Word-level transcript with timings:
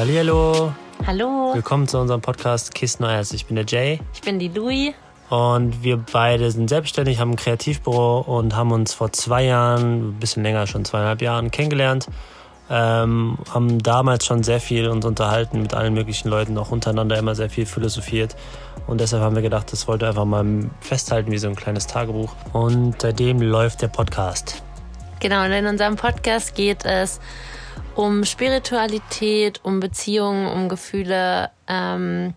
Hallihallo. 0.00 0.72
Hallo. 1.06 1.50
Willkommen 1.52 1.86
zu 1.86 1.98
unserem 1.98 2.22
Podcast 2.22 2.74
Kiss 2.74 3.00
Neues. 3.00 3.34
Ich 3.34 3.44
bin 3.44 3.56
der 3.56 3.66
Jay. 3.66 4.00
Ich 4.14 4.22
bin 4.22 4.38
die 4.38 4.48
Louis. 4.48 4.94
Und 5.28 5.84
wir 5.84 5.98
beide 5.98 6.50
sind 6.50 6.70
selbstständig, 6.70 7.20
haben 7.20 7.32
ein 7.32 7.36
Kreativbüro 7.36 8.20
und 8.20 8.56
haben 8.56 8.72
uns 8.72 8.94
vor 8.94 9.12
zwei 9.12 9.44
Jahren, 9.44 10.12
ein 10.12 10.12
bisschen 10.14 10.42
länger, 10.42 10.66
schon 10.66 10.86
zweieinhalb 10.86 11.20
Jahren 11.20 11.50
kennengelernt. 11.50 12.06
Ähm, 12.70 13.36
haben 13.52 13.82
damals 13.82 14.24
schon 14.24 14.42
sehr 14.42 14.60
viel 14.60 14.88
uns 14.88 15.04
unterhalten 15.04 15.60
mit 15.60 15.74
allen 15.74 15.92
möglichen 15.92 16.30
Leuten, 16.30 16.56
auch 16.56 16.70
untereinander 16.70 17.18
immer 17.18 17.34
sehr 17.34 17.50
viel 17.50 17.66
philosophiert. 17.66 18.36
Und 18.86 19.02
deshalb 19.02 19.22
haben 19.22 19.34
wir 19.34 19.42
gedacht, 19.42 19.70
das 19.70 19.86
wollte 19.86 20.08
einfach 20.08 20.24
mal 20.24 20.70
festhalten 20.80 21.30
wie 21.30 21.36
so 21.36 21.48
ein 21.48 21.56
kleines 21.56 21.86
Tagebuch. 21.86 22.34
Und 22.54 23.02
seitdem 23.02 23.42
läuft 23.42 23.82
der 23.82 23.88
Podcast. 23.88 24.62
Genau, 25.20 25.44
und 25.44 25.52
in 25.52 25.66
unserem 25.66 25.96
Podcast 25.96 26.54
geht 26.54 26.86
es 26.86 27.20
um 28.00 28.24
Spiritualität, 28.24 29.60
um 29.62 29.78
Beziehungen, 29.78 30.46
um 30.46 30.70
Gefühle, 30.70 31.50
ähm, 31.68 32.32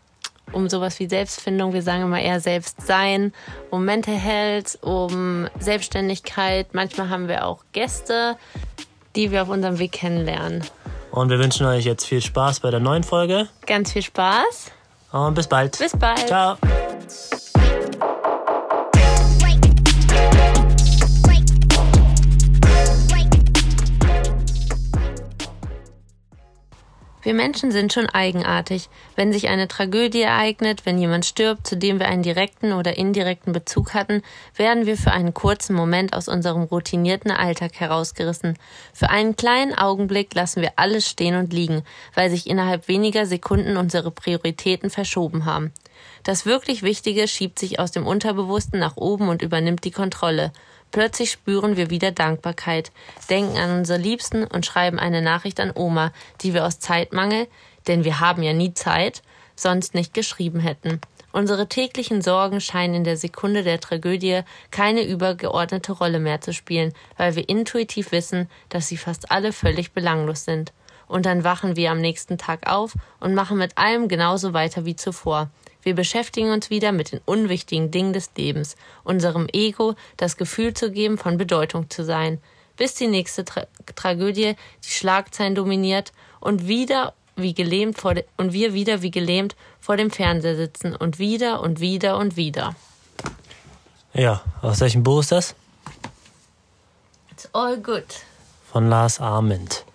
um 0.52 0.67
sowas 0.67 0.99
wie 0.99 1.08
Selbstfindung, 1.08 1.73
wir 1.73 1.81
sagen 1.81 2.03
immer 2.03 2.20
eher 2.20 2.41
Selbstsein, 2.41 3.34
um 3.72 3.86
Mental 3.86 4.16
Health, 4.16 4.77
um 4.81 5.48
Selbstständigkeit. 5.59 6.73
Manchmal 6.73 7.09
haben 7.09 7.30
wir 7.30 7.48
auch 7.48 7.63
Gäste, 7.72 8.36
die 9.16 9.31
wir 9.31 9.41
auf 9.41 9.49
unserem 9.49 9.80
Weg 9.80 9.94
kennenlernen. 9.94 10.63
Und 11.12 11.30
wir 11.30 11.39
wünschen 11.39 11.66
euch 11.66 11.86
jetzt 11.86 12.05
viel 12.05 12.22
Spaß 12.22 12.59
bei 12.59 12.70
der 12.70 12.81
neuen 12.81 13.03
Folge. 13.03 13.48
Ganz 13.66 13.94
viel 13.94 14.03
Spaß. 14.03 14.72
Und 15.14 15.34
bis 15.34 15.48
bald. 15.48 15.77
Bis 15.80 15.95
bald. 15.95 16.27
Ciao. 16.27 16.58
Wir 27.24 27.34
Menschen 27.34 27.72
sind 27.72 27.94
schon 27.94 28.10
eigenartig. 28.10 28.90
Wenn 29.16 29.32
sich 29.32 29.48
eine 29.48 29.70
Tragödie 29.70 30.22
ereignet, 30.22 30.86
wenn 30.86 31.00
jemand 31.00 31.26
stirbt, 31.26 31.66
zu 31.66 31.78
dem 31.78 32.00
wir 32.00 32.10
einen 32.10 32.22
direkten 32.22 32.74
oder 32.74 32.98
indirekten 32.98 33.54
Bezug 33.54 33.94
hatten, 33.94 34.22
werden 34.58 34.86
wir 34.86 34.98
für 34.98 35.12
einen 35.12 35.34
kurzen 35.34 35.74
Moment 35.74 36.14
aus 36.14 36.28
unserem 36.28 36.64
routinierten 36.64 37.32
Alltag 37.32 37.80
herausgerissen. 37.80 38.58
Für 38.94 39.10
einen 39.10 39.38
kleinen 39.38 39.74
Augenblick 39.74 40.34
lassen 40.34 40.62
wir 40.62 40.74
alles 40.76 41.10
stehen 41.10 41.38
und 41.38 41.54
liegen, 41.54 41.84
weil 42.14 42.30
sich 42.30 42.46
innerhalb 42.46 42.90
weniger 42.90 43.26
Sekunden 43.26 43.78
unsere 43.78 44.12
Prioritäten 44.12 44.90
verschoben 44.90 45.46
haben. 45.46 45.72
Das 46.24 46.46
wirklich 46.46 46.84
Wichtige 46.84 47.30
schiebt 47.30 47.58
sich 47.58 47.80
aus 47.80 47.92
dem 47.92 48.06
Unterbewussten 48.06 48.80
nach 48.80 48.98
oben 48.98 49.30
und 49.30 49.42
übernimmt 49.42 49.86
die 49.86 49.92
Kontrolle. 49.92 50.52
Plötzlich 50.94 51.31
spüren 51.31 51.75
wir 51.75 51.89
wieder 51.89 52.11
Dankbarkeit, 52.11 52.91
denken 53.27 53.58
an 53.58 53.80
unsere 53.80 53.97
Liebsten 53.97 54.44
und 54.44 54.63
schreiben 54.63 54.99
eine 54.99 55.23
Nachricht 55.23 55.59
an 55.59 55.72
Oma, 55.73 56.13
die 56.41 56.53
wir 56.53 56.66
aus 56.66 56.80
Zeitmangel, 56.80 57.47
denn 57.88 58.03
wir 58.03 58.19
haben 58.19 58.44
ja 58.44 58.53
nie 58.53 58.75
Zeit, 58.75 59.23
sonst 59.55 59.95
nicht 59.95 60.14
geschrieben 60.14 60.59
hätten. 60.59 61.02
Unsere 61.31 61.67
täglichen 61.67 62.21
Sorgen 62.21 62.61
scheinen 62.61 62.94
in 62.94 63.03
der 63.05 63.17
Sekunde 63.17 63.64
der 63.64 63.80
Tragödie 63.80 64.41
keine 64.69 65.02
übergeordnete 65.03 65.94
Rolle 65.94 66.19
mehr 66.19 66.41
zu 66.41 66.53
spielen, 66.53 66.94
weil 67.17 67.36
wir 67.36 67.49
intuitiv 67.49 68.11
wissen, 68.11 68.47
dass 68.69 68.88
sie 68.88 68.97
fast 68.97 69.31
alle 69.31 69.52
völlig 69.52 69.94
belanglos 69.94 70.45
sind. 70.45 70.73
Und 71.08 71.25
dann 71.25 71.44
wachen 71.44 71.75
wir 71.75 71.89
am 71.89 72.02
nächsten 72.02 72.38
Tag 72.38 72.69
auf 72.69 72.94
und 73.19 73.33
machen 73.33 73.58
mit 73.58 73.80
allem 73.80 74.08
genauso 74.08 74.53
weiter 74.53 74.86
wie 74.86 74.95
zuvor. 74.95 75.49
Wir 75.84 75.95
beschäftigen 75.95 76.52
uns 76.52 76.70
wieder 76.70 76.92
mit 76.92 77.12
den 77.12 77.22
unwichtigen 77.26 77.92
Dingen 77.92 78.14
des 78.14 78.31
Lebens, 78.36 78.76
unserem 79.03 79.48
Ego 79.52 79.95
das 80.17 80.38
Gefühl 80.38 80.73
zu 80.73 80.92
geben, 80.92 81.17
von 81.17 81.38
Bedeutung 81.38 81.89
zu 81.89 82.03
sein, 82.03 82.42
bis 82.78 82.95
die 82.95 83.08
nächste 83.08 83.45
Tra 83.45 83.67
Tragödie 83.95 84.56
die 84.84 84.89
Schlagzeilen 84.89 85.56
dominiert 85.56 86.14
und 86.39 86.67
wieder 86.67 87.14
wie 87.36 87.54
gelähmt 87.54 88.00
vor 88.00 88.16
und 88.38 88.54
wir 88.54 88.73
wieder 88.73 89.02
wie 89.02 89.11
gelähmt 89.11 89.55
vor 89.80 89.98
dem 89.98 90.11
Fernseher 90.11 90.55
sitzen 90.55 90.95
und 90.95 91.20
wieder 91.20 91.61
und 91.61 91.80
wieder 91.80 92.17
und 92.17 92.36
wieder. 92.36 92.76
Ja, 94.14 94.42
aus 94.61 94.80
welchem 94.80 95.04
Buch 95.04 95.21
ist 95.21 95.32
das? 95.32 95.55
It's 97.32 97.50
all 97.54 97.77
good. 97.77 98.05
Von 98.71 98.89
Lars 98.89 99.20
Arment. 99.20 99.86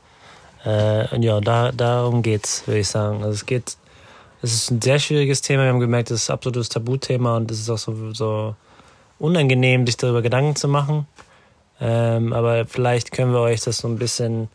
Äh, 0.65 1.07
und 1.15 1.23
ja, 1.23 1.41
da, 1.41 1.71
darum 1.73 2.23
geht's, 2.23 2.67
würde 2.67 2.81
ich 2.81 2.89
sagen. 2.89 3.23
Also 3.23 3.31
es 3.31 3.47
geht 3.47 3.77
es 4.43 4.55
ist 4.55 4.71
ein 4.71 4.81
sehr 4.81 4.99
schwieriges 4.99 5.43
Thema. 5.43 5.65
Wir 5.65 5.71
haben 5.71 5.81
gemerkt, 5.81 6.11
es 6.11 6.23
ist 6.23 6.31
ein 6.31 6.35
absolutes 6.35 6.69
Tabuthema 6.69 7.37
und 7.37 7.51
es 7.51 7.61
ist 7.61 7.71
auch 7.71 7.79
so, 7.79 8.13
so 8.13 8.57
unangenehm, 9.19 9.87
sich 9.87 9.97
darüber 9.97 10.23
Gedanken 10.23 10.57
zu 10.57 10.69
machen. 10.69 11.07
Ähm, 11.81 12.33
aber 12.33 12.67
vielleicht 12.67 13.13
können 13.13 13.33
wir 13.33 13.41
euch 13.41 13.61
das 13.61 13.79
so 13.79 13.89
ein 13.89 13.99
bisschen, 13.99 14.49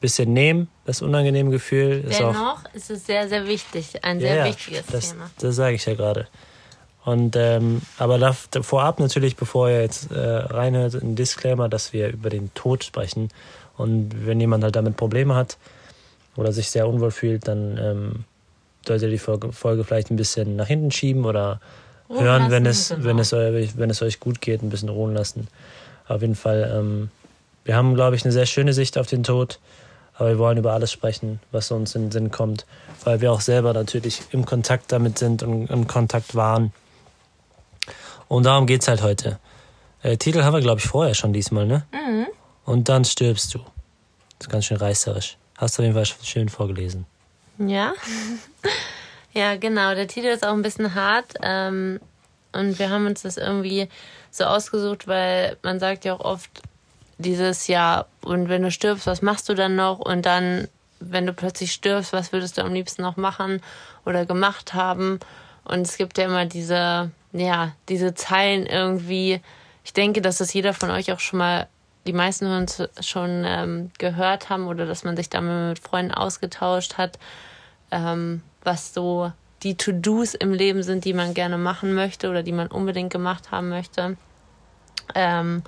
bisschen 0.00 0.32
nehmen, 0.32 0.68
das 0.84 1.02
unangenehme 1.02 1.50
Gefühl. 1.50 2.04
Ist 2.08 2.20
Dennoch 2.20 2.36
auch, 2.36 2.74
ist 2.74 2.90
es 2.90 3.06
sehr, 3.06 3.28
sehr 3.28 3.46
wichtig, 3.46 4.04
ein 4.04 4.20
sehr 4.20 4.36
ja, 4.36 4.44
wichtiges 4.46 4.86
das, 4.86 5.10
Thema. 5.10 5.30
Das 5.38 5.56
sage 5.56 5.76
ich 5.76 5.86
ja 5.86 5.94
gerade. 5.94 6.28
Und 7.04 7.36
ähm, 7.36 7.82
aber 7.98 8.18
da, 8.18 8.32
vorab 8.32 8.98
natürlich, 8.98 9.36
bevor 9.36 9.68
ihr 9.68 9.80
jetzt 9.80 10.10
äh, 10.10 10.18
reinhört, 10.18 10.94
ein 10.94 11.14
Disclaimer, 11.14 11.68
dass 11.68 11.92
wir 11.92 12.08
über 12.08 12.30
den 12.30 12.52
Tod 12.54 12.82
sprechen. 12.82 13.28
Und 13.76 14.26
wenn 14.26 14.40
jemand 14.40 14.64
halt 14.64 14.74
damit 14.74 14.96
Probleme 14.96 15.36
hat 15.36 15.56
oder 16.36 16.52
sich 16.52 16.68
sehr 16.70 16.88
unwohl 16.88 17.12
fühlt, 17.12 17.46
dann 17.46 17.78
ähm, 17.78 18.24
solltet 18.86 19.08
ihr 19.08 19.10
die 19.10 19.18
Folge, 19.18 19.52
Folge 19.52 19.84
vielleicht 19.84 20.10
ein 20.10 20.16
bisschen 20.16 20.56
nach 20.56 20.66
hinten 20.66 20.90
schieben 20.90 21.24
oder 21.24 21.60
ruhen 22.08 22.20
hören, 22.20 22.42
lassen, 22.42 22.52
wenn 22.52 22.66
es, 22.66 22.88
genau. 22.88 23.04
wenn, 23.04 23.18
es 23.18 23.32
euch, 23.32 23.76
wenn 23.78 23.90
es 23.90 24.02
euch 24.02 24.20
gut 24.20 24.40
geht, 24.40 24.62
ein 24.62 24.70
bisschen 24.70 24.88
ruhen 24.88 25.14
lassen. 25.14 25.48
Auf 26.08 26.22
jeden 26.22 26.34
Fall, 26.34 26.72
ähm, 26.74 27.10
wir 27.64 27.76
haben, 27.76 27.94
glaube 27.94 28.16
ich, 28.16 28.24
eine 28.24 28.32
sehr 28.32 28.46
schöne 28.46 28.72
Sicht 28.72 28.96
auf 28.98 29.06
den 29.06 29.24
Tod, 29.24 29.58
aber 30.14 30.30
wir 30.30 30.38
wollen 30.38 30.58
über 30.58 30.72
alles 30.72 30.92
sprechen, 30.92 31.40
was 31.52 31.70
uns 31.70 31.94
in 31.94 32.02
den 32.02 32.10
Sinn 32.12 32.30
kommt, 32.30 32.64
weil 33.04 33.20
wir 33.20 33.32
auch 33.32 33.40
selber 33.40 33.72
natürlich 33.72 34.22
im 34.30 34.46
Kontakt 34.46 34.92
damit 34.92 35.18
sind 35.18 35.42
und 35.42 35.68
im 35.68 35.86
Kontakt 35.86 36.34
waren. 36.34 36.72
Und 38.28 38.46
darum 38.46 38.66
geht 38.66 38.82
es 38.82 38.88
halt 38.88 39.02
heute. 39.02 39.38
Äh, 40.02 40.16
Titel 40.16 40.42
haben 40.42 40.54
wir, 40.54 40.60
glaube 40.60 40.80
ich, 40.80 40.86
vorher 40.86 41.14
schon 41.14 41.32
diesmal, 41.32 41.66
ne? 41.66 41.84
Mhm. 41.92 42.26
Und 42.64 42.88
dann 42.88 43.04
stirbst 43.04 43.54
du. 43.54 43.58
Das 44.38 44.46
ist 44.46 44.50
ganz 44.50 44.64
schön 44.66 44.76
reißerisch. 44.76 45.36
Hast 45.56 45.78
du 45.78 45.82
auf 45.82 45.84
jeden 45.84 45.94
Fall 45.94 46.06
schön 46.22 46.48
vorgelesen. 46.48 47.06
Ja. 47.58 47.94
ja, 49.32 49.56
genau. 49.56 49.94
Der 49.94 50.08
Titel 50.08 50.26
ist 50.26 50.46
auch 50.46 50.52
ein 50.52 50.62
bisschen 50.62 50.94
hart. 50.94 51.34
Ähm, 51.42 52.00
und 52.52 52.78
wir 52.78 52.90
haben 52.90 53.06
uns 53.06 53.22
das 53.22 53.36
irgendwie 53.36 53.88
so 54.30 54.44
ausgesucht, 54.44 55.06
weil 55.08 55.56
man 55.62 55.78
sagt 55.78 56.04
ja 56.04 56.14
auch 56.14 56.20
oft 56.20 56.50
dieses 57.18 57.66
Jahr, 57.66 58.06
und 58.22 58.48
wenn 58.48 58.62
du 58.62 58.70
stirbst, 58.70 59.06
was 59.06 59.22
machst 59.22 59.48
du 59.48 59.54
dann 59.54 59.76
noch? 59.76 59.98
Und 59.98 60.26
dann, 60.26 60.68
wenn 61.00 61.26
du 61.26 61.32
plötzlich 61.32 61.72
stirbst, 61.72 62.12
was 62.12 62.32
würdest 62.32 62.58
du 62.58 62.62
am 62.62 62.74
liebsten 62.74 63.02
noch 63.02 63.16
machen 63.16 63.62
oder 64.04 64.26
gemacht 64.26 64.74
haben? 64.74 65.20
Und 65.64 65.82
es 65.82 65.96
gibt 65.96 66.18
ja 66.18 66.24
immer 66.24 66.46
diese, 66.46 67.10
ja, 67.32 67.72
diese 67.88 68.14
Zeilen 68.14 68.66
irgendwie. 68.66 69.40
Ich 69.84 69.92
denke, 69.92 70.20
dass 70.20 70.38
das 70.38 70.52
jeder 70.52 70.74
von 70.74 70.90
euch 70.90 71.12
auch 71.12 71.20
schon 71.20 71.38
mal 71.38 71.68
die 72.06 72.12
meisten 72.12 72.46
von 72.46 72.58
uns 72.58 72.82
schon 73.06 73.44
ähm, 73.44 73.90
gehört 73.98 74.48
haben 74.48 74.66
oder 74.66 74.86
dass 74.86 75.04
man 75.04 75.16
sich 75.16 75.28
damit 75.28 75.68
mit 75.68 75.78
Freunden 75.78 76.12
ausgetauscht 76.12 76.96
hat, 76.96 77.18
ähm, 77.90 78.42
was 78.62 78.94
so 78.94 79.32
die 79.62 79.76
To-Dos 79.76 80.34
im 80.34 80.52
Leben 80.52 80.82
sind, 80.82 81.04
die 81.04 81.12
man 81.12 81.34
gerne 81.34 81.58
machen 81.58 81.94
möchte 81.94 82.30
oder 82.30 82.42
die 82.42 82.52
man 82.52 82.68
unbedingt 82.68 83.12
gemacht 83.12 83.50
haben 83.50 83.68
möchte. 83.68 84.16
Ähm, 85.14 85.62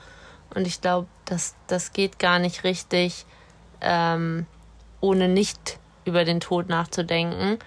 und 0.54 0.66
ich 0.66 0.80
glaube, 0.80 1.06
das, 1.24 1.54
das 1.66 1.92
geht 1.92 2.18
gar 2.18 2.38
nicht 2.38 2.64
richtig, 2.64 3.26
ähm, 3.80 4.46
ohne 5.00 5.28
nicht 5.28 5.78
über 6.04 6.24
den 6.24 6.40
Tod 6.40 6.68
nachzudenken. 6.68 7.58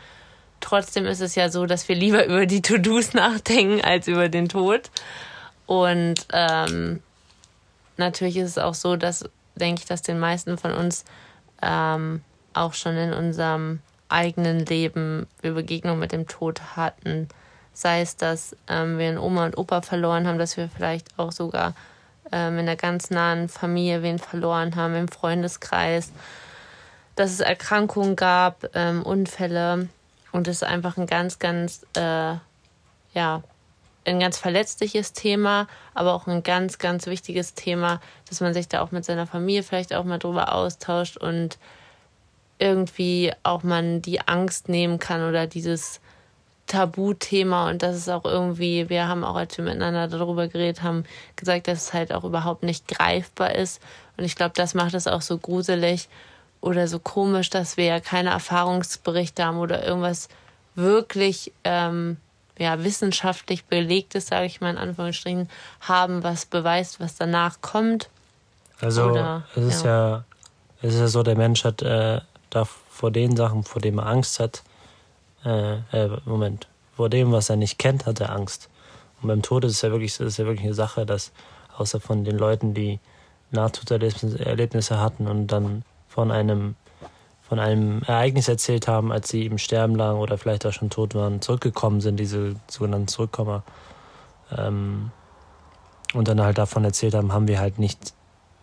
Trotzdem 0.59 1.06
ist 1.06 1.22
es 1.22 1.36
ja 1.36 1.50
so, 1.50 1.66
dass 1.66 1.88
wir 1.88 1.96
lieber 1.96 2.26
über 2.26 2.46
die 2.46 2.62
To-Dos 2.62 3.14
nachdenken 3.14 3.82
als 3.84 4.08
über 4.08 4.30
den 4.30 4.50
Tod. 4.50 4.90
Und 5.66 6.16
ähm, 6.34 7.02
natürlich 8.01 8.38
ist 8.38 8.49
es 8.49 8.58
auch 8.58 8.73
so, 8.73 8.97
dass, 8.97 9.29
denke 9.55 9.81
ich, 9.81 9.87
dass 9.87 10.02
den 10.02 10.20
meisten 10.20 10.58
von 10.58 10.73
uns 10.73 11.05
ähm, 11.61 12.22
auch 12.53 12.73
schon 12.73 12.97
in 12.97 13.14
unserem 13.14 13.79
eigenen 14.09 14.66
Leben 14.66 15.28
wir 15.41 15.53
Begegnung 15.53 15.99
mit 15.99 16.11
dem 16.11 16.28
Tod 16.28 16.76
hatten. 16.76 17.29
Sei 17.73 18.02
es, 18.02 18.17
dass 18.17 18.55
ähm, 18.67 18.97
wir 18.97 19.08
einen 19.08 19.17
Oma 19.17 19.46
und 19.46 19.58
Opa 19.58 19.81
verloren 19.81 20.28
haben, 20.28 20.37
dass 20.37 20.58
wir 20.58 20.67
vielleicht 20.67 21.17
auch 21.17 21.31
sogar 21.31 21.73
ähm, 22.31 22.59
in 22.59 22.66
der 22.66 22.76
ganz 22.76 23.09
nahen 23.09 23.47
Familie 23.47 24.03
wen 24.03 24.20
verloren 24.20 24.76
haben, 24.76 24.96
im 24.96 25.08
Freundeskreis, 25.08 26.11
dass 27.16 27.31
es 27.31 27.40
Erkrankungen 27.40 28.17
gab, 28.17 28.70
ähm, 28.73 29.03
Unfälle 29.03 29.87
und 30.31 30.47
es 30.47 30.64
einfach 30.64 30.97
ein 30.97 31.08
ganz, 31.08 31.40
ganz, 31.40 31.85
äh, 31.96 32.35
ja, 33.14 33.43
ein 34.06 34.20
ganz 34.20 34.38
verletzliches 34.38 35.14
Thema, 35.14 35.68
aber 35.94 36.14
auch 36.14 36.28
ein 36.28 36.44
ganz, 36.44 36.80
ganz 36.80 37.06
wichtiges 37.08 37.53
Thema, 37.53 38.02
dass 38.30 38.42
man 38.42 38.53
sich 38.53 38.68
da 38.68 38.82
auch 38.82 38.92
mit 38.92 39.06
seiner 39.06 39.28
Familie 39.28 39.64
vielleicht 39.64 39.94
auch 39.94 40.03
mal 40.03 40.18
drüber 40.18 40.53
austauscht 40.53 41.18
und 41.18 41.58
irgendwie 42.58 43.32
auch 43.44 43.64
man 43.64 44.02
die 44.02 44.22
Angst 44.22 44.70
nehmen 44.70 45.00
kann 45.00 45.28
oder 45.28 45.48
dieses 45.48 46.00
Tabuthema 46.68 47.70
und 47.70 47.84
das 47.84 47.98
ist 47.98 48.09
auch 48.09 48.24
irgendwie, 48.24 48.88
wir 48.90 49.08
haben 49.08 49.24
auch, 49.24 49.36
als 49.36 49.58
wir 49.58 49.66
miteinander 49.66 50.08
darüber 50.08 50.48
geredet 50.48 50.84
haben, 50.84 51.03
gesagt, 51.36 51.68
dass 51.68 51.88
es 51.88 51.94
halt 51.94 52.14
auch 52.14 52.24
überhaupt 52.24 52.64
nicht 52.64 52.88
greifbar 52.88 53.56
ist. 53.56 53.82
Und 54.16 54.24
ich 54.24 54.36
glaube, 54.36 54.53
das 54.56 54.74
macht 54.74 54.94
es 54.94 55.08
auch 55.08 55.22
so 55.22 55.38
gruselig. 55.38 56.08
oder 56.62 56.88
so 56.88 57.00
komisch, 57.00 57.50
dass 57.50 57.76
wir 57.76 57.86
ja 57.86 58.00
keine 58.00 58.30
Erfahrungsberichte 58.30 59.44
haben 59.44 59.58
oder 59.58 59.86
irgendwas 59.86 60.30
wirklich 60.76 61.52
ähm, 61.64 62.18
ja, 62.58 62.84
wissenschaftlich 62.84 63.66
belegtes, 63.66 64.28
sage 64.28 64.46
ich 64.46 64.62
mal 64.62 64.72
in 64.72 64.78
Anführungsstrichen, 64.78 65.50
haben, 65.82 66.24
was 66.24 66.46
beweist, 66.46 67.00
was 67.00 67.16
danach 67.16 67.62
kommt. 67.62 68.09
Also 68.80 69.06
oder, 69.12 69.44
es 69.56 69.64
ist 69.64 69.86
ja. 69.86 70.09
ja. 70.09 70.24
es 70.82 70.94
ist 70.96 71.00
ja 71.00 71.08
so, 71.08 71.24
der 71.24 71.36
Mensch 71.36 71.64
hat 71.64 71.82
äh, 71.82 72.22
da 72.50 72.66
vor 72.66 73.12
den 73.12 73.36
Sachen, 73.36 73.64
vor 73.64 73.82
denen 73.82 74.00
er 74.00 74.08
Angst 74.08 74.40
hat, 74.40 74.64
äh, 75.46 75.78
äh, 75.92 76.09
Moment, 76.26 76.68
vor 76.96 77.09
dem, 77.09 77.32
was 77.32 77.50
er 77.50 77.56
nicht 77.56 77.80
kennt, 77.80 78.06
hat 78.06 78.20
er 78.20 78.32
Angst. 78.32 78.70
Und 79.22 79.28
beim 79.28 79.42
Tod 79.42 79.64
ist 79.64 79.74
es 79.74 79.82
ja 79.82 79.92
wirklich, 79.92 80.20
ist 80.20 80.38
ja 80.38 80.46
wirklich 80.46 80.66
eine 80.66 80.74
Sache, 80.74 81.06
dass 81.06 81.32
außer 81.78 82.00
von 82.00 82.24
den 82.24 82.38
Leuten, 82.38 82.74
die 82.74 83.00
Nahtoderlebnisse 83.52 85.00
hatten 85.00 85.28
und 85.28 85.48
dann 85.48 85.84
von 86.08 86.32
einem 86.32 86.76
von 87.52 87.59
einem 87.59 88.02
Ereignis 88.03 88.48
erzählt 88.48 88.88
haben, 88.88 89.12
als 89.12 89.28
sie 89.28 89.46
im 89.46 89.58
Sterben 89.58 89.94
lagen 89.96 90.20
oder 90.20 90.38
vielleicht 90.38 90.66
auch 90.66 90.72
schon 90.72 90.90
tot 90.90 91.16
waren, 91.16 91.42
zurückgekommen 91.42 92.00
sind, 92.00 92.16
diese 92.16 92.56
sogenannten 92.70 93.09
Zurückkommer. 93.09 93.64
Ähm, 94.58 95.12
und 96.14 96.30
dann 96.30 96.40
halt 96.40 96.58
davon 96.58 96.86
erzählt 96.86 97.14
haben, 97.14 97.34
haben 97.34 97.50
wir 97.50 97.59
halt 97.59 97.78
nicht, 97.78 98.14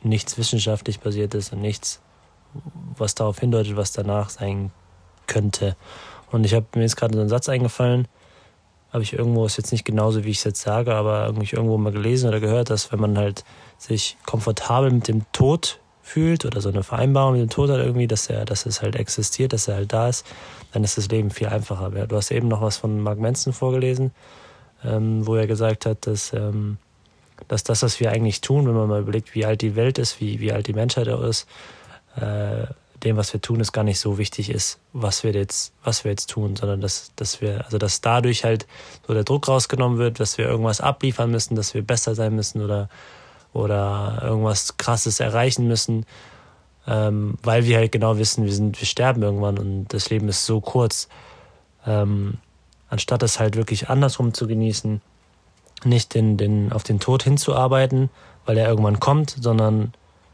nichts 0.02 0.38
wissenschaftlich 0.38 1.00
basiertes 1.00 1.52
und 1.52 1.60
nichts, 1.60 2.00
was 2.96 3.14
darauf 3.14 3.38
hindeutet, 3.38 3.76
was 3.76 3.92
danach 3.92 4.30
sein 4.30 4.70
könnte. 5.26 5.76
Und 6.30 6.46
ich 6.46 6.54
habe 6.54 6.64
mir 6.74 6.80
jetzt 6.80 6.96
gerade 6.96 7.14
so 7.14 7.20
ein 7.20 7.28
Satz 7.28 7.50
eingefallen, 7.50 8.08
habe 8.90 9.02
ich 9.02 9.12
irgendwo, 9.12 9.44
ist 9.44 9.58
jetzt 9.58 9.70
nicht 9.70 9.84
genauso, 9.84 10.24
wie 10.24 10.30
ich 10.30 10.38
es 10.38 10.44
jetzt 10.44 10.62
sage, 10.62 10.94
aber 10.94 11.26
irgendwie 11.26 11.54
irgendwo 11.54 11.76
mal 11.76 11.92
gelesen 11.92 12.26
oder 12.26 12.40
gehört, 12.40 12.70
dass 12.70 12.90
wenn 12.90 13.00
man 13.00 13.18
halt 13.18 13.44
sich 13.76 14.16
komfortabel 14.24 14.90
mit 14.90 15.08
dem 15.08 15.30
Tod 15.32 15.78
fühlt 16.08 16.44
oder 16.44 16.60
so 16.60 16.70
eine 16.70 16.82
Vereinbarung 16.82 17.34
mit 17.34 17.42
dem 17.42 17.50
Tod 17.50 17.70
hat 17.70 17.78
irgendwie, 17.78 18.06
dass 18.06 18.28
er, 18.28 18.44
dass 18.44 18.66
es 18.66 18.80
halt 18.80 18.96
existiert, 18.96 19.52
dass 19.52 19.68
er 19.68 19.76
halt 19.76 19.92
da 19.92 20.08
ist, 20.08 20.26
dann 20.72 20.82
ist 20.82 20.96
das 20.96 21.08
Leben 21.08 21.30
viel 21.30 21.48
einfacher. 21.48 21.90
Du 21.90 22.16
hast 22.16 22.30
eben 22.30 22.48
noch 22.48 22.62
was 22.62 22.78
von 22.78 23.00
Mark 23.00 23.18
Manson 23.18 23.52
vorgelesen, 23.52 24.12
ähm, 24.84 25.26
wo 25.26 25.36
er 25.36 25.46
gesagt 25.46 25.86
hat, 25.86 26.06
dass, 26.06 26.32
ähm, 26.32 26.78
dass 27.46 27.62
das, 27.62 27.82
was 27.82 28.00
wir 28.00 28.10
eigentlich 28.10 28.40
tun, 28.40 28.66
wenn 28.66 28.74
man 28.74 28.88
mal 28.88 29.02
überlegt, 29.02 29.34
wie 29.34 29.44
alt 29.44 29.60
die 29.60 29.76
Welt 29.76 29.98
ist, 29.98 30.20
wie, 30.20 30.40
wie 30.40 30.52
alt 30.52 30.66
die 30.66 30.72
Menschheit 30.72 31.08
auch 31.08 31.22
ist, 31.22 31.46
äh, 32.16 32.66
dem, 33.04 33.16
was 33.16 33.32
wir 33.32 33.40
tun, 33.40 33.60
ist 33.60 33.72
gar 33.72 33.84
nicht 33.84 34.00
so 34.00 34.18
wichtig 34.18 34.50
ist, 34.50 34.78
was 34.92 35.22
wir 35.22 35.32
jetzt, 35.32 35.72
was 35.84 36.04
wir 36.04 36.10
jetzt 36.10 36.30
tun, 36.30 36.56
sondern 36.56 36.80
dass, 36.80 37.12
dass 37.16 37.40
wir, 37.40 37.64
also 37.64 37.78
dass 37.78 38.00
dadurch 38.00 38.44
halt 38.44 38.66
so 39.06 39.14
der 39.14 39.24
Druck 39.24 39.46
rausgenommen 39.46 39.98
wird, 39.98 40.18
dass 40.18 40.38
wir 40.38 40.46
irgendwas 40.46 40.80
abliefern 40.80 41.30
müssen, 41.30 41.54
dass 41.54 41.74
wir 41.74 41.82
besser 41.82 42.14
sein 42.14 42.34
müssen 42.34 42.62
oder 42.62 42.88
oder 43.52 44.20
irgendwas 44.22 44.76
Krasses 44.76 45.20
erreichen 45.20 45.66
müssen, 45.66 46.06
ähm, 46.86 47.36
weil 47.42 47.64
wir 47.64 47.78
halt 47.78 47.92
genau 47.92 48.18
wissen, 48.18 48.44
wir 48.44 48.52
sind, 48.52 48.80
wir 48.80 48.86
sterben 48.86 49.22
irgendwann 49.22 49.58
und 49.58 49.88
das 49.88 50.10
Leben 50.10 50.28
ist 50.28 50.46
so 50.46 50.60
kurz. 50.60 51.08
Ähm, 51.86 52.38
anstatt 52.88 53.22
es 53.22 53.38
halt 53.38 53.56
wirklich 53.56 53.90
andersrum 53.90 54.32
zu 54.32 54.46
genießen, 54.46 55.00
nicht 55.84 56.14
den, 56.14 56.36
den, 56.36 56.72
auf 56.72 56.82
den 56.82 57.00
Tod 57.00 57.22
hinzuarbeiten, 57.22 58.10
weil 58.46 58.56
er 58.58 58.68
irgendwann 58.68 59.00
kommt, 59.00 59.36
sondern 59.38 59.92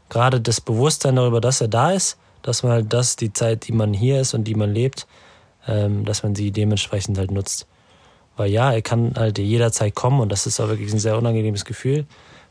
gerade 0.09 0.41
das 0.41 0.61
Bewusstsein 0.61 1.17
darüber, 1.17 1.41
dass 1.41 1.61
er 1.61 1.67
da 1.67 1.91
ist, 1.91 2.17
dass 2.41 2.63
man 2.63 2.71
halt 2.71 2.93
das, 2.93 3.15
die 3.15 3.33
Zeit, 3.33 3.67
die 3.67 3.73
man 3.73 3.93
hier 3.93 4.21
ist 4.21 4.33
und 4.33 4.45
die 4.45 4.55
man 4.55 4.73
lebt, 4.73 5.07
ähm, 5.67 6.05
dass 6.05 6.23
man 6.23 6.35
sie 6.35 6.51
dementsprechend 6.51 7.17
halt 7.17 7.31
nutzt. 7.31 7.67
Weil 8.37 8.51
ja, 8.51 8.71
er 8.71 8.81
kann 8.81 9.13
halt 9.15 9.37
jederzeit 9.37 9.95
kommen 9.95 10.19
und 10.19 10.31
das 10.31 10.45
ist 10.45 10.59
auch 10.59 10.67
wirklich 10.67 10.91
ein 10.93 10.99
sehr 10.99 11.17
unangenehmes 11.17 11.65
Gefühl 11.65 12.05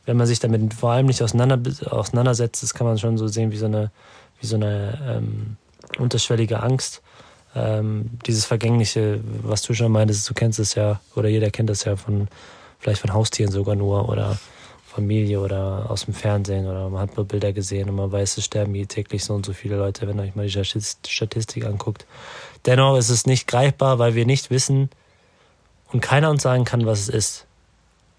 wenn 0.06 0.16
man 0.16 0.26
sich 0.26 0.38
damit 0.38 0.74
vor 0.74 0.92
allem 0.92 1.06
nicht 1.06 1.22
auseinander, 1.22 1.58
auseinandersetzt, 1.90 2.62
das 2.62 2.74
kann 2.74 2.86
man 2.86 2.98
schon 2.98 3.16
so 3.18 3.26
sehen 3.28 3.52
wie 3.52 3.56
so 3.56 3.66
eine, 3.66 3.90
wie 4.40 4.46
so 4.46 4.56
eine 4.56 4.98
ähm, 5.06 5.56
unterschwellige 5.98 6.62
Angst. 6.62 7.02
Ähm, 7.54 8.10
dieses 8.26 8.44
Vergängliche, 8.44 9.20
was 9.42 9.62
du 9.62 9.74
schon 9.74 9.92
meintest, 9.92 10.28
du 10.28 10.34
kennst 10.34 10.58
es 10.58 10.74
ja, 10.74 11.00
oder 11.14 11.28
jeder 11.28 11.50
kennt 11.50 11.70
es 11.70 11.84
ja 11.84 11.96
von, 11.96 12.28
vielleicht 12.78 13.00
von 13.00 13.12
Haustieren 13.14 13.52
sogar 13.52 13.76
nur 13.76 14.08
oder 14.08 14.38
Familie 14.94 15.40
oder 15.40 15.90
aus 15.90 16.04
dem 16.04 16.14
Fernsehen 16.14 16.68
oder 16.68 16.88
man 16.88 17.02
hat 17.02 17.16
nur 17.16 17.26
Bilder 17.26 17.52
gesehen 17.52 17.88
und 17.88 17.96
man 17.96 18.12
weiß, 18.12 18.38
es 18.38 18.44
sterben 18.44 18.74
hier 18.74 18.86
täglich 18.86 19.24
so 19.24 19.34
und 19.34 19.44
so 19.44 19.52
viele 19.52 19.76
Leute, 19.76 20.06
wenn 20.06 20.18
ihr 20.18 20.22
euch 20.22 20.36
mal 20.36 20.46
die 20.46 20.64
Statistik 21.08 21.64
anguckt. 21.64 22.06
Dennoch 22.64 22.96
ist 22.96 23.10
es 23.10 23.26
nicht 23.26 23.48
greifbar, 23.48 23.98
weil 23.98 24.14
wir 24.14 24.24
nicht 24.24 24.50
wissen 24.50 24.90
und 25.92 26.00
keiner 26.00 26.30
uns 26.30 26.42
sagen 26.42 26.64
kann, 26.64 26.86
was 26.86 27.00
es 27.00 27.08
ist. 27.08 27.46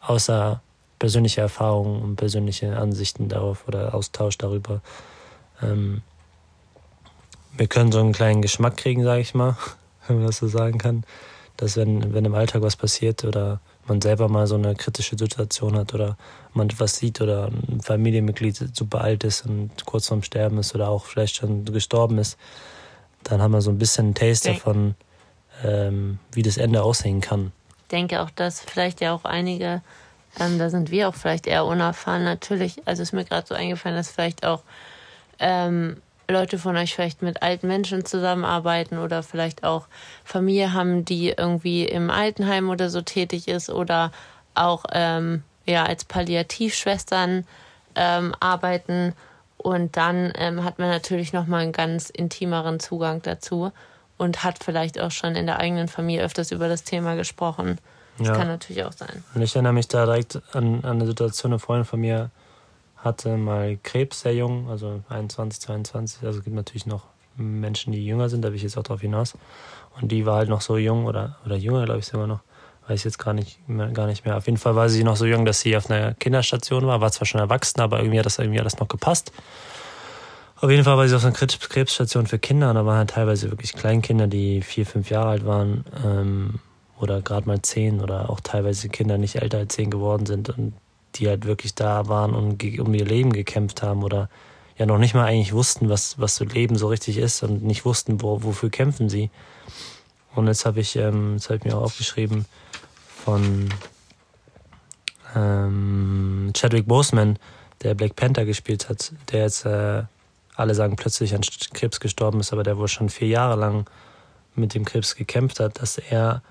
Außer 0.02 0.62
persönliche 1.06 1.42
Erfahrungen 1.42 2.02
und 2.02 2.16
persönliche 2.16 2.76
Ansichten 2.78 3.30
darauf 3.30 3.68
oder 3.68 3.94
Austausch 3.94 4.40
darüber. 4.40 4.82
Ähm, 5.62 6.02
wir 7.56 7.68
können 7.68 7.92
so 7.92 8.00
einen 8.00 8.12
kleinen 8.12 8.42
Geschmack 8.42 8.76
kriegen, 8.76 9.04
sage 9.04 9.22
ich 9.22 9.36
mal, 9.36 9.56
wenn 10.08 10.18
man 10.18 10.26
das 10.26 10.38
so 10.38 10.48
sagen 10.48 10.80
kann, 10.80 11.04
dass 11.58 11.78
wenn, 11.78 12.16
wenn 12.16 12.26
im 12.26 12.34
Alltag 12.34 12.64
was 12.64 12.76
passiert 12.76 13.24
oder 13.24 13.60
man 13.86 14.02
selber 14.02 14.30
mal 14.30 14.48
so 14.48 14.56
eine 14.56 14.74
kritische 14.74 15.16
Situation 15.16 15.78
hat 15.78 15.94
oder 15.94 16.18
man 16.56 16.72
etwas 16.72 16.96
sieht 16.96 17.22
oder 17.22 17.52
ein 17.52 17.82
Familienmitglied 17.82 18.76
super 18.76 19.02
alt 19.02 19.24
ist 19.24 19.46
und 19.46 19.86
kurz 19.86 20.08
vorm 20.08 20.24
Sterben 20.24 20.58
ist 20.58 20.74
oder 20.74 20.90
auch 20.90 21.06
vielleicht 21.06 21.36
schon 21.36 21.66
gestorben 21.66 22.18
ist, 22.18 22.36
dann 23.22 23.44
haben 23.44 23.52
wir 23.52 23.62
so 23.62 23.70
ein 23.70 23.78
bisschen 23.78 24.06
einen 24.06 24.16
Taste 24.16 24.54
davon, 24.54 24.96
ähm, 25.64 26.18
wie 26.32 26.42
das 26.42 26.58
Ende 26.58 26.82
aussehen 26.82 27.22
kann. 27.22 27.52
Ich 27.84 27.90
denke 27.90 28.24
auch, 28.24 28.32
dass 28.32 28.62
vielleicht 28.62 29.02
ja 29.02 29.14
auch 29.14 29.24
einige 29.24 29.84
ähm, 30.40 30.60
da 30.60 30.70
sind 30.70 30.92
wir 30.92 31.10
auch 31.10 31.16
vielleicht 31.16 31.48
eher 31.48 31.66
unerfahren. 31.66 32.24
Natürlich, 32.24 32.82
also 32.86 33.04
ist 33.04 33.14
mir 33.14 33.26
gerade 33.26 33.48
so 33.48 33.56
eingefallen, 33.56 33.98
dass 33.98 34.12
vielleicht 34.12 34.46
auch 34.46 34.64
ähm, 35.40 36.02
Leute 36.30 36.58
von 36.58 36.76
euch 36.76 36.94
vielleicht 36.94 37.22
mit 37.22 37.42
alten 37.44 37.68
Menschen 37.68 38.06
zusammenarbeiten 38.06 38.98
oder 38.98 39.24
vielleicht 39.24 39.64
auch 39.64 39.88
Familie 40.24 40.74
haben, 40.74 41.06
die 41.06 41.30
irgendwie 41.30 41.86
im 41.86 42.10
Altenheim 42.10 42.70
oder 42.70 42.90
so 42.90 43.02
tätig 43.02 43.48
ist 43.48 43.70
oder 43.70 44.12
auch 44.56 44.86
ähm, 44.92 45.44
ja 45.66 45.84
als 45.86 46.06
Palliativschwestern 46.06 47.46
ähm, 47.96 48.36
arbeiten 48.40 49.14
und 49.58 49.98
dann 49.98 50.32
ähm, 50.36 50.64
hat 50.64 50.80
man 50.80 50.90
natürlich 50.90 51.34
noch 51.34 51.48
mal 51.48 51.62
einen 51.62 51.72
ganz 51.72 52.10
intimeren 52.10 52.80
Zugang 52.80 53.22
dazu 53.22 53.72
und 54.18 54.44
hat 54.44 54.64
vielleicht 54.64 55.00
auch 55.00 55.12
schon 55.12 55.36
in 55.36 55.46
der 55.46 55.60
eigenen 55.60 55.88
Familie 55.88 56.24
öfters 56.24 56.52
über 56.52 56.68
das 56.68 56.84
Thema 56.84 57.16
gesprochen. 57.16 57.80
Das 58.18 58.28
ja. 58.28 58.36
kann 58.36 58.48
natürlich 58.48 58.84
auch 58.84 58.94
sein. 58.94 59.24
Und 59.34 59.42
ich 59.42 59.56
erinnere 59.56 59.74
mich 59.74 59.88
da 59.88 60.06
direkt 60.06 60.42
an, 60.54 60.84
an 60.84 60.98
eine 60.98 61.06
Situation, 61.06 61.52
eine 61.52 61.60
Freundin 61.60 61.86
von 61.86 62.00
mir 62.00 62.32
hatte 62.98 63.38
mal 63.38 63.78
Krebs, 63.84 64.22
sehr 64.22 64.34
jung, 64.34 64.70
also 64.70 65.04
21, 65.10 65.62
22. 65.62 66.24
Also 66.24 66.40
es 66.40 66.44
gibt 66.44 66.56
natürlich 66.56 66.88
noch 66.88 67.04
Menschen, 67.38 67.94
die 67.94 68.06
jünger 68.06 68.30
sind, 68.30 68.42
da 68.42 68.50
will 68.50 68.56
ich 68.56 68.64
jetzt 68.64 68.78
auch 68.78 68.84
drauf 68.84 69.02
hinaus. 69.02 69.36
Und 70.02 70.12
die 70.12 70.26
war 70.26 70.38
halt 70.38 70.50
noch 70.50 70.62
so 70.62 70.78
jung 70.78 71.06
oder, 71.06 71.38
oder 71.46 71.56
jünger, 71.56 71.86
glaube 71.86 72.00
ich 72.00 72.08
sogar 72.08 72.28
noch. 72.28 72.40
Weiß 72.88 73.00
ich 73.00 73.06
jetzt 73.06 73.18
gar 73.18 73.34
nicht, 73.34 73.68
mehr, 73.68 73.88
gar 73.88 74.08
nicht 74.08 74.26
mehr. 74.26 74.38
Auf 74.38 74.46
jeden 74.46 74.58
Fall 74.58 74.76
war 74.76 74.90
sie 74.90 75.04
noch 75.04 75.16
so 75.16 75.26
jung, 75.26 75.46
dass 75.46 75.60
sie 75.60 75.76
auf 75.76 75.90
einer 75.90 76.14
Kinderstation 76.14 76.86
war. 76.86 77.02
War 77.02 77.12
zwar 77.12 77.26
schon 77.26 77.42
erwachsen, 77.42 77.82
aber 77.82 78.00
irgendwie 78.00 78.20
hat 78.20 78.26
das 78.26 78.40
irgendwie 78.40 78.60
alles 78.60 78.80
noch 78.80 78.88
gepasst. 78.88 79.32
Auf 80.62 80.70
jeden 80.70 80.84
Fall 80.84 80.98
war 80.98 81.08
sie 81.08 81.16
auf 81.16 81.26
einer 81.26 81.34
Krebsstation 81.34 82.28
für 82.28 82.40
Kinder 82.40 82.70
und 82.70 82.76
da 82.76 82.86
waren 82.86 82.98
halt 82.98 83.10
teilweise 83.12 83.52
wirklich 83.52 83.74
Kleinkinder, 83.74 84.28
die 84.28 84.62
vier, 84.62 84.86
fünf 84.86 85.10
Jahre 85.10 85.30
alt 85.30 85.46
waren. 85.46 85.84
Ähm, 86.04 86.60
oder 87.00 87.22
gerade 87.22 87.48
mal 87.48 87.62
zehn 87.62 88.02
oder 88.02 88.30
auch 88.30 88.40
teilweise 88.40 88.90
Kinder 88.90 89.18
nicht 89.18 89.36
älter 89.36 89.60
als 89.60 89.76
zehn 89.76 89.90
geworden 89.90 90.26
sind 90.26 90.50
und 90.50 90.74
die 91.16 91.28
halt 91.28 91.46
wirklich 91.46 91.76
da 91.76 92.08
waren 92.08 92.34
und 92.34 92.64
um 92.80 92.94
ihr 92.94 93.06
Leben 93.06 93.34
gekämpft 93.34 93.82
haben 93.82 94.04
oder 94.04 94.30
ja 94.78 94.86
noch 94.86 94.98
nicht 94.98 95.14
mal 95.14 95.26
eigentlich 95.26 95.54
wussten, 95.54 95.90
was, 95.90 96.20
was 96.20 96.36
so 96.36 96.44
Leben 96.46 96.78
so 96.78 96.88
richtig 96.88 97.18
ist 97.18 97.44
und 97.44 97.64
nicht 97.64 97.86
wussten, 97.86 98.22
wo, 98.22 98.44
wofür 98.44 98.70
kämpfen 98.70 99.10
sie. 99.10 99.30
Und 100.36 100.48
jetzt 100.48 100.66
habe 100.66 100.82
ich, 100.82 100.96
ähm, 100.98 101.34
jetzt 101.34 101.50
hab 101.50 101.58
ich 101.58 101.64
mir 101.64 101.78
auch 101.78 101.84
aufgeschrieben 101.84 102.46
von 103.24 103.70
ähm, 105.34 106.52
Chadwick 106.54 106.88
Boseman, 106.88 107.40
der 107.84 107.94
Black 107.94 108.16
Panther 108.16 108.46
gespielt 108.46 108.90
hat, 108.90 109.14
der 109.32 109.44
jetzt, 109.44 109.66
äh, 109.66 110.04
alle 110.56 110.76
sagen, 110.76 110.96
plötzlich 110.96 111.36
an 111.36 111.42
Krebs 111.74 112.00
gestorben 112.00 112.40
ist, 112.40 112.54
aber 112.54 112.64
der 112.64 112.78
wohl 112.78 112.88
schon 112.88 113.10
vier 113.10 113.28
Jahre 113.28 113.60
lang 113.60 113.90
mit 114.56 114.74
dem 114.74 114.86
Krebs 114.86 115.16
gekämpft 115.16 115.60
hat, 115.60 115.82
dass 115.82 115.98
er 115.98 116.42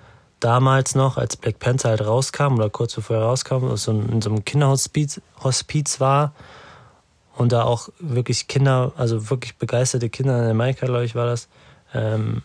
damals 0.44 0.94
noch, 0.94 1.16
als 1.16 1.36
Black 1.36 1.58
Panther 1.58 1.88
halt 1.88 2.04
rauskam 2.04 2.56
oder 2.56 2.68
kurz 2.68 2.94
bevor 2.94 3.16
er 3.16 3.22
rauskam, 3.22 3.74
so 3.76 3.92
in 3.92 4.20
so 4.20 4.28
einem 4.28 4.44
Kinderhospiz 4.44 5.22
Hospiz 5.42 6.00
war 6.00 6.34
und 7.34 7.52
da 7.52 7.64
auch 7.64 7.88
wirklich 7.98 8.46
Kinder, 8.46 8.92
also 8.96 9.30
wirklich 9.30 9.56
begeisterte 9.56 10.10
Kinder 10.10 10.42
in 10.44 10.50
Amerika, 10.50 10.84
glaube 10.86 11.04
ich, 11.04 11.14
war 11.14 11.26
das, 11.26 11.48
ähm, 11.94 12.42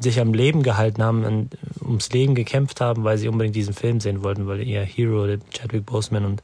sich 0.00 0.20
am 0.20 0.34
Leben 0.34 0.62
gehalten 0.62 1.02
haben 1.02 1.24
und 1.24 1.58
ums 1.80 2.10
Leben 2.10 2.34
gekämpft 2.34 2.80
haben, 2.80 3.02
weil 3.02 3.18
sie 3.18 3.28
unbedingt 3.28 3.56
diesen 3.56 3.74
Film 3.74 4.00
sehen 4.00 4.22
wollten, 4.22 4.46
weil 4.46 4.62
ihr 4.62 4.82
Hero, 4.82 5.26
der 5.26 5.38
Chadwick 5.52 5.84
Boseman 5.84 6.24
und 6.24 6.42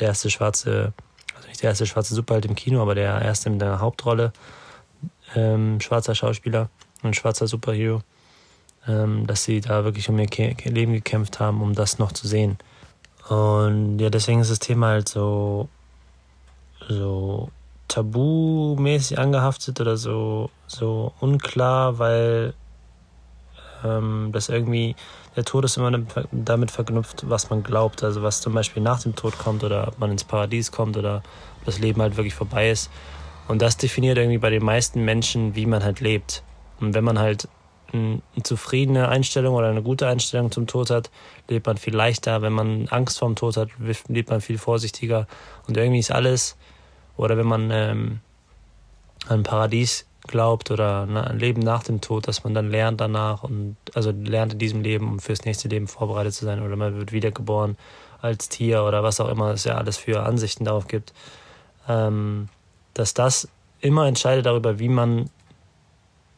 der 0.00 0.08
erste 0.08 0.28
schwarze, 0.28 0.92
also 1.36 1.48
nicht 1.48 1.62
der 1.62 1.70
erste 1.70 1.86
schwarze 1.86 2.14
Superheld 2.14 2.46
im 2.46 2.54
Kino, 2.56 2.82
aber 2.82 2.96
der 2.96 3.22
erste 3.22 3.48
mit 3.50 3.60
der 3.60 3.80
Hauptrolle, 3.80 4.32
ähm, 5.36 5.80
schwarzer 5.80 6.14
Schauspieler 6.14 6.68
und 7.02 7.14
schwarzer 7.14 7.46
Superhero, 7.46 8.02
dass 8.86 9.44
sie 9.44 9.60
da 9.60 9.84
wirklich 9.84 10.08
um 10.08 10.18
ihr 10.18 10.28
Leben 10.64 10.92
gekämpft 10.92 11.40
haben, 11.40 11.60
um 11.60 11.74
das 11.74 11.98
noch 11.98 12.12
zu 12.12 12.28
sehen. 12.28 12.58
Und 13.28 13.98
ja, 13.98 14.10
deswegen 14.10 14.40
ist 14.40 14.50
das 14.50 14.60
Thema 14.60 14.88
halt 14.88 15.08
so, 15.08 15.68
so 16.88 17.50
tabumäßig 17.88 19.18
angehaftet 19.18 19.80
oder 19.80 19.96
so, 19.96 20.50
so 20.66 21.12
unklar, 21.20 21.98
weil 21.98 22.54
ähm, 23.84 24.30
das 24.32 24.48
irgendwie, 24.48 24.94
der 25.34 25.44
Tod 25.44 25.64
ist 25.64 25.76
immer 25.76 25.90
damit 26.30 26.70
verknüpft, 26.70 27.28
was 27.28 27.50
man 27.50 27.62
glaubt, 27.62 28.04
also 28.04 28.22
was 28.22 28.40
zum 28.40 28.54
Beispiel 28.54 28.82
nach 28.82 29.00
dem 29.02 29.16
Tod 29.16 29.38
kommt 29.38 29.64
oder 29.64 29.88
ob 29.88 29.98
man 29.98 30.10
ins 30.10 30.24
Paradies 30.24 30.70
kommt 30.70 30.96
oder 30.96 31.22
ob 31.58 31.64
das 31.64 31.78
Leben 31.78 32.00
halt 32.00 32.16
wirklich 32.16 32.34
vorbei 32.34 32.70
ist. 32.70 32.90
Und 33.48 33.62
das 33.62 33.76
definiert 33.76 34.18
irgendwie 34.18 34.38
bei 34.38 34.50
den 34.50 34.64
meisten 34.64 35.04
Menschen, 35.04 35.54
wie 35.54 35.66
man 35.66 35.84
halt 35.84 36.00
lebt. 36.00 36.42
Und 36.80 36.94
wenn 36.94 37.04
man 37.04 37.18
halt 37.18 37.48
eine 37.96 38.42
zufriedene 38.42 39.08
Einstellung 39.08 39.54
oder 39.54 39.68
eine 39.68 39.82
gute 39.82 40.06
Einstellung 40.06 40.50
zum 40.50 40.66
Tod 40.66 40.90
hat, 40.90 41.10
lebt 41.48 41.66
man 41.66 41.76
viel 41.76 41.94
leichter. 41.94 42.42
Wenn 42.42 42.52
man 42.52 42.88
Angst 42.88 43.18
vorm 43.18 43.36
Tod 43.36 43.56
hat, 43.56 43.68
lebt 44.08 44.30
man 44.30 44.40
viel 44.40 44.58
vorsichtiger. 44.58 45.26
Und 45.66 45.76
irgendwie 45.76 46.00
ist 46.00 46.10
alles, 46.10 46.56
oder 47.16 47.36
wenn 47.36 47.46
man 47.46 47.70
ähm, 47.70 48.20
an 49.28 49.42
Paradies 49.42 50.06
glaubt 50.26 50.70
oder 50.70 51.02
ein 51.02 51.38
Leben 51.38 51.60
nach 51.60 51.82
dem 51.84 52.00
Tod, 52.00 52.28
dass 52.28 52.44
man 52.44 52.54
dann 52.54 52.70
lernt 52.70 53.00
danach 53.00 53.42
und 53.44 53.76
also 53.94 54.10
lernt 54.10 54.54
in 54.54 54.58
diesem 54.58 54.82
Leben, 54.82 55.08
um 55.08 55.18
fürs 55.20 55.44
nächste 55.44 55.68
Leben 55.68 55.86
vorbereitet 55.86 56.34
zu 56.34 56.44
sein 56.44 56.62
oder 56.62 56.76
man 56.76 56.98
wird 56.98 57.12
wiedergeboren 57.12 57.76
als 58.20 58.48
Tier 58.48 58.82
oder 58.82 59.02
was 59.02 59.20
auch 59.20 59.28
immer 59.28 59.50
es 59.52 59.64
ja 59.64 59.76
alles 59.76 59.96
für 59.96 60.24
Ansichten 60.24 60.64
darauf 60.64 60.88
gibt, 60.88 61.12
ähm, 61.88 62.48
dass 62.94 63.14
das 63.14 63.48
immer 63.80 64.06
entscheidet 64.06 64.46
darüber, 64.46 64.78
wie 64.78 64.88
man 64.88 65.30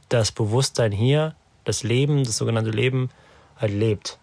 das 0.08 0.32
Bewusstsein 0.32 0.92
hier, 0.92 1.34
das 1.68 1.82
Leben, 1.82 2.25
das 2.25 2.38
sogenannte 2.38 2.70
Leben, 2.70 3.10
halt 3.58 3.72
lebt. 3.72 4.18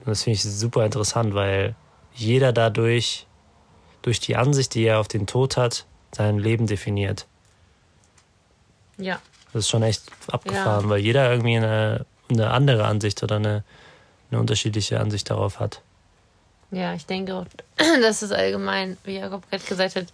Und 0.00 0.08
das 0.08 0.24
finde 0.24 0.36
ich 0.36 0.42
super 0.42 0.84
interessant, 0.84 1.34
weil 1.34 1.74
jeder 2.12 2.52
dadurch, 2.52 3.26
durch 4.02 4.20
die 4.20 4.36
Ansicht, 4.36 4.74
die 4.74 4.84
er 4.84 5.00
auf 5.00 5.08
den 5.08 5.26
Tod 5.26 5.56
hat, 5.56 5.86
sein 6.12 6.38
Leben 6.38 6.66
definiert. 6.66 7.26
Ja. 8.98 9.20
Das 9.52 9.64
ist 9.64 9.70
schon 9.70 9.82
echt 9.82 10.02
abgefahren, 10.30 10.84
ja. 10.84 10.90
weil 10.90 11.00
jeder 11.00 11.30
irgendwie 11.30 11.56
eine, 11.56 12.04
eine 12.28 12.50
andere 12.50 12.84
Ansicht 12.84 13.22
oder 13.22 13.36
eine, 13.36 13.64
eine 14.30 14.40
unterschiedliche 14.40 15.00
Ansicht 15.00 15.30
darauf 15.30 15.60
hat. 15.60 15.80
Ja, 16.72 16.92
ich 16.92 17.06
denke 17.06 17.34
auch, 17.34 17.46
dass 18.02 18.20
es 18.20 18.32
allgemein, 18.32 18.98
wie 19.04 19.16
Jakob 19.16 19.48
gerade 19.50 19.64
gesagt 19.64 19.96
hat, 19.96 20.06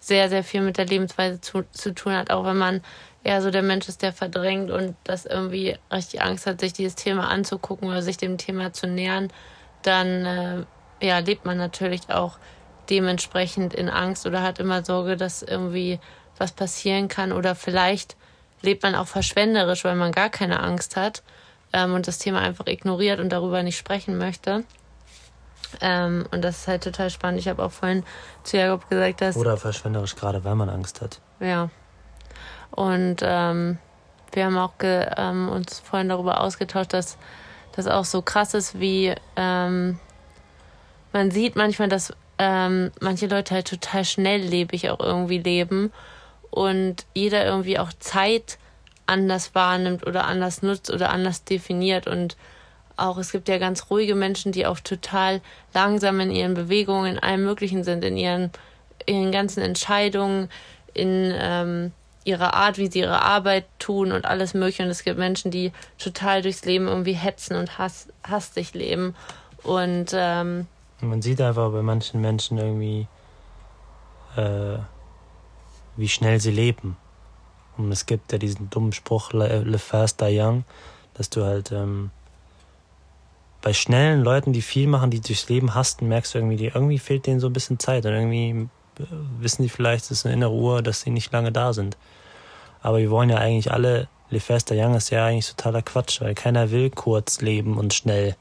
sehr, 0.00 0.28
sehr 0.28 0.42
viel 0.42 0.62
mit 0.62 0.78
der 0.78 0.86
Lebensweise 0.86 1.40
zu, 1.40 1.62
zu 1.72 1.94
tun 1.94 2.12
hat, 2.12 2.30
auch 2.30 2.44
wenn 2.44 2.58
man 2.58 2.82
eher 3.24 3.42
so 3.42 3.50
der 3.50 3.62
Mensch 3.62 3.88
ist, 3.88 4.02
der 4.02 4.12
verdrängt 4.12 4.70
und 4.70 4.96
das 5.04 5.26
irgendwie 5.26 5.76
richtig 5.92 6.22
Angst 6.22 6.46
hat, 6.46 6.60
sich 6.60 6.72
dieses 6.72 6.94
Thema 6.94 7.28
anzugucken 7.28 7.88
oder 7.88 8.02
sich 8.02 8.16
dem 8.16 8.38
Thema 8.38 8.72
zu 8.72 8.86
nähern, 8.86 9.28
dann 9.82 10.06
äh, 10.24 11.06
ja, 11.06 11.18
lebt 11.18 11.44
man 11.44 11.56
natürlich 11.56 12.10
auch 12.10 12.38
dementsprechend 12.90 13.74
in 13.74 13.88
Angst 13.88 14.26
oder 14.26 14.42
hat 14.42 14.58
immer 14.58 14.84
Sorge, 14.84 15.16
dass 15.16 15.42
irgendwie 15.42 16.00
was 16.38 16.52
passieren 16.52 17.08
kann 17.08 17.32
oder 17.32 17.54
vielleicht 17.54 18.16
lebt 18.62 18.82
man 18.82 18.94
auch 18.94 19.06
verschwenderisch, 19.06 19.84
weil 19.84 19.96
man 19.96 20.12
gar 20.12 20.30
keine 20.30 20.60
Angst 20.60 20.96
hat 20.96 21.22
ähm, 21.72 21.94
und 21.94 22.06
das 22.08 22.18
Thema 22.18 22.40
einfach 22.40 22.66
ignoriert 22.66 23.20
und 23.20 23.30
darüber 23.30 23.62
nicht 23.62 23.76
sprechen 23.76 24.18
möchte. 24.18 24.64
Ähm, 25.80 26.26
und 26.30 26.42
das 26.42 26.60
ist 26.60 26.68
halt 26.68 26.84
total 26.84 27.10
spannend. 27.10 27.40
Ich 27.40 27.48
habe 27.48 27.62
auch 27.62 27.72
vorhin 27.72 28.04
zu 28.42 28.56
Jakob 28.56 28.88
gesagt, 28.88 29.20
dass. 29.20 29.36
Oder 29.36 29.56
verschwenderisch, 29.56 30.16
gerade 30.16 30.42
weil 30.44 30.54
man 30.54 30.70
Angst 30.70 31.02
hat. 31.02 31.20
Ja. 31.40 31.68
Und 32.78 33.16
ähm, 33.22 33.78
wir 34.30 34.44
haben 34.44 34.56
auch 34.56 34.74
ähm, 34.80 35.48
uns 35.48 35.80
vorhin 35.80 36.10
darüber 36.10 36.40
ausgetauscht, 36.40 36.92
dass 36.92 37.18
das 37.74 37.88
auch 37.88 38.04
so 38.04 38.22
krass 38.22 38.54
ist, 38.54 38.78
wie 38.78 39.16
ähm, 39.34 39.98
man 41.12 41.32
sieht 41.32 41.56
manchmal, 41.56 41.88
dass 41.88 42.12
ähm, 42.38 42.92
manche 43.00 43.26
Leute 43.26 43.56
halt 43.56 43.66
total 43.66 44.04
schnelllebig 44.04 44.90
auch 44.90 45.00
irgendwie 45.00 45.38
leben 45.38 45.92
und 46.52 47.04
jeder 47.14 47.44
irgendwie 47.44 47.80
auch 47.80 47.92
Zeit 47.98 48.58
anders 49.06 49.56
wahrnimmt 49.56 50.06
oder 50.06 50.26
anders 50.26 50.62
nutzt 50.62 50.88
oder 50.92 51.10
anders 51.10 51.42
definiert. 51.42 52.06
Und 52.06 52.36
auch 52.96 53.18
es 53.18 53.32
gibt 53.32 53.48
ja 53.48 53.58
ganz 53.58 53.90
ruhige 53.90 54.14
Menschen, 54.14 54.52
die 54.52 54.66
auch 54.66 54.78
total 54.78 55.40
langsam 55.74 56.20
in 56.20 56.30
ihren 56.30 56.54
Bewegungen, 56.54 57.14
in 57.14 57.18
allem 57.18 57.42
Möglichen 57.42 57.82
sind, 57.82 58.04
in 58.04 58.16
ihren, 58.16 58.52
ihren 59.04 59.32
ganzen 59.32 59.64
Entscheidungen, 59.64 60.48
in 60.94 61.34
ähm, 61.36 61.92
ihrer 62.24 62.54
Art, 62.54 62.78
wie 62.78 62.90
sie 62.90 63.00
ihre 63.00 63.22
Arbeit 63.22 63.66
tun 63.78 64.12
und 64.12 64.24
alles 64.24 64.54
Mögliche. 64.54 64.82
Und 64.82 64.90
es 64.90 65.04
gibt 65.04 65.18
Menschen, 65.18 65.50
die 65.50 65.72
total 65.98 66.42
durchs 66.42 66.64
Leben 66.64 66.86
irgendwie 66.86 67.14
hetzen 67.14 67.56
und 67.56 67.78
hass, 67.78 68.08
hastig 68.22 68.74
leben. 68.74 69.14
Und 69.62 70.12
ähm, 70.12 70.66
man 71.00 71.22
sieht 71.22 71.40
einfach 71.40 71.70
bei 71.70 71.82
manchen 71.82 72.20
Menschen 72.20 72.58
irgendwie, 72.58 73.06
äh, 74.36 74.78
wie 75.96 76.08
schnell 76.08 76.40
sie 76.40 76.50
leben. 76.50 76.96
Und 77.76 77.92
es 77.92 78.06
gibt 78.06 78.32
ja 78.32 78.38
diesen 78.38 78.70
dummen 78.70 78.92
Spruch, 78.92 79.32
live 79.32 79.82
fast, 79.82 80.20
die 80.20 80.40
young, 80.40 80.64
dass 81.14 81.30
du 81.30 81.44
halt 81.44 81.70
ähm, 81.70 82.10
bei 83.62 83.72
schnellen 83.72 84.22
Leuten, 84.22 84.52
die 84.52 84.62
viel 84.62 84.88
machen, 84.88 85.10
die 85.10 85.20
durchs 85.20 85.48
Leben 85.48 85.74
hasten, 85.74 86.08
merkst 86.08 86.34
du 86.34 86.38
irgendwie, 86.38 86.56
die, 86.56 86.66
irgendwie 86.66 86.98
fehlt 86.98 87.26
denen 87.26 87.40
so 87.40 87.48
ein 87.48 87.52
bisschen 87.52 87.78
Zeit 87.78 88.04
und 88.06 88.12
irgendwie 88.12 88.68
wissen 89.38 89.62
die 89.62 89.68
vielleicht, 89.68 90.04
es 90.04 90.10
ist 90.10 90.26
eine 90.26 90.34
innere 90.34 90.52
Uhr, 90.52 90.82
dass 90.82 91.02
sie 91.02 91.10
nicht 91.10 91.32
lange 91.32 91.52
da 91.52 91.72
sind. 91.72 91.96
Aber 92.80 92.98
wir 92.98 93.10
wollen 93.10 93.30
ja 93.30 93.38
eigentlich 93.38 93.72
alle, 93.72 94.08
Le 94.30 94.40
Fester 94.40 94.74
Young 94.76 94.94
ist 94.94 95.10
ja 95.10 95.26
eigentlich 95.26 95.48
totaler 95.48 95.82
Quatsch, 95.82 96.20
weil 96.20 96.34
keiner 96.34 96.70
will 96.70 96.90
kurz 96.90 97.40
leben 97.40 97.78
und 97.78 97.94
schnell. 97.94 98.36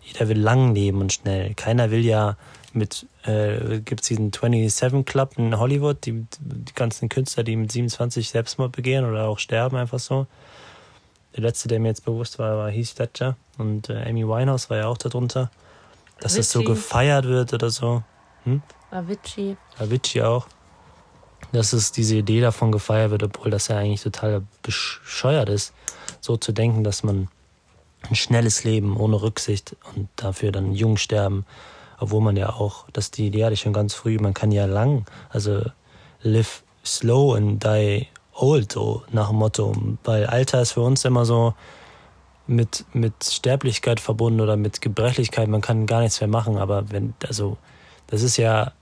Jeder 0.00 0.28
will 0.28 0.38
lang 0.38 0.74
leben 0.74 1.00
und 1.00 1.12
schnell. 1.12 1.54
Keiner 1.54 1.90
will 1.90 2.04
ja 2.04 2.36
mit, 2.72 3.06
äh, 3.24 3.80
gibt 3.80 4.02
es 4.02 4.08
diesen 4.08 4.32
27 4.32 5.04
Club 5.04 5.34
in 5.36 5.58
Hollywood, 5.58 6.04
die, 6.06 6.26
die 6.38 6.74
ganzen 6.74 7.08
Künstler, 7.08 7.42
die 7.42 7.56
mit 7.56 7.72
27 7.72 8.28
Selbstmord 8.28 8.72
begehen 8.72 9.04
oder 9.04 9.24
auch 9.24 9.38
sterben 9.38 9.76
einfach 9.76 9.98
so. 9.98 10.26
Der 11.34 11.42
letzte, 11.42 11.68
der 11.68 11.80
mir 11.80 11.88
jetzt 11.88 12.04
bewusst 12.04 12.38
war, 12.38 12.56
war 12.56 12.70
Heath 12.70 12.98
Ledger 12.98 13.36
und 13.58 13.90
äh, 13.90 14.08
Amy 14.08 14.26
Winehouse 14.26 14.70
war 14.70 14.78
ja 14.78 14.86
auch 14.86 14.98
darunter. 14.98 15.50
Dass 16.20 16.32
Avicii. 16.32 16.38
das 16.38 16.50
so 16.50 16.62
gefeiert 16.62 17.26
wird 17.26 17.52
oder 17.52 17.68
so. 17.70 18.02
Hm? 18.44 18.62
Avicii. 18.90 19.56
Avicii 19.78 20.22
auch. 20.22 20.46
Dass 21.52 21.72
es 21.72 21.92
diese 21.92 22.16
Idee 22.16 22.40
davon 22.40 22.72
gefeiert 22.72 23.10
wird, 23.10 23.22
obwohl 23.22 23.50
das 23.50 23.68
ja 23.68 23.78
eigentlich 23.78 24.02
total 24.02 24.42
bescheuert 24.62 25.48
ist, 25.48 25.72
so 26.20 26.36
zu 26.36 26.52
denken, 26.52 26.82
dass 26.82 27.02
man 27.02 27.28
ein 28.08 28.14
schnelles 28.14 28.64
Leben 28.64 28.96
ohne 28.96 29.20
Rücksicht 29.20 29.76
und 29.94 30.08
dafür 30.16 30.52
dann 30.52 30.72
jung 30.72 30.96
sterben, 30.96 31.44
obwohl 31.98 32.20
man 32.20 32.36
ja 32.36 32.50
auch, 32.50 32.88
dass 32.92 33.10
die 33.10 33.26
Idee 33.26 33.44
hatte 33.44 33.54
ich 33.54 33.60
schon 33.60 33.72
ganz 33.72 33.94
früh, 33.94 34.18
man 34.18 34.34
kann 34.34 34.52
ja 34.52 34.66
lang, 34.66 35.06
also 35.30 35.62
live 36.22 36.62
slow 36.84 37.36
and 37.36 37.62
die 37.62 38.06
old, 38.34 38.72
so 38.72 39.02
nach 39.10 39.28
dem 39.28 39.38
Motto. 39.38 39.74
Weil 40.04 40.26
Alter 40.26 40.62
ist 40.62 40.72
für 40.72 40.82
uns 40.82 41.04
immer 41.04 41.24
so 41.24 41.54
mit, 42.46 42.84
mit 42.92 43.14
Sterblichkeit 43.24 43.98
verbunden 44.00 44.40
oder 44.40 44.56
mit 44.56 44.80
Gebrechlichkeit, 44.80 45.48
man 45.48 45.62
kann 45.62 45.86
gar 45.86 46.00
nichts 46.00 46.20
mehr 46.20 46.28
machen, 46.28 46.58
aber 46.58 46.90
wenn, 46.90 47.14
also, 47.26 47.56
das 48.06 48.22
ist 48.22 48.36
ja 48.36 48.72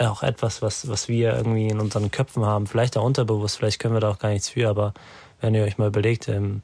auch 0.00 0.22
etwas, 0.22 0.62
was, 0.62 0.88
was 0.88 1.08
wir 1.08 1.34
irgendwie 1.34 1.68
in 1.68 1.80
unseren 1.80 2.10
Köpfen 2.10 2.44
haben, 2.44 2.66
vielleicht 2.66 2.96
auch 2.96 3.04
unterbewusst, 3.04 3.56
vielleicht 3.56 3.80
können 3.80 3.94
wir 3.94 4.00
da 4.00 4.10
auch 4.10 4.18
gar 4.18 4.30
nichts 4.30 4.50
für, 4.50 4.68
aber 4.68 4.94
wenn 5.40 5.54
ihr 5.54 5.64
euch 5.64 5.78
mal 5.78 5.88
überlegt, 5.88 6.28
ähm, 6.28 6.62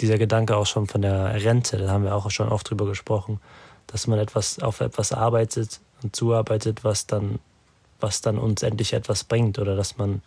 dieser 0.00 0.18
Gedanke 0.18 0.56
auch 0.56 0.66
schon 0.66 0.86
von 0.86 1.02
der 1.02 1.42
Rente, 1.42 1.78
da 1.78 1.90
haben 1.90 2.04
wir 2.04 2.14
auch 2.14 2.30
schon 2.30 2.48
oft 2.48 2.68
drüber 2.68 2.86
gesprochen, 2.86 3.40
dass 3.86 4.06
man 4.06 4.18
etwas 4.18 4.58
auf 4.60 4.80
etwas 4.80 5.12
arbeitet 5.12 5.80
und 6.02 6.14
zuarbeitet, 6.14 6.84
was 6.84 7.06
dann, 7.06 7.38
was 8.00 8.20
dann 8.20 8.38
uns 8.38 8.62
endlich 8.62 8.92
etwas 8.92 9.24
bringt 9.24 9.58
oder 9.58 9.76
dass 9.76 9.96
man 9.96 10.22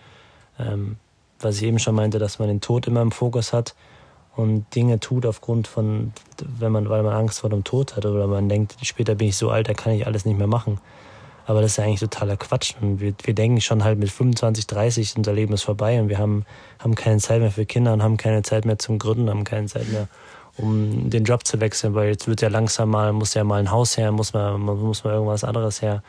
ähm, 0.59 0.97
was 1.39 1.57
ich 1.57 1.63
eben 1.63 1.79
schon 1.79 1.95
meinte, 1.95 2.19
dass 2.19 2.39
man 2.39 2.47
den 2.47 2.61
Tod 2.61 2.87
immer 2.87 3.01
im 3.01 3.11
Fokus 3.11 3.53
hat 3.53 3.75
und 4.35 4.73
Dinge 4.75 4.99
tut 4.99 5.25
aufgrund 5.25 5.67
von, 5.67 6.13
wenn 6.37 6.71
man, 6.71 6.89
weil 6.89 7.03
man 7.03 7.13
Angst 7.13 7.39
vor 7.39 7.49
dem 7.49 7.63
Tod 7.63 7.95
hat 7.95 8.05
oder 8.05 8.27
man 8.27 8.49
denkt, 8.49 8.75
später 8.81 9.15
bin 9.15 9.29
ich 9.29 9.37
so 9.37 9.49
alt, 9.49 9.67
da 9.69 9.73
kann 9.73 9.93
ich 9.93 10.05
alles 10.05 10.25
nicht 10.25 10.37
mehr 10.37 10.47
machen. 10.47 10.79
Aber 11.49 11.61
das 11.61 11.71
ist 11.71 11.77
ja 11.77 11.85
eigentlich 11.85 11.99
totaler 11.99 12.37
Quatsch. 12.37 12.75
Wir, 12.79 13.13
wir 13.23 13.33
denken 13.33 13.59
schon 13.59 13.83
halt 13.83 13.97
mit 13.97 14.11
25, 14.11 14.67
30, 14.67 15.17
unser 15.17 15.33
Leben 15.33 15.51
ist 15.53 15.63
vorbei 15.63 15.99
und 15.99 16.07
wir 16.07 16.19
haben, 16.19 16.45
haben 16.77 16.93
keine 16.93 17.17
Zeit 17.17 17.41
mehr 17.41 17.49
für 17.49 17.65
Kinder 17.65 17.91
und 17.91 18.03
haben 18.03 18.17
keine 18.17 18.43
Zeit 18.43 18.65
mehr 18.65 18.77
zum 18.77 18.99
Gründen, 18.99 19.31
haben 19.31 19.45
keine 19.45 19.65
Zeit 19.65 19.91
mehr, 19.91 20.07
um 20.57 21.09
den 21.09 21.23
Job 21.23 21.47
zu 21.47 21.59
wechseln, 21.59 21.95
weil 21.95 22.09
jetzt 22.09 22.27
wird 22.27 22.41
ja 22.41 22.49
langsam 22.49 22.91
mal, 22.91 23.13
muss 23.13 23.33
ja 23.33 23.43
mal 23.43 23.59
ein 23.59 23.71
Haus 23.71 23.97
her, 23.97 24.11
muss 24.11 24.33
man, 24.33 24.61
muss 24.61 25.03
mal 25.03 25.13
irgendwas 25.13 25.43
anderes 25.43 25.81
her 25.81 26.03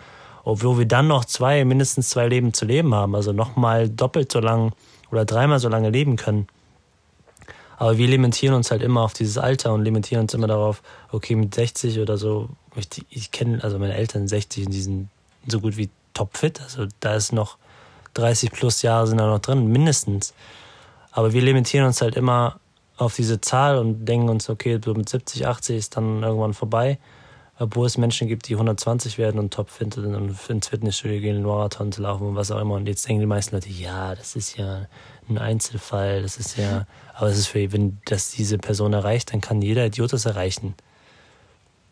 obwohl 0.45 0.79
wir 0.79 0.87
dann 0.87 1.07
noch 1.07 1.25
zwei, 1.25 1.65
mindestens 1.65 2.09
zwei 2.09 2.27
Leben 2.27 2.55
zu 2.55 2.65
leben 2.65 2.95
haben, 2.95 3.15
also 3.15 3.33
nochmal 3.33 3.89
doppelt 3.89 4.33
so 4.33 4.41
lang 4.41 4.73
oder 5.11 5.25
dreimal 5.25 5.59
so 5.59 5.69
lange 5.69 5.91
leben 5.91 6.17
können. 6.17 6.47
Aber 7.77 7.99
wir 7.99 8.09
limitieren 8.09 8.55
uns 8.55 8.71
halt 8.71 8.83
immer 8.83 9.03
auf 9.03 9.15
dieses 9.15 9.39
Alter 9.39 9.73
und 9.73 9.85
limitieren 9.85 10.23
uns 10.23 10.35
immer 10.35 10.47
darauf, 10.47 10.83
okay, 11.13 11.35
mit 11.35 11.55
60 11.55 11.99
oder 12.01 12.19
so, 12.19 12.49
ich, 12.77 12.89
ich 13.09 13.31
kenne, 13.31 13.63
also 13.63 13.79
meine 13.79 13.95
Eltern 13.95 14.29
60 14.29 14.67
und 14.67 14.73
die 14.73 14.81
sind 14.81 15.09
so 15.47 15.61
gut 15.61 15.77
wie 15.77 15.91
topfit, 16.15 16.61
also 16.61 16.87
da 17.01 17.15
ist 17.15 17.33
noch 17.33 17.57
30 18.15 18.51
plus 18.51 18.83
Jahre 18.83 19.07
sind 19.07 19.19
da 19.19 19.27
noch 19.27 19.39
drin, 19.39 19.69
mindestens. 19.69 20.35
Aber 21.13 21.33
wir 21.33 21.43
limitieren 21.43 21.87
uns 21.87 22.01
halt 22.03 22.17
immer 22.17 22.61
auf 22.97 23.17
diese 23.17 23.41
Zahl 23.41 23.79
und 23.79 24.05
denken 24.05 24.29
uns, 24.29 24.51
okay, 24.51 24.79
so 24.85 24.95
mit 24.95 25.09
70, 25.09 25.47
80 25.47 25.77
ist 25.77 25.97
dann 25.97 26.23
irgendwann 26.23 26.55
vorbei 26.55 26.99
obwohl 27.61 27.87
es 27.87 27.99
Menschen 27.99 28.27
gibt, 28.27 28.49
die 28.49 28.55
120 28.55 29.19
werden 29.19 29.39
und 29.39 29.53
topfit 29.53 29.93
sind 29.93 30.15
und 30.15 30.35
ins 30.49 30.69
Fitnessstudio 30.69 31.21
gehen, 31.21 31.43
Marathon 31.43 31.93
zu 31.93 32.01
laufen 32.01 32.29
und 32.29 32.35
was 32.35 32.51
auch 32.51 32.59
immer. 32.59 32.75
Und 32.75 32.89
jetzt 32.89 33.07
denken 33.07 33.21
die 33.21 33.27
meisten 33.27 33.55
Leute, 33.55 33.69
ja, 33.69 34.15
das 34.15 34.35
ist 34.35 34.57
ja 34.57 34.87
ein 35.29 35.37
Einzelfall, 35.37 36.23
das 36.23 36.39
ist 36.39 36.57
ja, 36.57 36.87
aber 37.15 37.29
es 37.29 37.37
ist 37.37 37.49
für, 37.49 37.71
wenn 37.73 37.99
das 38.07 38.31
diese 38.31 38.57
Person 38.57 38.95
erreicht, 38.95 39.35
dann 39.35 39.43
kann 39.43 39.61
jeder 39.61 39.85
Idiot 39.85 40.15
das 40.15 40.25
erreichen. 40.25 40.75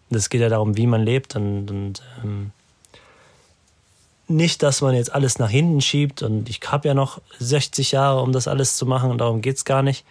Das 0.09 0.31
geht 0.31 0.41
ja 0.41 0.49
darum, 0.49 0.79
wie 0.79 0.87
man 0.87 1.03
lebt 1.03 1.37
und, 1.37 1.71
und 1.71 2.03
ähm, 2.25 2.53
nicht, 4.29 4.63
dass 4.63 4.81
man 4.83 4.95
jetzt 4.95 5.13
alles 5.13 5.39
nach 5.39 5.51
hinten 5.51 5.81
schiebt 5.81 6.23
und 6.23 6.49
ich 6.49 6.61
habe 6.67 6.89
ja 6.89 6.95
noch 6.95 7.21
60 7.39 7.93
Jahre, 7.93 8.21
um 8.21 8.33
das 8.33 8.47
alles 8.49 8.77
zu 8.77 8.87
machen 8.87 9.11
und 9.11 9.19
darum 9.19 9.41
geht's 9.41 9.65
gar 9.65 9.83
nicht, 9.83 10.05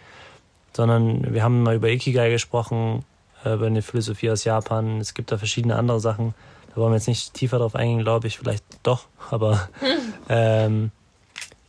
sondern 0.72 1.32
wir 1.32 1.42
haben 1.42 1.62
mal 1.62 1.76
über 1.76 1.88
Ikigai 1.88 2.30
gesprochen, 2.30 3.04
äh, 3.44 3.54
über 3.54 3.66
eine 3.66 3.82
Philosophie 3.82 4.30
aus 4.30 4.44
Japan. 4.44 5.00
Es 5.00 5.14
gibt 5.14 5.32
da 5.32 5.38
verschiedene 5.38 5.76
andere 5.76 6.00
Sachen. 6.00 6.34
Da 6.70 6.80
wollen 6.80 6.92
wir 6.92 6.96
jetzt 6.96 7.08
nicht 7.08 7.34
tiefer 7.34 7.58
drauf 7.58 7.74
eingehen, 7.74 8.02
glaube 8.02 8.26
ich, 8.26 8.38
vielleicht 8.38 8.64
doch, 8.82 9.06
aber 9.30 9.68
ähm, 10.28 10.90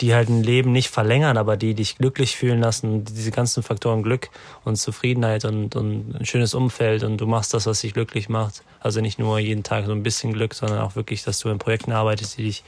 die 0.01 0.13
halt 0.13 0.29
ein 0.29 0.43
Leben 0.43 0.71
nicht 0.71 0.89
verlängern, 0.89 1.37
aber 1.37 1.57
die 1.57 1.73
dich 1.73 1.97
glücklich 1.97 2.37
fühlen 2.37 2.61
lassen. 2.61 3.03
Diese 3.03 3.31
ganzen 3.31 3.63
Faktoren 3.63 4.01
Glück 4.01 4.29
und 4.63 4.77
Zufriedenheit 4.77 5.43
und, 5.43 5.75
und 5.75 6.15
ein 6.15 6.25
schönes 6.25 6.53
Umfeld 6.53 7.03
und 7.03 7.17
du 7.17 7.27
machst 7.27 7.53
das, 7.53 7.65
was 7.65 7.81
dich 7.81 7.93
glücklich 7.93 8.29
macht. 8.29 8.63
Also 8.79 9.01
nicht 9.01 9.19
nur 9.19 9.39
jeden 9.39 9.63
Tag 9.63 9.85
so 9.85 9.91
ein 9.91 10.03
bisschen 10.03 10.33
Glück, 10.33 10.53
sondern 10.53 10.79
auch 10.79 10.95
wirklich, 10.95 11.23
dass 11.23 11.39
du 11.39 11.49
in 11.49 11.57
Projekten 11.57 11.91
arbeitest, 11.91 12.37
die 12.37 12.43
dich, 12.43 12.63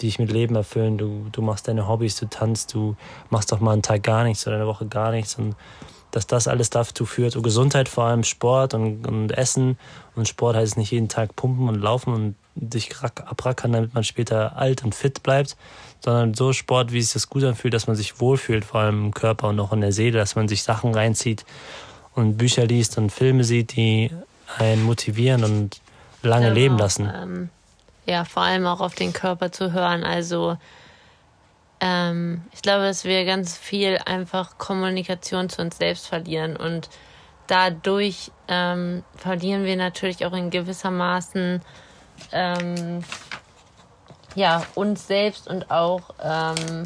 die 0.00 0.06
dich 0.06 0.18
mit 0.18 0.32
Leben 0.32 0.56
erfüllen. 0.56 0.98
Du, 0.98 1.28
du 1.30 1.40
machst 1.40 1.68
deine 1.68 1.86
Hobbys, 1.86 2.16
du 2.16 2.26
tanzt, 2.26 2.74
du 2.74 2.96
machst 3.30 3.52
auch 3.52 3.60
mal 3.60 3.72
einen 3.72 3.82
Tag 3.82 4.02
gar 4.02 4.24
nichts 4.24 4.44
oder 4.46 4.56
eine 4.56 4.66
Woche 4.66 4.86
gar 4.86 5.12
nichts 5.12 5.36
und 5.36 5.54
dass 6.10 6.26
das 6.26 6.46
alles 6.46 6.68
dazu 6.70 7.06
führt. 7.06 7.36
Und 7.36 7.42
Gesundheit 7.42 7.88
vor 7.88 8.04
allem, 8.04 8.22
Sport 8.22 8.74
und, 8.74 9.06
und 9.06 9.32
Essen. 9.32 9.78
Und 10.14 10.28
Sport 10.28 10.56
heißt 10.56 10.76
nicht 10.76 10.90
jeden 10.90 11.08
Tag 11.08 11.34
pumpen 11.34 11.68
und 11.68 11.80
laufen 11.80 12.12
und 12.12 12.72
sich 12.72 12.94
abrackern, 13.02 13.72
damit 13.72 13.94
man 13.94 14.04
später 14.04 14.56
alt 14.56 14.84
und 14.84 14.94
fit 14.94 15.22
bleibt, 15.22 15.56
sondern 16.04 16.34
so 16.34 16.52
Sport, 16.52 16.92
wie 16.92 17.00
sich 17.00 17.12
das 17.12 17.28
gut 17.28 17.44
anfühlt, 17.44 17.74
dass 17.74 17.86
man 17.86 17.96
sich 17.96 18.20
wohlfühlt, 18.20 18.64
vor 18.64 18.80
allem 18.80 19.06
im 19.06 19.14
Körper 19.14 19.48
und 19.48 19.60
auch 19.60 19.72
in 19.72 19.80
der 19.80 19.92
Seele, 19.92 20.18
dass 20.18 20.34
man 20.34 20.48
sich 20.48 20.62
Sachen 20.62 20.94
reinzieht 20.94 21.44
und 22.14 22.36
Bücher 22.36 22.66
liest 22.66 22.98
und 22.98 23.10
Filme 23.10 23.44
sieht, 23.44 23.76
die 23.76 24.10
einen 24.58 24.82
motivieren 24.82 25.44
und 25.44 25.80
lange 26.22 26.46
genau, 26.46 26.54
leben 26.54 26.78
lassen. 26.78 27.10
Ähm, 27.14 27.50
ja, 28.06 28.24
vor 28.24 28.42
allem 28.42 28.66
auch 28.66 28.80
auf 28.80 28.94
den 28.94 29.12
Körper 29.12 29.52
zu 29.52 29.72
hören. 29.72 30.04
Also 30.04 30.56
ähm, 31.80 32.42
ich 32.52 32.62
glaube, 32.62 32.84
dass 32.84 33.04
wir 33.04 33.24
ganz 33.24 33.56
viel 33.56 33.98
einfach 34.04 34.58
Kommunikation 34.58 35.48
zu 35.48 35.62
uns 35.62 35.78
selbst 35.78 36.06
verlieren 36.06 36.56
und 36.56 36.88
dadurch 37.46 38.30
ähm, 38.48 39.02
verlieren 39.16 39.64
wir 39.64 39.76
natürlich 39.76 40.24
auch 40.26 40.32
in 40.32 40.50
gewissermaßen 40.50 41.60
ähm, 42.32 43.04
ja, 44.34 44.64
uns 44.74 45.06
selbst 45.06 45.48
und 45.48 45.70
auch 45.70 46.14
ähm, 46.22 46.84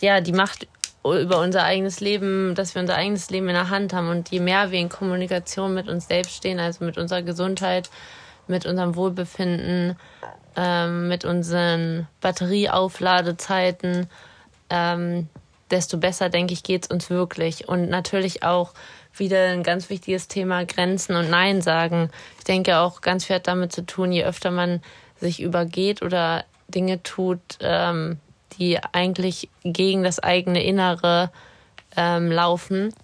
ja, 0.00 0.20
die 0.20 0.32
Macht 0.32 0.66
über 1.04 1.40
unser 1.40 1.64
eigenes 1.64 2.00
Leben, 2.00 2.54
dass 2.54 2.74
wir 2.74 2.82
unser 2.82 2.94
eigenes 2.94 3.28
Leben 3.30 3.48
in 3.48 3.54
der 3.54 3.70
Hand 3.70 3.92
haben. 3.92 4.08
Und 4.08 4.30
je 4.30 4.40
mehr 4.40 4.70
wir 4.70 4.78
in 4.78 4.88
Kommunikation 4.88 5.74
mit 5.74 5.88
uns 5.88 6.06
selbst 6.06 6.34
stehen, 6.34 6.60
also 6.60 6.84
mit 6.84 6.96
unserer 6.96 7.22
Gesundheit, 7.22 7.90
mit 8.46 8.66
unserem 8.66 8.94
Wohlbefinden, 8.94 9.96
ähm, 10.56 11.08
mit 11.08 11.24
unseren 11.24 12.06
Batterieaufladezeiten, 12.20 14.08
ähm, 14.70 15.28
desto 15.70 15.98
besser, 15.98 16.28
denke 16.28 16.52
ich, 16.52 16.62
geht 16.62 16.84
es 16.84 16.90
uns 16.90 17.10
wirklich. 17.10 17.68
Und 17.68 17.88
natürlich 17.88 18.44
auch 18.44 18.72
wieder 19.14 19.48
ein 19.48 19.62
ganz 19.62 19.90
wichtiges 19.90 20.28
Thema 20.28 20.64
Grenzen 20.64 21.16
und 21.16 21.30
Nein 21.30 21.62
sagen. 21.62 22.10
Ich 22.38 22.44
denke 22.44 22.78
auch 22.78 23.00
ganz 23.00 23.24
viel 23.24 23.36
hat 23.36 23.46
damit 23.46 23.72
zu 23.72 23.84
tun, 23.84 24.12
je 24.12 24.24
öfter 24.24 24.50
man 24.50 24.82
sich 25.22 25.40
übergeht 25.40 26.02
oder 26.02 26.44
Dinge 26.68 27.02
tut, 27.02 27.40
ähm, 27.60 28.18
die 28.58 28.78
eigentlich 28.92 29.48
gegen 29.64 30.02
das 30.02 30.18
eigene 30.18 30.62
Innere 30.62 31.30
ähm, 31.96 32.30
laufen, 32.30 32.94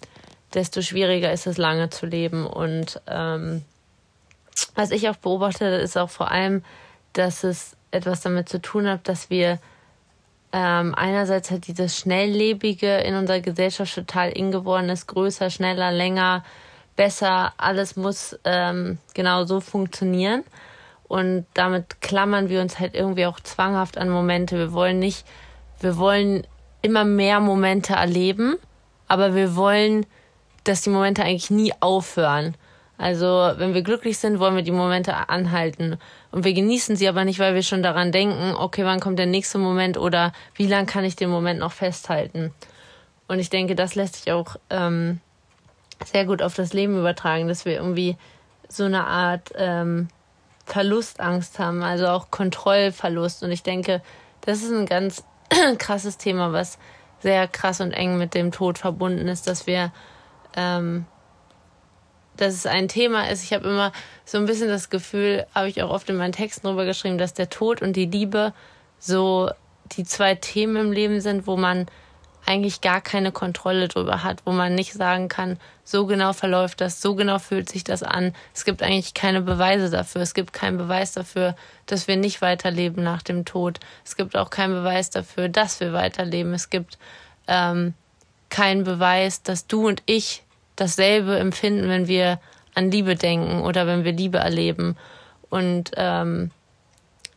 desto 0.53 0.81
schwieriger 0.81 1.31
ist 1.31 1.47
es 1.47 1.57
lange 1.57 1.89
zu 1.89 2.05
leben. 2.05 2.45
Und 2.45 3.01
ähm, 3.07 3.63
was 4.75 4.91
ich 4.91 5.09
auch 5.09 5.15
beobachte, 5.15 5.65
ist 5.65 5.97
auch 5.97 6.09
vor 6.09 6.31
allem 6.31 6.63
dass 7.13 7.43
es 7.43 7.75
etwas 7.91 8.21
damit 8.21 8.49
zu 8.49 8.61
tun 8.61 8.87
hat, 8.87 9.07
dass 9.07 9.29
wir 9.29 9.59
ähm, 10.51 10.95
einerseits 10.95 11.51
halt 11.51 11.67
dieses 11.67 11.97
Schnelllebige 11.97 12.97
in 12.97 13.15
unserer 13.15 13.39
Gesellschaft 13.39 13.93
total 13.93 14.29
in 14.31 14.51
geworden 14.51 14.89
ist, 14.89 15.07
größer, 15.07 15.49
schneller, 15.49 15.91
länger, 15.91 16.43
besser, 16.95 17.53
alles 17.57 17.95
muss 17.95 18.37
ähm, 18.45 18.97
genau 19.13 19.45
so 19.45 19.59
funktionieren. 19.59 20.43
Und 21.09 21.47
damit 21.55 22.01
klammern 22.01 22.49
wir 22.49 22.61
uns 22.61 22.79
halt 22.79 22.95
irgendwie 22.95 23.25
auch 23.25 23.39
zwanghaft 23.39 23.97
an 23.97 24.09
Momente. 24.09 24.57
Wir 24.57 24.71
wollen 24.71 24.99
nicht, 24.99 25.25
wir 25.81 25.97
wollen 25.97 26.45
immer 26.83 27.03
mehr 27.03 27.39
Momente 27.39 27.93
erleben, 27.93 28.57
aber 29.07 29.33
wir 29.33 29.55
wollen, 29.55 30.05
dass 30.63 30.83
die 30.83 30.91
Momente 30.91 31.23
eigentlich 31.23 31.49
nie 31.49 31.73
aufhören. 31.79 32.53
Also 32.99 33.53
wenn 33.55 33.73
wir 33.73 33.81
glücklich 33.81 34.19
sind, 34.19 34.39
wollen 34.39 34.55
wir 34.55 34.61
die 34.61 34.71
Momente 34.71 35.29
anhalten. 35.29 35.97
Und 36.31 36.43
wir 36.43 36.53
genießen 36.53 36.95
sie 36.95 37.07
aber 37.09 37.25
nicht, 37.25 37.39
weil 37.39 37.55
wir 37.55 37.63
schon 37.63 37.81
daran 37.81 38.11
denken, 38.11 38.53
okay, 38.55 38.85
wann 38.85 38.99
kommt 38.99 39.17
der 39.17 39.25
nächste 39.25 39.57
Moment 39.57 39.97
oder 39.97 40.31
wie 40.53 40.67
lange 40.67 40.85
kann 40.85 41.05
ich 41.05 41.15
den 41.15 41.31
Moment 41.31 41.59
noch 41.59 41.71
festhalten. 41.71 42.53
Und 43.27 43.39
ich 43.39 43.49
denke, 43.49 43.73
das 43.73 43.95
lässt 43.95 44.17
sich 44.17 44.31
auch 44.31 44.57
ähm, 44.69 45.21
sehr 46.05 46.25
gut 46.25 46.43
auf 46.43 46.53
das 46.53 46.73
Leben 46.73 46.99
übertragen, 46.99 47.47
dass 47.47 47.65
wir 47.65 47.73
irgendwie 47.73 48.15
so 48.67 48.83
eine 48.83 49.07
Art 49.07 49.53
ähm, 49.55 50.09
Verlustangst 50.69 51.59
haben, 51.59 51.83
also 51.83 52.07
auch 52.07 52.31
Kontrollverlust. 52.31 53.43
Und 53.43 53.51
ich 53.51 53.63
denke, 53.63 54.01
das 54.41 54.61
ist 54.61 54.71
ein 54.71 54.85
ganz 54.85 55.23
krasses 55.77 56.17
Thema, 56.17 56.53
was 56.53 56.77
sehr 57.19 57.47
krass 57.47 57.81
und 57.81 57.91
eng 57.91 58.17
mit 58.17 58.33
dem 58.33 58.51
Tod 58.51 58.77
verbunden 58.77 59.27
ist, 59.27 59.47
dass 59.47 59.67
wir 59.67 59.91
ähm, 60.55 61.05
dass 62.39 62.53
es 62.53 62.65
ein 62.65 62.87
Thema 62.87 63.29
ist. 63.29 63.43
Ich 63.43 63.53
habe 63.53 63.67
immer 63.67 63.91
so 64.25 64.37
ein 64.37 64.45
bisschen 64.45 64.69
das 64.69 64.89
Gefühl, 64.89 65.45
habe 65.53 65.67
ich 65.67 65.81
auch 65.83 65.89
oft 65.89 66.09
in 66.09 66.15
meinen 66.15 66.31
Texten 66.31 66.67
drüber 66.67 66.85
geschrieben, 66.85 67.17
dass 67.17 67.33
der 67.33 67.49
Tod 67.49 67.81
und 67.81 67.95
die 67.95 68.05
Liebe 68.05 68.53
so 68.97 69.51
die 69.91 70.03
zwei 70.03 70.35
Themen 70.35 70.77
im 70.77 70.91
Leben 70.91 71.19
sind, 71.19 71.47
wo 71.47 71.57
man 71.57 71.87
eigentlich 72.49 72.81
gar 72.81 72.99
keine 72.99 73.31
Kontrolle 73.31 73.87
drüber 73.87 74.23
hat, 74.23 74.41
wo 74.43 74.51
man 74.51 74.73
nicht 74.73 74.93
sagen 74.93 75.27
kann, 75.27 75.59
so 75.83 76.07
genau 76.07 76.33
verläuft 76.33 76.81
das, 76.81 76.99
so 76.99 77.13
genau 77.13 77.37
fühlt 77.37 77.69
sich 77.69 77.83
das 77.83 78.01
an. 78.01 78.33
Es 78.55 78.65
gibt 78.65 78.81
eigentlich 78.81 79.13
keine 79.13 79.41
Beweise 79.41 79.91
dafür. 79.91 80.21
Es 80.21 80.33
gibt 80.33 80.51
keinen 80.51 80.79
Beweis 80.79 81.11
dafür, 81.11 81.55
dass 81.85 82.07
wir 82.07 82.17
nicht 82.17 82.41
weiterleben 82.41 83.03
nach 83.03 83.21
dem 83.21 83.45
Tod. 83.45 83.79
Es 84.03 84.17
gibt 84.17 84.35
auch 84.35 84.49
keinen 84.49 84.73
Beweis 84.73 85.11
dafür, 85.11 85.47
dass 85.47 85.79
wir 85.79 85.93
weiterleben. 85.93 86.55
Es 86.55 86.71
gibt 86.71 86.97
ähm, 87.47 87.93
keinen 88.49 88.83
Beweis, 88.83 89.43
dass 89.43 89.67
du 89.67 89.87
und 89.87 90.01
ich 90.07 90.41
dasselbe 90.75 91.37
empfinden, 91.37 91.87
wenn 91.87 92.07
wir 92.07 92.39
an 92.73 92.89
Liebe 92.89 93.13
denken 93.13 93.61
oder 93.61 93.85
wenn 93.85 94.03
wir 94.03 94.11
Liebe 94.11 94.39
erleben. 94.39 94.97
Und 95.51 95.91
ähm, 95.97 96.49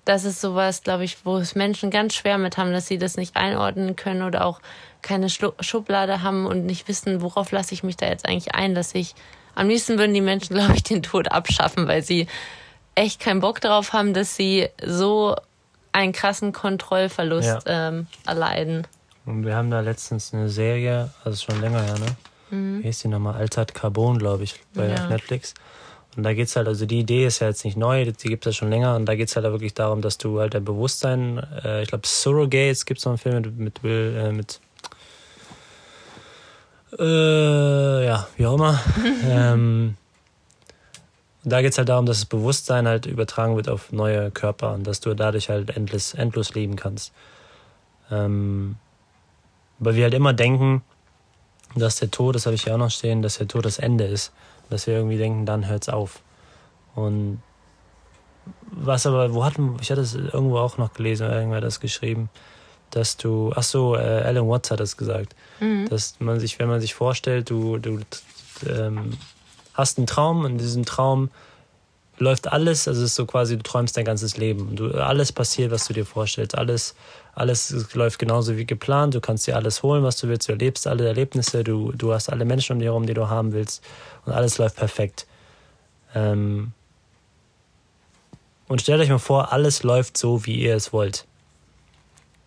das 0.04 0.24
ist 0.24 0.40
sowas, 0.40 0.82
glaube 0.82 1.04
ich, 1.04 1.24
wo 1.24 1.36
es 1.36 1.54
Menschen 1.54 1.90
ganz 1.90 2.14
schwer 2.14 2.38
mit 2.38 2.56
haben, 2.56 2.72
dass 2.72 2.86
sie 2.86 2.98
das 2.98 3.16
nicht 3.16 3.36
einordnen 3.36 3.96
können 3.96 4.22
oder 4.22 4.44
auch 4.44 4.60
keine 5.00 5.28
Schublade 5.28 6.22
haben 6.22 6.46
und 6.46 6.66
nicht 6.66 6.88
wissen, 6.88 7.22
worauf 7.22 7.52
lasse 7.52 7.74
ich 7.74 7.82
mich 7.82 7.96
da 7.96 8.06
jetzt 8.06 8.26
eigentlich 8.26 8.54
ein, 8.54 8.74
dass 8.74 8.94
ich 8.94 9.14
am 9.54 9.68
liebsten 9.68 9.98
würden 9.98 10.14
die 10.14 10.20
Menschen, 10.20 10.54
glaube 10.56 10.74
ich, 10.74 10.82
den 10.82 11.02
Tod 11.02 11.30
abschaffen, 11.30 11.86
weil 11.86 12.02
sie 12.02 12.26
echt 12.94 13.20
keinen 13.20 13.40
Bock 13.40 13.60
darauf 13.60 13.92
haben, 13.92 14.14
dass 14.14 14.36
sie 14.36 14.68
so 14.84 15.36
einen 15.92 16.12
krassen 16.12 16.52
Kontrollverlust 16.52 17.66
ja. 17.66 17.88
ähm, 17.88 18.06
erleiden. 18.26 18.86
Und 19.24 19.44
wir 19.46 19.54
haben 19.54 19.70
da 19.70 19.80
letztens 19.80 20.34
eine 20.34 20.48
Serie, 20.48 21.10
also 21.24 21.44
schon 21.44 21.60
länger 21.60 21.82
her, 21.82 21.98
ne? 21.98 22.16
Mhm. 22.50 22.82
Wie 22.82 22.88
ist 22.88 23.04
die 23.04 23.08
nochmal? 23.08 23.36
Altered 23.36 23.74
Carbon, 23.74 24.18
glaube 24.18 24.44
ich, 24.44 24.60
bei 24.74 24.88
ja. 24.88 25.06
Netflix. 25.06 25.54
Und 26.16 26.24
da 26.24 26.34
geht 26.34 26.48
es 26.48 26.56
halt, 26.56 26.68
also 26.68 26.84
die 26.84 27.00
Idee 27.00 27.26
ist 27.26 27.40
ja 27.40 27.48
jetzt 27.48 27.64
nicht 27.64 27.76
neu, 27.76 28.04
die 28.04 28.28
gibt 28.28 28.46
es 28.46 28.54
ja 28.54 28.58
schon 28.58 28.70
länger. 28.70 28.96
Und 28.96 29.06
da 29.06 29.14
geht 29.14 29.28
es 29.28 29.36
halt 29.36 29.46
wirklich 29.46 29.72
darum, 29.72 30.02
dass 30.02 30.18
du 30.18 30.40
halt 30.40 30.54
dein 30.54 30.64
Bewusstsein, 30.64 31.38
äh, 31.64 31.82
ich 31.82 31.88
glaube, 31.88 32.06
Surrogates 32.06 32.84
gibt 32.84 32.98
es 32.98 33.06
noch 33.06 33.12
einen 33.12 33.18
Film 33.18 33.36
mit, 33.36 33.58
mit 33.58 33.82
Will, 33.82 34.16
äh, 34.18 34.32
mit 34.32 34.60
äh, 36.98 38.04
ja, 38.04 38.28
wie 38.36 38.46
auch 38.46 38.54
immer. 38.54 38.78
ähm, 39.26 39.96
da 41.44 41.62
geht 41.62 41.72
es 41.72 41.78
halt 41.78 41.88
darum, 41.88 42.06
dass 42.06 42.18
das 42.18 42.26
Bewusstsein 42.26 42.86
halt 42.86 43.06
übertragen 43.06 43.56
wird 43.56 43.68
auf 43.68 43.90
neue 43.90 44.30
Körper 44.30 44.74
und 44.74 44.86
dass 44.86 45.00
du 45.00 45.14
dadurch 45.14 45.48
halt 45.48 45.70
endlos, 45.70 46.14
endlos 46.14 46.54
leben 46.54 46.76
kannst. 46.76 47.12
Ähm, 48.10 48.76
weil 49.78 49.96
wir 49.96 50.04
halt 50.04 50.14
immer 50.14 50.34
denken, 50.34 50.82
dass 51.74 51.96
der 51.96 52.10
Tod, 52.10 52.34
das 52.34 52.46
habe 52.46 52.54
ich 52.54 52.66
ja 52.66 52.74
auch 52.74 52.78
noch 52.78 52.90
stehen, 52.90 53.22
dass 53.22 53.38
der 53.38 53.48
Tod 53.48 53.64
das 53.64 53.78
Ende 53.78 54.04
ist. 54.04 54.32
Dass 54.72 54.86
wir 54.86 54.94
irgendwie 54.94 55.18
denken, 55.18 55.44
dann 55.44 55.68
hört 55.68 55.82
es 55.82 55.88
auf. 55.90 56.20
Und 56.94 57.42
was 58.70 59.06
aber, 59.06 59.34
wo 59.34 59.44
hatten, 59.44 59.76
ich 59.82 59.90
hatte 59.90 60.00
es 60.00 60.14
irgendwo 60.14 60.56
auch 60.58 60.78
noch 60.78 60.94
gelesen, 60.94 61.30
irgendwer 61.30 61.58
hat 61.58 61.64
das 61.64 61.78
geschrieben, 61.78 62.30
dass 62.90 63.18
du, 63.18 63.52
ach 63.54 63.62
so, 63.62 63.96
äh, 63.96 63.98
Alan 63.98 64.48
Watts 64.48 64.70
hat 64.70 64.80
das 64.80 64.96
gesagt, 64.96 65.36
mhm. 65.60 65.88
dass 65.90 66.16
man 66.20 66.40
sich, 66.40 66.58
wenn 66.58 66.68
man 66.68 66.80
sich 66.80 66.94
vorstellt, 66.94 67.50
du, 67.50 67.76
du 67.76 68.00
ähm, 68.66 69.18
hast 69.74 69.98
einen 69.98 70.06
Traum 70.06 70.44
und 70.44 70.52
in 70.52 70.58
diesem 70.58 70.86
Traum 70.86 71.30
läuft 72.22 72.50
alles, 72.50 72.88
also 72.88 73.02
es 73.02 73.10
ist 73.10 73.14
so 73.16 73.26
quasi, 73.26 73.56
du 73.56 73.62
träumst 73.62 73.96
dein 73.96 74.04
ganzes 74.04 74.36
Leben. 74.36 74.76
Du, 74.76 74.90
alles 74.92 75.32
passiert, 75.32 75.70
was 75.70 75.86
du 75.86 75.92
dir 75.92 76.06
vorstellst. 76.06 76.56
Alles, 76.56 76.94
alles 77.34 77.94
läuft 77.94 78.18
genauso 78.18 78.56
wie 78.56 78.64
geplant. 78.64 79.14
Du 79.14 79.20
kannst 79.20 79.46
dir 79.46 79.56
alles 79.56 79.82
holen, 79.82 80.02
was 80.02 80.16
du 80.16 80.28
willst. 80.28 80.48
Du 80.48 80.52
erlebst 80.52 80.86
alle 80.86 81.06
Erlebnisse. 81.06 81.64
Du, 81.64 81.92
du 81.92 82.12
hast 82.12 82.30
alle 82.30 82.44
Menschen 82.44 82.74
um 82.74 82.78
dich 82.78 82.86
herum, 82.86 83.06
die 83.06 83.14
du 83.14 83.28
haben 83.28 83.52
willst. 83.52 83.82
Und 84.24 84.32
alles 84.32 84.58
läuft 84.58 84.76
perfekt. 84.76 85.26
Ähm 86.14 86.72
und 88.68 88.80
stellt 88.80 89.00
euch 89.02 89.10
mal 89.10 89.18
vor, 89.18 89.52
alles 89.52 89.82
läuft 89.82 90.16
so, 90.16 90.46
wie 90.46 90.60
ihr 90.60 90.74
es 90.74 90.92
wollt. 90.92 91.26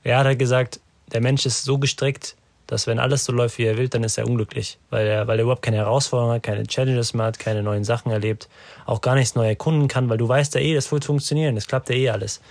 Er 0.03 0.19
hat 0.19 0.25
halt 0.25 0.39
gesagt, 0.39 0.79
der 1.11 1.21
Mensch 1.21 1.45
ist 1.45 1.63
so 1.63 1.77
gestrickt, 1.77 2.35
dass 2.67 2.87
wenn 2.87 2.99
alles 2.99 3.25
so 3.25 3.31
läuft, 3.31 3.57
wie 3.57 3.65
er 3.65 3.77
will, 3.77 3.89
dann 3.89 4.03
ist 4.03 4.17
er 4.17 4.27
unglücklich, 4.27 4.79
weil 4.89 5.07
er, 5.07 5.27
weil 5.27 5.39
er 5.39 5.43
überhaupt 5.43 5.61
keine 5.61 5.77
Herausforderungen 5.77 6.35
hat, 6.35 6.43
keine 6.43 6.65
Challenges 6.65 7.13
mehr 7.13 7.27
hat, 7.27 7.39
keine 7.39 7.61
neuen 7.63 7.83
Sachen 7.83 8.11
erlebt, 8.11 8.49
auch 8.85 9.01
gar 9.01 9.15
nichts 9.15 9.35
neu 9.35 9.47
erkunden 9.47 9.87
kann, 9.87 10.09
weil 10.09 10.17
du 10.17 10.27
weißt 10.27 10.55
ja 10.55 10.61
eh, 10.61 10.73
das 10.73 10.91
wird 10.91 11.05
funktionieren, 11.05 11.55
das 11.55 11.67
klappt 11.67 11.89
ja 11.89 11.95
eh 11.95 12.09
alles. 12.09 12.41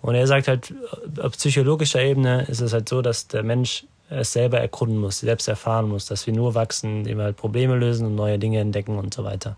Und 0.00 0.14
er 0.14 0.26
sagt 0.26 0.48
halt, 0.48 0.74
auf 1.20 1.32
psychologischer 1.32 2.02
Ebene 2.02 2.42
ist 2.48 2.60
es 2.60 2.72
halt 2.72 2.88
so, 2.88 3.02
dass 3.02 3.28
der 3.28 3.42
Mensch 3.42 3.84
es 4.10 4.32
selber 4.32 4.60
erkunden 4.60 4.98
muss, 4.98 5.20
selbst 5.20 5.48
erfahren 5.48 5.88
muss, 5.88 6.06
dass 6.06 6.26
wir 6.26 6.34
nur 6.34 6.54
wachsen, 6.54 6.98
indem 6.98 7.18
wir 7.18 7.24
halt 7.24 7.36
Probleme 7.36 7.76
lösen 7.76 8.06
und 8.06 8.14
neue 8.14 8.38
Dinge 8.38 8.60
entdecken 8.60 8.98
und 8.98 9.14
so 9.14 9.24
weiter. 9.24 9.56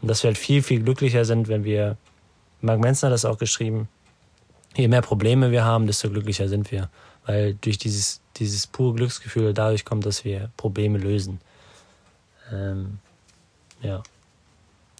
Und 0.00 0.08
dass 0.08 0.22
wir 0.22 0.28
halt 0.28 0.38
viel, 0.38 0.62
viel 0.62 0.82
glücklicher 0.82 1.24
sind, 1.24 1.48
wenn 1.48 1.64
wir, 1.64 1.96
Mark 2.60 2.78
Manson 2.78 3.08
hat 3.08 3.14
das 3.14 3.24
auch 3.24 3.38
geschrieben, 3.38 3.88
je 4.76 4.88
mehr 4.88 5.02
Probleme 5.02 5.50
wir 5.50 5.64
haben, 5.64 5.86
desto 5.86 6.10
glücklicher 6.10 6.48
sind 6.48 6.70
wir. 6.70 6.90
Weil 7.26 7.54
durch 7.54 7.78
dieses 7.78 8.20
dieses 8.36 8.66
pure 8.66 8.94
Glücksgefühl 8.94 9.54
dadurch 9.54 9.84
kommt, 9.84 10.06
dass 10.06 10.24
wir 10.24 10.50
Probleme 10.56 10.98
lösen. 10.98 11.40
Ähm, 12.52 12.98
ja. 13.80 14.02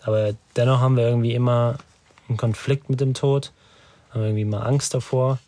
Aber 0.02 0.34
dennoch 0.56 0.80
haben 0.80 0.96
wir 0.96 1.04
irgendwie 1.04 1.34
immer 1.34 1.78
einen 2.28 2.36
Konflikt 2.36 2.90
mit 2.90 3.00
dem 3.00 3.14
Tod, 3.14 3.52
haben 4.12 4.22
irgendwie 4.22 4.42
immer 4.42 4.66
Angst 4.66 4.94
davor. 4.94 5.38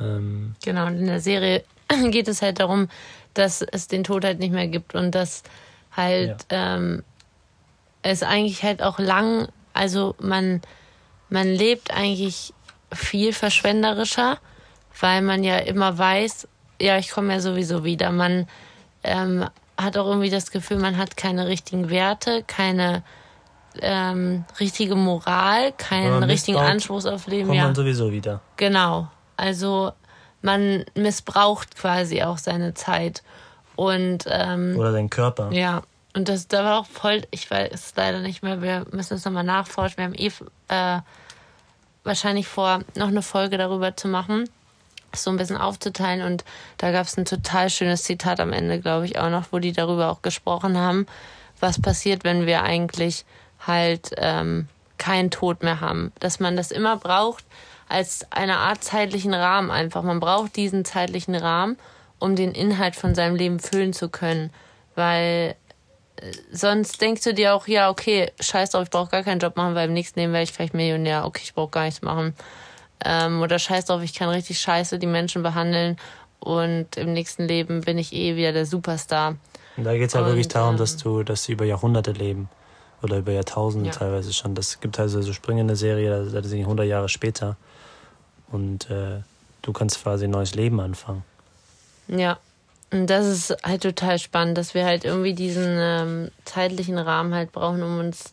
Ähm, 0.00 0.54
genau, 0.64 0.86
und 0.86 0.98
in 0.98 1.06
der 1.06 1.20
Serie 1.20 1.64
geht 2.10 2.28
es 2.28 2.42
halt 2.42 2.60
darum, 2.60 2.88
dass 3.34 3.62
es 3.62 3.88
den 3.88 4.04
Tod 4.04 4.24
halt 4.24 4.38
nicht 4.38 4.52
mehr 4.52 4.68
gibt 4.68 4.94
und 4.94 5.14
dass 5.14 5.42
halt 5.92 6.46
ja. 6.50 6.76
ähm, 6.76 7.02
es 8.02 8.22
eigentlich 8.22 8.62
halt 8.62 8.82
auch 8.82 8.98
lang, 8.98 9.48
also 9.72 10.14
man, 10.18 10.62
man 11.28 11.48
lebt 11.48 11.90
eigentlich 11.90 12.54
viel 12.92 13.32
verschwenderischer, 13.32 14.38
weil 15.00 15.22
man 15.22 15.44
ja 15.44 15.58
immer 15.58 15.98
weiß, 15.98 16.48
ja, 16.80 16.98
ich 16.98 17.10
komme 17.10 17.32
ja 17.32 17.40
sowieso 17.40 17.84
wieder. 17.84 18.10
Man 18.12 18.46
ähm, 19.02 19.46
hat 19.76 19.96
auch 19.96 20.06
irgendwie 20.06 20.30
das 20.30 20.50
Gefühl, 20.50 20.78
man 20.78 20.96
hat 20.96 21.16
keine 21.16 21.46
richtigen 21.46 21.90
Werte, 21.90 22.42
keine 22.46 23.02
ähm, 23.80 24.44
richtige 24.58 24.94
Moral, 24.94 25.72
keinen 25.72 26.22
richtigen 26.22 26.58
Anspruch 26.58 27.04
auf 27.04 27.26
Leben. 27.26 27.48
Kommt 27.48 27.58
ja. 27.58 27.64
man 27.64 27.74
sowieso 27.74 28.10
wieder. 28.10 28.40
Genau. 28.56 29.08
Also 29.36 29.92
man 30.42 30.84
missbraucht 30.94 31.76
quasi 31.76 32.22
auch 32.22 32.38
seine 32.38 32.74
Zeit. 32.74 33.22
Und, 33.74 34.24
ähm, 34.28 34.74
Oder 34.78 34.92
seinen 34.92 35.10
Körper. 35.10 35.52
Ja. 35.52 35.82
Und 36.14 36.30
das 36.30 36.48
da 36.48 36.64
war 36.64 36.80
auch 36.80 36.86
voll, 36.86 37.22
ich 37.30 37.50
weiß 37.50 37.70
es 37.72 37.92
leider 37.94 38.20
nicht 38.20 38.42
mehr, 38.42 38.62
wir 38.62 38.86
müssen 38.90 39.14
es 39.14 39.24
nochmal 39.26 39.44
nachforschen. 39.44 39.98
Wir 39.98 40.04
haben 40.04 40.14
eh 40.14 40.32
äh, 40.68 41.00
wahrscheinlich 42.04 42.46
vor, 42.46 42.80
noch 42.94 43.08
eine 43.08 43.20
Folge 43.20 43.58
darüber 43.58 43.94
zu 43.94 44.08
machen 44.08 44.48
so 45.14 45.30
ein 45.30 45.36
bisschen 45.36 45.56
aufzuteilen. 45.56 46.26
Und 46.26 46.44
da 46.78 46.92
gab 46.92 47.06
es 47.06 47.16
ein 47.16 47.24
total 47.24 47.70
schönes 47.70 48.02
Zitat 48.04 48.40
am 48.40 48.52
Ende, 48.52 48.80
glaube 48.80 49.06
ich, 49.06 49.18
auch 49.18 49.30
noch, 49.30 49.46
wo 49.50 49.58
die 49.58 49.72
darüber 49.72 50.10
auch 50.10 50.22
gesprochen 50.22 50.78
haben, 50.78 51.06
was 51.60 51.80
passiert, 51.80 52.24
wenn 52.24 52.46
wir 52.46 52.62
eigentlich 52.62 53.24
halt 53.66 54.10
ähm, 54.16 54.68
keinen 54.98 55.30
Tod 55.30 55.62
mehr 55.62 55.80
haben. 55.80 56.12
Dass 56.20 56.40
man 56.40 56.56
das 56.56 56.70
immer 56.70 56.96
braucht 56.96 57.44
als 57.88 58.26
eine 58.30 58.58
Art 58.58 58.82
zeitlichen 58.82 59.34
Rahmen 59.34 59.70
einfach. 59.70 60.02
Man 60.02 60.20
braucht 60.20 60.56
diesen 60.56 60.84
zeitlichen 60.84 61.34
Rahmen, 61.34 61.78
um 62.18 62.36
den 62.36 62.52
Inhalt 62.52 62.96
von 62.96 63.14
seinem 63.14 63.36
Leben 63.36 63.60
füllen 63.60 63.92
zu 63.92 64.08
können. 64.08 64.50
Weil 64.94 65.54
äh, 66.16 66.32
sonst 66.50 67.00
denkst 67.00 67.22
du 67.22 67.34
dir 67.34 67.54
auch, 67.54 67.68
ja, 67.68 67.90
okay, 67.90 68.32
scheiß 68.40 68.70
drauf, 68.70 68.84
ich 68.84 68.90
brauche 68.90 69.10
gar 69.10 69.22
keinen 69.22 69.38
Job 69.38 69.56
machen, 69.56 69.74
weil 69.74 69.88
im 69.88 69.94
nächsten 69.94 70.20
Leben 70.20 70.32
werde 70.32 70.44
ich 70.44 70.52
vielleicht 70.52 70.74
Millionär. 70.74 71.24
Okay, 71.24 71.42
ich 71.44 71.54
brauche 71.54 71.70
gar 71.70 71.84
nichts 71.84 72.02
machen. 72.02 72.34
Ähm, 73.04 73.42
oder 73.42 73.58
scheiß 73.58 73.86
drauf, 73.86 74.02
ich 74.02 74.14
kann 74.14 74.28
richtig 74.28 74.58
scheiße 74.58 74.98
die 74.98 75.06
Menschen 75.06 75.42
behandeln 75.42 75.96
und 76.40 76.96
im 76.96 77.12
nächsten 77.12 77.46
Leben 77.46 77.82
bin 77.82 77.98
ich 77.98 78.12
eh 78.12 78.36
wieder 78.36 78.52
der 78.52 78.66
Superstar. 78.66 79.36
Und 79.76 79.84
da 79.84 79.92
geht 79.92 80.08
es 80.08 80.14
halt 80.14 80.24
und, 80.24 80.30
wirklich 80.30 80.48
darum, 80.48 80.74
ähm, 80.74 80.78
dass 80.78 80.96
du, 80.96 81.22
dass 81.22 81.44
sie 81.44 81.52
über 81.52 81.64
Jahrhunderte 81.64 82.12
leben 82.12 82.48
oder 83.02 83.18
über 83.18 83.32
Jahrtausende 83.32 83.90
ja. 83.90 83.92
teilweise 83.92 84.32
schon. 84.32 84.54
Das 84.54 84.80
gibt 84.80 84.98
also 84.98 85.20
so 85.22 85.32
springende 85.32 85.76
Serie, 85.76 86.24
da 86.24 86.42
sind 86.42 86.60
100 86.60 86.86
Jahre 86.86 87.08
später 87.08 87.56
und 88.50 88.90
äh, 88.90 89.20
du 89.62 89.72
kannst 89.72 90.02
quasi 90.02 90.24
ein 90.24 90.30
neues 90.30 90.54
Leben 90.54 90.80
anfangen. 90.80 91.24
Ja, 92.08 92.38
und 92.92 93.08
das 93.08 93.26
ist 93.26 93.56
halt 93.64 93.82
total 93.82 94.18
spannend, 94.18 94.56
dass 94.56 94.74
wir 94.74 94.84
halt 94.84 95.04
irgendwie 95.04 95.34
diesen 95.34 95.76
ähm, 95.78 96.30
zeitlichen 96.44 96.98
Rahmen 96.98 97.34
halt 97.34 97.52
brauchen, 97.52 97.82
um 97.82 97.98
uns 97.98 98.32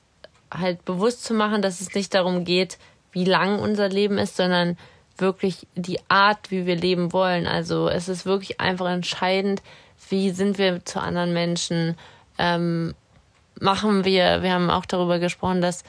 halt 0.54 0.86
bewusst 0.86 1.24
zu 1.24 1.34
machen, 1.34 1.62
dass 1.62 1.82
es 1.82 1.96
nicht 1.96 2.14
darum 2.14 2.46
geht, 2.46 2.78
wie 3.14 3.26
lang 3.26 3.60
unser 3.60 3.90
Leben 3.90 4.18
ist, 4.18 4.36
sondern 4.36 4.78
wirklich 5.18 5.68
die 5.76 6.00
Art, 6.10 6.52
wie 6.52 6.66
wir 6.66 6.76
leben 6.76 7.14
wollen. 7.14 7.48
Also 7.48 7.88
es 7.88 8.10
ist 8.10 8.26
wirklich 8.26 8.60
einfach 8.60 8.90
entscheidend, 8.90 9.62
wie 10.10 10.32
sind 10.32 10.58
wir 10.58 10.84
zu 10.86 11.00
anderen 11.00 11.34
Menschen, 11.34 11.96
ähm, 12.38 12.94
machen 13.60 14.06
wir, 14.06 14.42
wir 14.42 14.52
haben 14.52 14.70
auch 14.70 14.86
darüber 14.86 15.20
gesprochen, 15.20 15.62
dass 15.62 15.84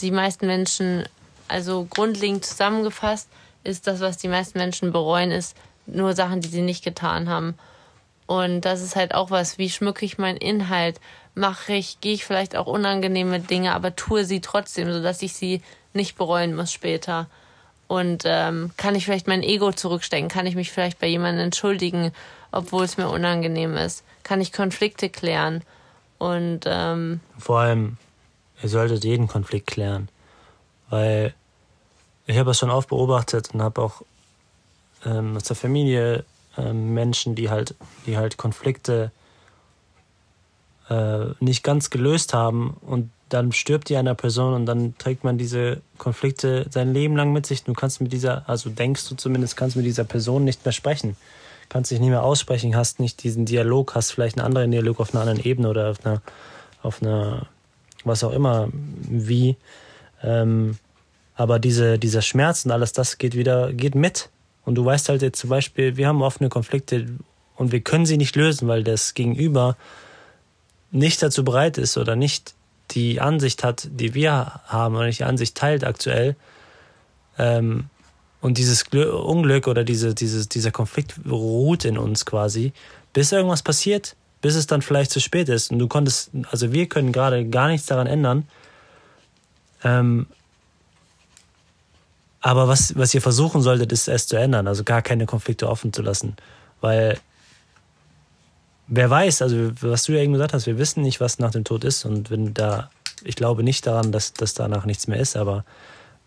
die 0.00 0.10
meisten 0.10 0.46
Menschen, 0.46 1.04
also 1.48 1.86
grundlegend 1.88 2.44
zusammengefasst, 2.44 3.28
ist 3.62 3.86
das, 3.86 4.00
was 4.00 4.18
die 4.18 4.28
meisten 4.28 4.58
Menschen 4.58 4.92
bereuen, 4.92 5.30
ist 5.30 5.56
nur 5.86 6.14
Sachen, 6.14 6.40
die 6.40 6.48
sie 6.48 6.62
nicht 6.62 6.84
getan 6.84 7.28
haben. 7.28 7.54
Und 8.26 8.62
das 8.62 8.82
ist 8.82 8.96
halt 8.96 9.14
auch 9.14 9.30
was, 9.30 9.58
wie 9.58 9.70
schmücke 9.70 10.04
ich 10.04 10.18
meinen 10.18 10.38
Inhalt? 10.38 11.00
Mache 11.34 11.74
ich, 11.74 12.00
gehe 12.00 12.14
ich 12.14 12.24
vielleicht 12.24 12.56
auch 12.56 12.66
unangenehme 12.66 13.40
Dinge, 13.40 13.72
aber 13.72 13.96
tue 13.96 14.24
sie 14.24 14.40
trotzdem, 14.40 14.92
sodass 14.92 15.22
ich 15.22 15.34
sie 15.34 15.62
nicht 15.94 16.16
bereuen 16.16 16.54
muss 16.54 16.72
später. 16.72 17.28
Und 17.86 18.24
ähm, 18.24 18.70
kann 18.76 18.94
ich 18.94 19.04
vielleicht 19.04 19.26
mein 19.26 19.42
Ego 19.42 19.72
zurückstecken? 19.72 20.28
Kann 20.28 20.46
ich 20.46 20.54
mich 20.54 20.72
vielleicht 20.72 20.98
bei 20.98 21.06
jemandem 21.06 21.44
entschuldigen, 21.44 22.12
obwohl 22.50 22.84
es 22.84 22.96
mir 22.96 23.08
unangenehm 23.08 23.76
ist? 23.76 24.04
Kann 24.22 24.40
ich 24.40 24.52
Konflikte 24.52 25.10
klären? 25.10 25.62
Und 26.18 26.60
ähm, 26.66 27.20
vor 27.38 27.60
allem, 27.60 27.98
ihr 28.62 28.68
solltet 28.68 29.04
jeden 29.04 29.28
Konflikt 29.28 29.66
klären, 29.66 30.08
weil 30.88 31.34
ich 32.26 32.38
habe 32.38 32.52
es 32.52 32.58
schon 32.58 32.70
oft 32.70 32.88
beobachtet 32.88 33.50
und 33.52 33.62
habe 33.62 33.82
auch 33.82 34.02
ähm, 35.04 35.36
aus 35.36 35.44
der 35.44 35.56
Familie 35.56 36.24
ähm, 36.56 36.94
Menschen, 36.94 37.34
die 37.34 37.50
halt, 37.50 37.74
die 38.06 38.16
halt 38.16 38.36
Konflikte 38.36 39.10
äh, 40.88 41.26
nicht 41.40 41.62
ganz 41.62 41.90
gelöst 41.90 42.32
haben 42.32 42.76
und 42.80 43.10
dann 43.28 43.52
stirbt 43.52 43.88
die 43.88 43.96
einer 43.96 44.14
Person 44.14 44.54
und 44.54 44.66
dann 44.66 44.96
trägt 44.98 45.24
man 45.24 45.38
diese 45.38 45.80
Konflikte 45.98 46.66
sein 46.70 46.92
Leben 46.92 47.16
lang 47.16 47.32
mit 47.32 47.46
sich. 47.46 47.64
Du 47.64 47.72
kannst 47.72 48.00
mit 48.00 48.12
dieser, 48.12 48.48
also 48.48 48.70
denkst 48.70 49.08
du 49.08 49.14
zumindest, 49.14 49.56
kannst 49.56 49.76
mit 49.76 49.86
dieser 49.86 50.04
Person 50.04 50.44
nicht 50.44 50.64
mehr 50.64 50.72
sprechen. 50.72 51.16
Kannst 51.68 51.90
dich 51.90 52.00
nicht 52.00 52.10
mehr 52.10 52.22
aussprechen, 52.22 52.76
hast 52.76 53.00
nicht 53.00 53.22
diesen 53.22 53.46
Dialog, 53.46 53.94
hast 53.94 54.10
vielleicht 54.10 54.38
einen 54.38 54.46
anderen 54.46 54.70
Dialog 54.70 55.00
auf 55.00 55.14
einer 55.14 55.22
anderen 55.22 55.42
Ebene 55.42 55.68
oder 55.68 55.90
auf 55.90 56.04
einer, 56.04 56.22
auf 56.82 57.02
einer, 57.02 57.46
was 58.04 58.22
auch 58.22 58.32
immer, 58.32 58.68
wie. 58.72 59.56
Ähm, 60.22 60.76
aber 61.34 61.58
diese, 61.58 61.98
dieser 61.98 62.22
Schmerz 62.22 62.64
und 62.64 62.70
alles 62.70 62.92
das 62.92 63.18
geht 63.18 63.34
wieder, 63.34 63.72
geht 63.72 63.94
mit. 63.94 64.28
Und 64.64 64.76
du 64.76 64.84
weißt 64.84 65.08
halt 65.08 65.22
jetzt 65.22 65.40
zum 65.40 65.50
Beispiel, 65.50 65.96
wir 65.96 66.06
haben 66.06 66.22
offene 66.22 66.48
Konflikte 66.48 67.06
und 67.56 67.72
wir 67.72 67.80
können 67.80 68.06
sie 68.06 68.16
nicht 68.16 68.36
lösen, 68.36 68.68
weil 68.68 68.84
das 68.84 69.14
Gegenüber 69.14 69.76
nicht 70.90 71.22
dazu 71.22 71.44
bereit 71.44 71.76
ist 71.78 71.96
oder 71.98 72.16
nicht 72.16 72.54
die 72.90 73.20
Ansicht 73.20 73.64
hat, 73.64 73.88
die 73.90 74.14
wir 74.14 74.60
haben 74.66 74.94
oder 74.94 75.06
nicht 75.06 75.20
die 75.20 75.24
Ansicht 75.24 75.56
teilt 75.56 75.84
aktuell, 75.84 76.36
ähm, 77.38 77.88
und 78.40 78.58
dieses 78.58 78.84
Glück, 78.84 79.12
Unglück 79.12 79.68
oder 79.68 79.84
diese, 79.84 80.14
dieses, 80.14 80.50
dieser 80.50 80.70
Konflikt 80.70 81.14
ruht 81.26 81.86
in 81.86 81.96
uns 81.96 82.26
quasi, 82.26 82.74
bis 83.14 83.32
irgendwas 83.32 83.62
passiert, 83.62 84.16
bis 84.42 84.54
es 84.54 84.66
dann 84.66 84.82
vielleicht 84.82 85.12
zu 85.12 85.20
spät 85.20 85.48
ist. 85.48 85.70
Und 85.72 85.78
du 85.78 85.88
konntest, 85.88 86.30
also 86.50 86.70
wir 86.70 86.86
können 86.86 87.10
gerade 87.10 87.48
gar 87.48 87.68
nichts 87.68 87.86
daran 87.86 88.06
ändern. 88.06 88.46
Ähm, 89.82 90.26
aber 92.40 92.68
was, 92.68 92.94
was 92.98 93.14
ihr 93.14 93.22
versuchen 93.22 93.62
solltet, 93.62 93.92
ist 93.92 94.08
es 94.08 94.26
zu 94.26 94.36
ändern, 94.36 94.68
also 94.68 94.84
gar 94.84 95.00
keine 95.00 95.24
Konflikte 95.24 95.66
offen 95.66 95.94
zu 95.94 96.02
lassen. 96.02 96.36
Weil 96.82 97.18
wer 98.86 99.10
weiß, 99.10 99.42
also 99.42 99.72
was 99.80 100.04
du 100.04 100.12
ja 100.12 100.20
eben 100.20 100.32
gesagt 100.32 100.52
hast, 100.52 100.66
wir 100.66 100.78
wissen 100.78 101.02
nicht, 101.02 101.20
was 101.20 101.38
nach 101.38 101.50
dem 101.50 101.64
Tod 101.64 101.84
ist. 101.84 102.04
Und 102.04 102.30
wenn 102.30 102.54
da, 102.54 102.90
ich 103.22 103.36
glaube 103.36 103.62
nicht 103.62 103.86
daran, 103.86 104.12
dass, 104.12 104.32
dass 104.32 104.54
danach 104.54 104.84
nichts 104.84 105.06
mehr 105.06 105.18
ist, 105.18 105.36
aber 105.36 105.64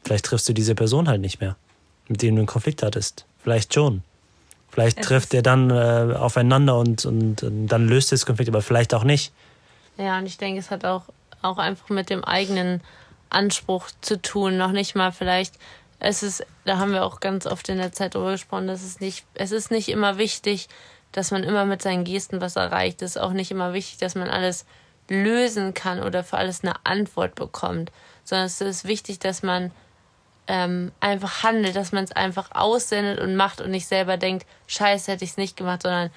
vielleicht 0.04 0.26
triffst 0.26 0.48
du 0.50 0.54
diese 0.54 0.76
Person 0.76 1.08
halt 1.08 1.22
nicht 1.22 1.42
mehr, 1.42 1.56
mit 2.08 2.22
dem 2.22 2.36
du 2.36 2.42
einen 2.42 2.48
Konflikt 2.48 2.84
hattest. 2.84 3.26
Vielleicht 3.42 3.74
schon. 3.74 4.04
Vielleicht 4.70 5.00
es 5.00 5.08
trifft 5.08 5.34
er 5.34 5.42
dann 5.42 5.70
äh, 5.70 6.16
aufeinander 6.16 6.78
und, 6.78 7.06
und, 7.06 7.44
und, 7.44 7.68
dann 7.68 7.88
löst 7.88 8.12
das 8.12 8.26
Konflikt, 8.26 8.50
aber 8.50 8.62
vielleicht 8.62 8.94
auch 8.94 9.04
nicht. 9.04 9.32
Ja, 9.98 10.20
und 10.20 10.26
ich 10.26 10.38
denke, 10.38 10.60
es 10.60 10.70
hat 10.70 10.86
auch 10.86 11.04
auch 11.42 11.58
einfach 11.58 11.90
mit 11.90 12.10
dem 12.10 12.24
eigenen 12.24 12.82
Anspruch 13.30 13.90
zu 14.02 14.22
tun. 14.22 14.58
Noch 14.58 14.72
nicht 14.72 14.96
mal 14.96 15.12
vielleicht, 15.12 15.56
es 16.00 16.24
ist, 16.24 16.46
da 16.66 16.78
haben 16.78 16.94
wir 16.94 17.04
auch 17.06 17.20
ganz 17.20 17.46
oft 17.46 17.68
in 17.70 17.78
der 17.78 17.92
Zeit 17.92 18.16
drüber 18.16 18.32
gesprochen, 18.32 18.68
dass 18.68 18.84
es 18.84 19.00
nicht, 19.00 19.26
es 19.34 19.52
ist 19.52 19.72
nicht 19.72 19.90
immer 19.90 20.18
wichtig, 20.18 20.68
dass 21.12 21.32
man 21.32 21.44
immer 21.44 21.66
mit 21.66 21.82
seinen 21.82 22.04
Gesten 22.04 22.42
was 22.42 22.56
erreicht. 22.56 23.02
Es 23.02 23.12
ist 23.12 23.22
auch 23.22 23.34
nicht 23.34 23.52
immer 23.52 23.74
wichtig, 23.74 23.98
dass 23.98 24.16
man 24.16 24.30
alles 24.30 24.66
lösen 25.10 25.74
kann 25.74 26.04
oder 26.04 26.24
für 26.24 26.38
alles 26.38 26.64
eine 26.64 26.74
Antwort 26.86 27.36
bekommt, 27.36 27.92
sondern 28.24 28.48
es 28.48 28.60
ist 28.60 28.86
wichtig, 28.86 29.20
dass 29.20 29.42
man 29.42 29.72
ähm, 30.48 30.92
einfach 31.00 31.44
handelt, 31.44 31.76
dass 31.76 31.92
man 31.92 32.04
es 32.04 32.12
einfach 32.12 32.50
aussendet 32.52 33.20
und 33.20 33.36
macht 33.36 33.62
und 33.62 33.72
nicht 33.72 33.88
selber 33.88 34.18
denkt, 34.18 34.46
scheiße, 34.68 35.12
hätte 35.12 35.24
ich 35.24 35.32
es 35.32 35.38
nicht 35.38 35.58
gemacht, 35.58 35.84
sondern 35.84 36.10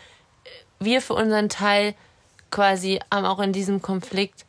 wir 0.79 1.03
für 1.03 1.15
unseren 1.15 1.49
Teil 1.49 1.95
quasi 2.51 3.01
haben 3.13 3.27
auch 3.27 3.41
in 3.41 3.53
diesem 3.53 3.83
Konflikt 3.83 4.45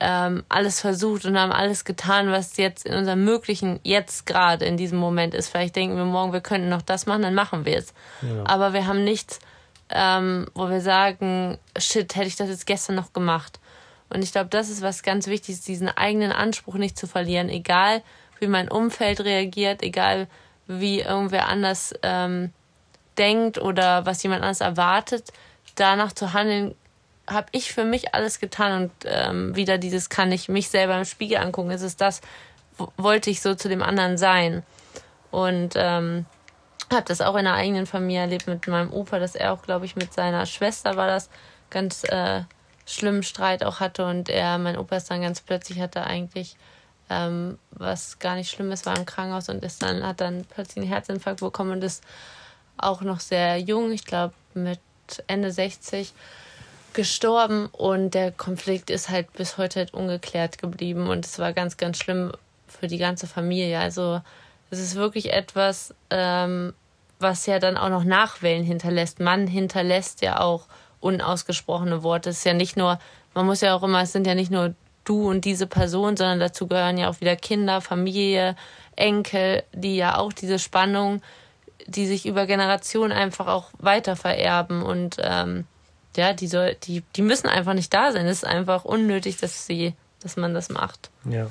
ähm, 0.00 0.44
alles 0.48 0.80
versucht 0.80 1.26
und 1.26 1.38
haben 1.38 1.52
alles 1.52 1.84
getan, 1.84 2.30
was 2.30 2.56
jetzt 2.56 2.86
in 2.86 2.94
unserem 2.94 3.24
Möglichen 3.24 3.80
jetzt 3.82 4.24
gerade 4.24 4.64
in 4.64 4.76
diesem 4.76 4.98
Moment 4.98 5.34
ist. 5.34 5.48
Vielleicht 5.48 5.76
denken 5.76 5.96
wir 5.96 6.06
morgen, 6.06 6.32
wir 6.32 6.40
könnten 6.40 6.70
noch 6.70 6.82
das 6.82 7.06
machen, 7.06 7.22
dann 7.22 7.34
machen 7.34 7.66
wir 7.66 7.76
es. 7.76 7.92
Ja. 8.22 8.44
Aber 8.46 8.72
wir 8.72 8.86
haben 8.86 9.04
nichts, 9.04 9.40
ähm, 9.90 10.46
wo 10.54 10.68
wir 10.70 10.80
sagen, 10.80 11.58
shit, 11.78 12.14
hätte 12.14 12.26
ich 12.26 12.36
das 12.36 12.48
jetzt 12.48 12.66
gestern 12.66 12.96
noch 12.96 13.12
gemacht. 13.12 13.60
Und 14.08 14.22
ich 14.22 14.32
glaube, 14.32 14.50
das 14.50 14.68
ist 14.68 14.82
was 14.82 15.02
ganz 15.02 15.26
Wichtiges, 15.26 15.62
diesen 15.62 15.88
eigenen 15.88 16.32
Anspruch 16.32 16.74
nicht 16.74 16.98
zu 16.98 17.06
verlieren, 17.06 17.48
egal 17.48 18.02
wie 18.38 18.48
mein 18.48 18.68
Umfeld 18.68 19.20
reagiert, 19.20 19.82
egal 19.82 20.26
wie 20.66 21.00
irgendwer 21.00 21.48
anders 21.48 21.94
ähm, 22.02 22.52
denkt 23.18 23.58
oder 23.58 24.06
was 24.06 24.22
jemand 24.22 24.42
anders 24.42 24.60
erwartet, 24.60 25.32
danach 25.74 26.12
zu 26.12 26.32
handeln, 26.32 26.74
habe 27.28 27.48
ich 27.52 27.72
für 27.72 27.84
mich 27.84 28.14
alles 28.14 28.40
getan 28.40 28.82
und 28.82 28.90
ähm, 29.04 29.54
wieder 29.54 29.78
dieses 29.78 30.08
kann 30.08 30.32
ich 30.32 30.48
mich 30.48 30.68
selber 30.68 30.96
im 30.96 31.04
Spiegel 31.04 31.38
angucken. 31.38 31.70
Ist 31.70 31.82
es 31.82 31.96
das, 31.96 32.20
wollte 32.96 33.30
ich 33.30 33.40
so 33.40 33.54
zu 33.54 33.68
dem 33.68 33.82
anderen 33.82 34.18
sein? 34.18 34.64
Und 35.30 35.74
ähm, 35.76 36.26
habe 36.90 37.04
das 37.06 37.20
auch 37.20 37.36
in 37.36 37.44
der 37.44 37.54
eigenen 37.54 37.86
Familie 37.86 38.22
erlebt 38.22 38.46
mit 38.46 38.66
meinem 38.66 38.92
Opa, 38.92 39.18
dass 39.18 39.34
er 39.34 39.52
auch, 39.52 39.62
glaube 39.62 39.84
ich, 39.84 39.96
mit 39.96 40.12
seiner 40.12 40.46
Schwester 40.46 40.96
war 40.96 41.06
das 41.06 41.30
ganz 41.70 42.04
äh, 42.04 42.42
schlimmen 42.86 43.22
Streit 43.22 43.64
auch 43.64 43.80
hatte 43.80 44.06
und 44.06 44.28
er, 44.28 44.58
mein 44.58 44.76
Opa 44.76 44.96
ist 44.96 45.10
dann 45.10 45.22
ganz 45.22 45.40
plötzlich 45.40 45.80
hatte 45.80 46.04
eigentlich 46.04 46.56
ähm, 47.10 47.58
was 47.72 48.18
gar 48.18 48.36
nicht 48.36 48.50
schlimm 48.50 48.70
ist, 48.70 48.86
war 48.86 48.96
im 48.96 49.04
Krankenhaus 49.04 49.48
und 49.48 49.64
ist 49.64 49.82
dann 49.82 50.06
hat 50.06 50.20
dann 50.20 50.44
plötzlich 50.48 50.78
einen 50.78 50.92
Herzinfarkt 50.92 51.40
bekommen 51.40 51.72
und 51.72 51.84
ist 51.84 52.04
auch 52.76 53.02
noch 53.02 53.20
sehr 53.20 53.58
jung, 53.58 53.92
ich 53.92 54.04
glaube 54.04 54.34
mit 54.54 54.80
Ende 55.26 55.50
60 55.50 56.12
gestorben 56.92 57.66
und 57.66 58.14
der 58.14 58.32
Konflikt 58.32 58.90
ist 58.90 59.10
halt 59.10 59.32
bis 59.32 59.58
heute 59.58 59.80
halt 59.80 59.94
ungeklärt 59.94 60.58
geblieben 60.58 61.08
und 61.08 61.24
es 61.26 61.38
war 61.38 61.52
ganz, 61.52 61.76
ganz 61.76 61.98
schlimm 61.98 62.32
für 62.66 62.86
die 62.86 62.98
ganze 62.98 63.26
Familie. 63.26 63.78
Also 63.78 64.20
es 64.70 64.78
ist 64.78 64.94
wirklich 64.94 65.32
etwas, 65.32 65.94
ähm, 66.10 66.74
was 67.20 67.46
ja 67.46 67.58
dann 67.58 67.76
auch 67.76 67.88
noch 67.88 68.04
Nachwellen 68.04 68.64
hinterlässt. 68.64 69.20
Man 69.20 69.46
hinterlässt 69.46 70.22
ja 70.22 70.40
auch 70.40 70.66
unausgesprochene 71.00 72.02
Worte. 72.02 72.30
Es 72.30 72.38
ist 72.38 72.44
ja 72.44 72.54
nicht 72.54 72.76
nur, 72.76 72.98
man 73.34 73.46
muss 73.46 73.60
ja 73.60 73.74
auch 73.74 73.82
immer, 73.82 74.02
es 74.02 74.12
sind 74.12 74.26
ja 74.26 74.34
nicht 74.34 74.50
nur 74.50 74.74
du 75.04 75.28
und 75.28 75.44
diese 75.44 75.66
Person, 75.66 76.16
sondern 76.16 76.40
dazu 76.40 76.66
gehören 76.66 76.98
ja 76.98 77.08
auch 77.08 77.20
wieder 77.20 77.36
Kinder, 77.36 77.80
Familie, 77.80 78.56
Enkel, 78.96 79.62
die 79.72 79.96
ja 79.96 80.18
auch 80.18 80.32
diese 80.32 80.58
Spannung, 80.58 81.22
die 81.86 82.06
sich 82.06 82.26
über 82.26 82.46
Generationen 82.46 83.12
einfach 83.12 83.46
auch 83.46 83.70
weiter 83.78 84.14
vererben 84.14 84.82
und 84.82 85.16
ähm, 85.20 85.64
ja, 86.16 86.32
die, 86.32 86.48
soll, 86.48 86.76
die, 86.82 87.02
die 87.16 87.22
müssen 87.22 87.48
einfach 87.48 87.74
nicht 87.74 87.94
da 87.94 88.12
sein. 88.12 88.26
Es 88.26 88.38
ist 88.38 88.46
einfach 88.46 88.84
unnötig, 88.84 89.38
dass 89.38 89.66
sie, 89.66 89.94
dass 90.22 90.36
man 90.36 90.54
das 90.54 90.68
macht. 90.68 91.10
Ja. 91.24 91.50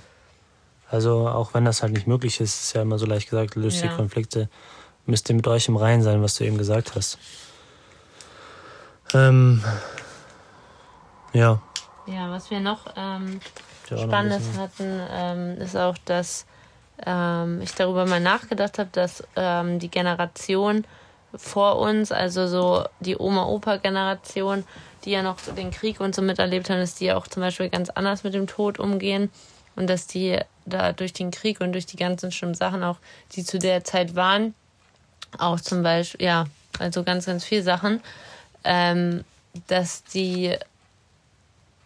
Also 0.89 1.27
auch 1.27 1.53
wenn 1.53 1.65
das 1.65 1.81
halt 1.81 1.93
nicht 1.93 2.07
möglich 2.07 2.39
ist, 2.41 2.61
ist 2.61 2.73
ja 2.73 2.81
immer 2.81 2.97
so 2.97 3.05
leicht 3.05 3.29
gesagt, 3.29 3.55
löst 3.55 3.81
ja. 3.81 3.89
die 3.89 3.95
Konflikte, 3.95 4.49
müsst 5.09 5.29
ihr 5.29 5.35
mit 5.35 5.47
euch 5.47 5.67
im 5.67 5.75
Reinen 5.75 6.01
sein, 6.03 6.21
was 6.21 6.35
du 6.35 6.45
eben 6.45 6.57
gesagt 6.57 6.95
hast. 6.95 7.17
Ähm, 9.13 9.63
ja. 11.33 11.61
Ja, 12.05 12.31
was 12.31 12.49
wir 12.49 12.59
noch 12.59 12.85
ähm, 12.95 13.39
Spannendes 13.85 14.57
hatten, 14.57 15.01
ähm, 15.11 15.61
ist 15.61 15.75
auch, 15.75 15.97
dass 16.05 16.45
ähm, 17.05 17.61
ich 17.61 17.73
darüber 17.73 18.05
mal 18.05 18.19
nachgedacht 18.19 18.79
habe, 18.79 18.89
dass 18.91 19.23
ähm, 19.35 19.79
die 19.79 19.89
Generation 19.89 20.85
vor 21.35 21.77
uns, 21.77 22.11
also 22.11 22.47
so 22.47 22.85
die 22.99 23.17
Oma-Opa-Generation, 23.17 24.63
die 25.05 25.11
ja 25.11 25.21
noch 25.21 25.37
den 25.55 25.71
Krieg 25.71 25.99
und 25.99 26.15
so 26.15 26.21
miterlebt 26.21 26.69
haben, 26.69 26.79
dass 26.79 26.95
die 26.95 27.11
auch 27.13 27.27
zum 27.27 27.41
Beispiel 27.41 27.69
ganz 27.69 27.89
anders 27.89 28.23
mit 28.23 28.33
dem 28.33 28.47
Tod 28.47 28.79
umgehen 28.79 29.29
und 29.75 29.89
dass 29.89 30.07
die 30.07 30.39
da 30.65 30.91
durch 30.91 31.13
den 31.13 31.31
Krieg 31.31 31.61
und 31.61 31.73
durch 31.73 31.85
die 31.85 31.97
ganzen 31.97 32.31
schlimmen 32.31 32.55
Sachen 32.55 32.83
auch, 32.83 32.97
die 33.33 33.43
zu 33.43 33.59
der 33.59 33.83
Zeit 33.83 34.15
waren, 34.15 34.53
auch 35.37 35.59
zum 35.59 35.83
Beispiel, 35.83 36.25
ja, 36.25 36.45
also 36.79 37.03
ganz, 37.03 37.25
ganz 37.25 37.43
viele 37.43 37.63
Sachen, 37.63 38.01
ähm, 38.63 39.23
dass 39.67 40.03
die 40.03 40.55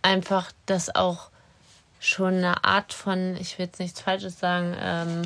einfach 0.02 0.52
das 0.66 0.94
auch 0.94 1.30
schon 2.00 2.36
eine 2.36 2.64
Art 2.64 2.94
von, 2.94 3.38
ich 3.40 3.58
will 3.58 3.68
jetzt 3.68 3.80
nichts 3.80 4.02
Falsches 4.02 4.40
sagen, 4.40 4.76
ähm, 4.80 5.22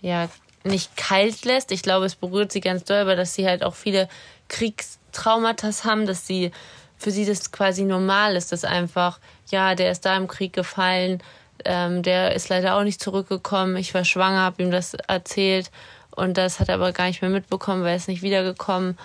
ja, 0.00 0.28
nicht 0.62 0.96
kalt 0.96 1.44
lässt. 1.44 1.72
Ich 1.72 1.82
glaube, 1.82 2.06
es 2.06 2.14
berührt 2.14 2.52
sie 2.52 2.60
ganz 2.60 2.84
doll, 2.84 2.98
aber 2.98 3.16
dass 3.16 3.34
sie 3.34 3.46
halt 3.46 3.64
auch 3.64 3.74
viele 3.74 4.08
Kriegstraumata 4.48 5.70
haben, 5.84 6.06
dass 6.06 6.26
sie 6.26 6.52
für 6.96 7.10
sie 7.10 7.26
das 7.26 7.50
quasi 7.50 7.82
normal 7.82 8.36
ist, 8.36 8.52
dass 8.52 8.64
einfach, 8.64 9.18
ja, 9.50 9.74
der 9.74 9.90
ist 9.90 10.06
da 10.06 10.16
im 10.16 10.28
Krieg 10.28 10.52
gefallen, 10.52 11.22
ähm, 11.64 12.02
der 12.02 12.34
ist 12.34 12.48
leider 12.48 12.76
auch 12.76 12.82
nicht 12.82 13.02
zurückgekommen, 13.02 13.76
ich 13.76 13.92
war 13.92 14.04
schwanger, 14.04 14.40
habe 14.40 14.62
ihm 14.62 14.70
das 14.70 14.94
erzählt 14.94 15.70
und 16.14 16.36
das 16.36 16.60
hat 16.60 16.68
er 16.68 16.76
aber 16.76 16.92
gar 16.92 17.06
nicht 17.06 17.22
mehr 17.22 17.30
mitbekommen, 17.30 17.82
weil 17.82 17.90
er 17.90 17.96
ist 17.96 18.08
nicht 18.08 18.22
wiedergekommen 18.22 18.98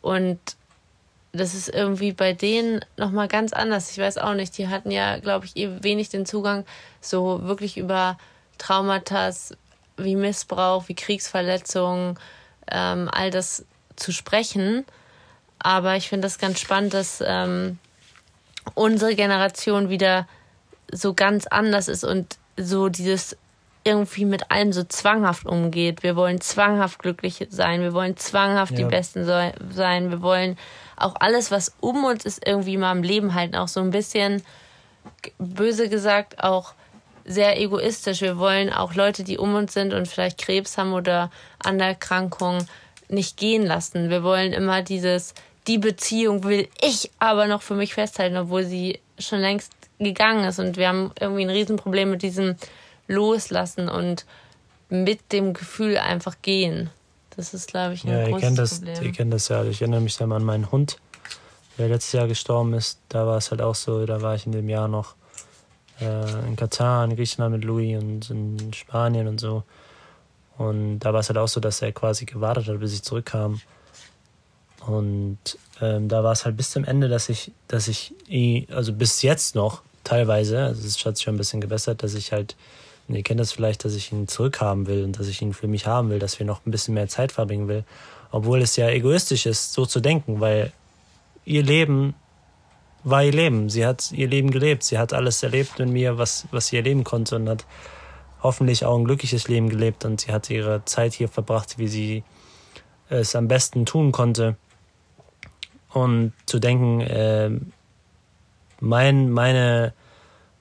und 0.00 0.38
das 1.32 1.54
ist 1.54 1.68
irgendwie 1.68 2.12
bei 2.12 2.32
denen 2.32 2.84
nochmal 2.96 3.28
ganz 3.28 3.52
anders. 3.52 3.90
Ich 3.90 3.98
weiß 3.98 4.18
auch 4.18 4.34
nicht, 4.34 4.56
die 4.56 4.68
hatten 4.68 4.90
ja, 4.90 5.18
glaube 5.18 5.46
ich, 5.46 5.56
eh 5.56 5.82
wenig 5.82 6.08
den 6.08 6.26
Zugang 6.26 6.64
so 7.00 7.42
wirklich 7.44 7.76
über 7.76 8.18
Traumata 8.56 9.30
wie 9.96 10.16
Missbrauch, 10.16 10.88
wie 10.88 10.94
Kriegsverletzungen, 10.94 12.18
ähm, 12.70 13.08
all 13.12 13.30
das 13.30 13.64
zu 13.96 14.12
sprechen. 14.12 14.84
Aber 15.58 15.96
ich 15.96 16.08
finde 16.08 16.26
das 16.26 16.38
ganz 16.38 16.60
spannend, 16.60 16.94
dass 16.94 17.22
ähm, 17.24 17.78
unsere 18.74 19.14
Generation 19.14 19.90
wieder 19.90 20.26
so 20.90 21.14
ganz 21.14 21.46
anders 21.46 21.88
ist 21.88 22.04
und 22.04 22.38
so 22.56 22.88
dieses 22.88 23.36
irgendwie 23.88 24.24
mit 24.24 24.50
allem 24.50 24.72
so 24.72 24.84
zwanghaft 24.84 25.46
umgeht. 25.46 26.02
Wir 26.02 26.14
wollen 26.14 26.40
zwanghaft 26.40 26.98
glücklich 26.98 27.46
sein, 27.50 27.80
wir 27.80 27.94
wollen 27.94 28.16
zwanghaft 28.16 28.72
ja. 28.72 28.78
die 28.78 28.84
Besten 28.84 29.24
sein, 29.24 30.10
wir 30.10 30.22
wollen 30.22 30.56
auch 30.96 31.14
alles, 31.18 31.50
was 31.50 31.74
um 31.80 32.04
uns 32.04 32.24
ist, 32.24 32.46
irgendwie 32.46 32.76
mal 32.76 32.92
im 32.92 33.02
Leben 33.02 33.34
halten. 33.34 33.56
Auch 33.56 33.68
so 33.68 33.80
ein 33.80 33.90
bisschen, 33.90 34.42
böse 35.38 35.88
gesagt, 35.88 36.42
auch 36.42 36.74
sehr 37.24 37.60
egoistisch. 37.60 38.20
Wir 38.20 38.38
wollen 38.38 38.72
auch 38.72 38.94
Leute, 38.94 39.24
die 39.24 39.38
um 39.38 39.54
uns 39.54 39.74
sind 39.74 39.94
und 39.94 40.08
vielleicht 40.08 40.38
Krebs 40.38 40.76
haben 40.76 40.92
oder 40.92 41.30
andere 41.62 41.88
Erkrankungen, 41.88 42.68
nicht 43.08 43.38
gehen 43.38 43.64
lassen. 43.64 44.10
Wir 44.10 44.22
wollen 44.22 44.52
immer 44.52 44.82
dieses, 44.82 45.32
die 45.66 45.78
Beziehung 45.78 46.44
will 46.44 46.68
ich 46.82 47.10
aber 47.18 47.46
noch 47.46 47.62
für 47.62 47.74
mich 47.74 47.94
festhalten, 47.94 48.36
obwohl 48.36 48.64
sie 48.64 49.00
schon 49.18 49.38
längst 49.38 49.72
gegangen 49.98 50.44
ist. 50.44 50.58
Und 50.58 50.76
wir 50.76 50.88
haben 50.88 51.12
irgendwie 51.18 51.42
ein 51.42 51.50
Riesenproblem 51.50 52.10
mit 52.10 52.22
diesem 52.22 52.56
Loslassen 53.08 53.88
und 53.88 54.24
mit 54.88 55.32
dem 55.32 55.54
Gefühl 55.54 55.98
einfach 55.98 56.36
gehen. 56.42 56.90
Das 57.36 57.54
ist, 57.54 57.68
glaube 57.68 57.94
ich, 57.94 58.04
ein 58.04 58.10
ja, 58.10 58.28
großes 58.28 58.32
ihr 58.32 58.40
kennt 58.40 58.58
das, 58.58 58.74
Problem. 58.74 59.02
Ihr 59.02 59.12
kennt 59.12 59.32
das 59.32 59.48
ja. 59.48 59.64
Ich 59.64 59.80
erinnere 59.80 60.00
mich 60.00 60.16
dann 60.16 60.32
an 60.32 60.44
meinen 60.44 60.70
Hund, 60.70 60.98
der 61.76 61.88
letztes 61.88 62.12
Jahr 62.12 62.26
gestorben 62.26 62.74
ist. 62.74 62.98
Da 63.08 63.26
war 63.26 63.36
es 63.38 63.50
halt 63.50 63.62
auch 63.62 63.74
so, 63.74 64.06
da 64.06 64.22
war 64.22 64.34
ich 64.34 64.46
in 64.46 64.52
dem 64.52 64.68
Jahr 64.68 64.88
noch 64.88 65.14
äh, 66.00 66.46
in 66.46 66.56
Katar, 66.56 67.04
in 67.04 67.16
Griechenland 67.16 67.54
mit 67.54 67.64
Louis 67.64 67.96
und 68.00 68.30
in 68.30 68.72
Spanien 68.72 69.28
und 69.28 69.40
so. 69.40 69.62
Und 70.56 70.98
da 71.00 71.12
war 71.12 71.20
es 71.20 71.28
halt 71.28 71.38
auch 71.38 71.48
so, 71.48 71.60
dass 71.60 71.82
er 71.82 71.92
quasi 71.92 72.24
gewartet 72.24 72.66
hat, 72.66 72.80
bis 72.80 72.92
ich 72.92 73.02
zurückkam. 73.02 73.60
Und 74.86 75.38
ähm, 75.80 76.08
da 76.08 76.24
war 76.24 76.32
es 76.32 76.44
halt 76.44 76.56
bis 76.56 76.70
zum 76.70 76.84
Ende, 76.84 77.08
dass 77.08 77.28
ich, 77.28 77.52
dass 77.68 77.88
ich, 77.88 78.14
also 78.70 78.92
bis 78.92 79.22
jetzt 79.22 79.54
noch 79.54 79.82
teilweise, 80.02 80.64
also 80.64 80.86
es 80.86 81.04
hat 81.04 81.16
sich 81.16 81.24
schon 81.24 81.34
ein 81.34 81.38
bisschen 81.38 81.60
gebessert, 81.60 82.02
dass 82.02 82.14
ich 82.14 82.32
halt, 82.32 82.56
ihr 83.14 83.22
kennt 83.22 83.40
das 83.40 83.52
vielleicht, 83.52 83.84
dass 83.84 83.94
ich 83.94 84.12
ihn 84.12 84.28
zurückhaben 84.28 84.86
will 84.86 85.04
und 85.04 85.18
dass 85.18 85.28
ich 85.28 85.40
ihn 85.40 85.54
für 85.54 85.68
mich 85.68 85.86
haben 85.86 86.10
will, 86.10 86.18
dass 86.18 86.38
wir 86.38 86.46
noch 86.46 86.64
ein 86.66 86.70
bisschen 86.70 86.94
mehr 86.94 87.08
Zeit 87.08 87.32
verbringen 87.32 87.68
will. 87.68 87.84
Obwohl 88.30 88.60
es 88.60 88.76
ja 88.76 88.88
egoistisch 88.88 89.46
ist, 89.46 89.72
so 89.72 89.86
zu 89.86 90.00
denken, 90.00 90.40
weil 90.40 90.72
ihr 91.44 91.62
Leben 91.62 92.14
war 93.04 93.24
ihr 93.24 93.32
Leben. 93.32 93.70
Sie 93.70 93.86
hat 93.86 94.12
ihr 94.12 94.28
Leben 94.28 94.50
gelebt. 94.50 94.82
Sie 94.82 94.98
hat 94.98 95.12
alles 95.12 95.42
erlebt 95.42 95.78
mit 95.78 95.88
mir, 95.88 96.18
was, 96.18 96.46
was 96.50 96.68
sie 96.68 96.76
erleben 96.76 97.04
konnte 97.04 97.36
und 97.36 97.48
hat 97.48 97.64
hoffentlich 98.42 98.84
auch 98.84 98.96
ein 98.96 99.04
glückliches 99.04 99.48
Leben 99.48 99.68
gelebt 99.68 100.04
und 100.04 100.20
sie 100.20 100.32
hat 100.32 100.48
ihre 100.50 100.84
Zeit 100.84 101.14
hier 101.14 101.28
verbracht, 101.28 101.78
wie 101.78 101.88
sie 101.88 102.22
es 103.08 103.34
am 103.34 103.48
besten 103.48 103.86
tun 103.86 104.12
konnte. 104.12 104.56
Und 105.92 106.32
zu 106.46 106.58
denken, 106.58 107.00
äh, 107.00 107.50
mein, 108.80 109.30
meine, 109.30 109.94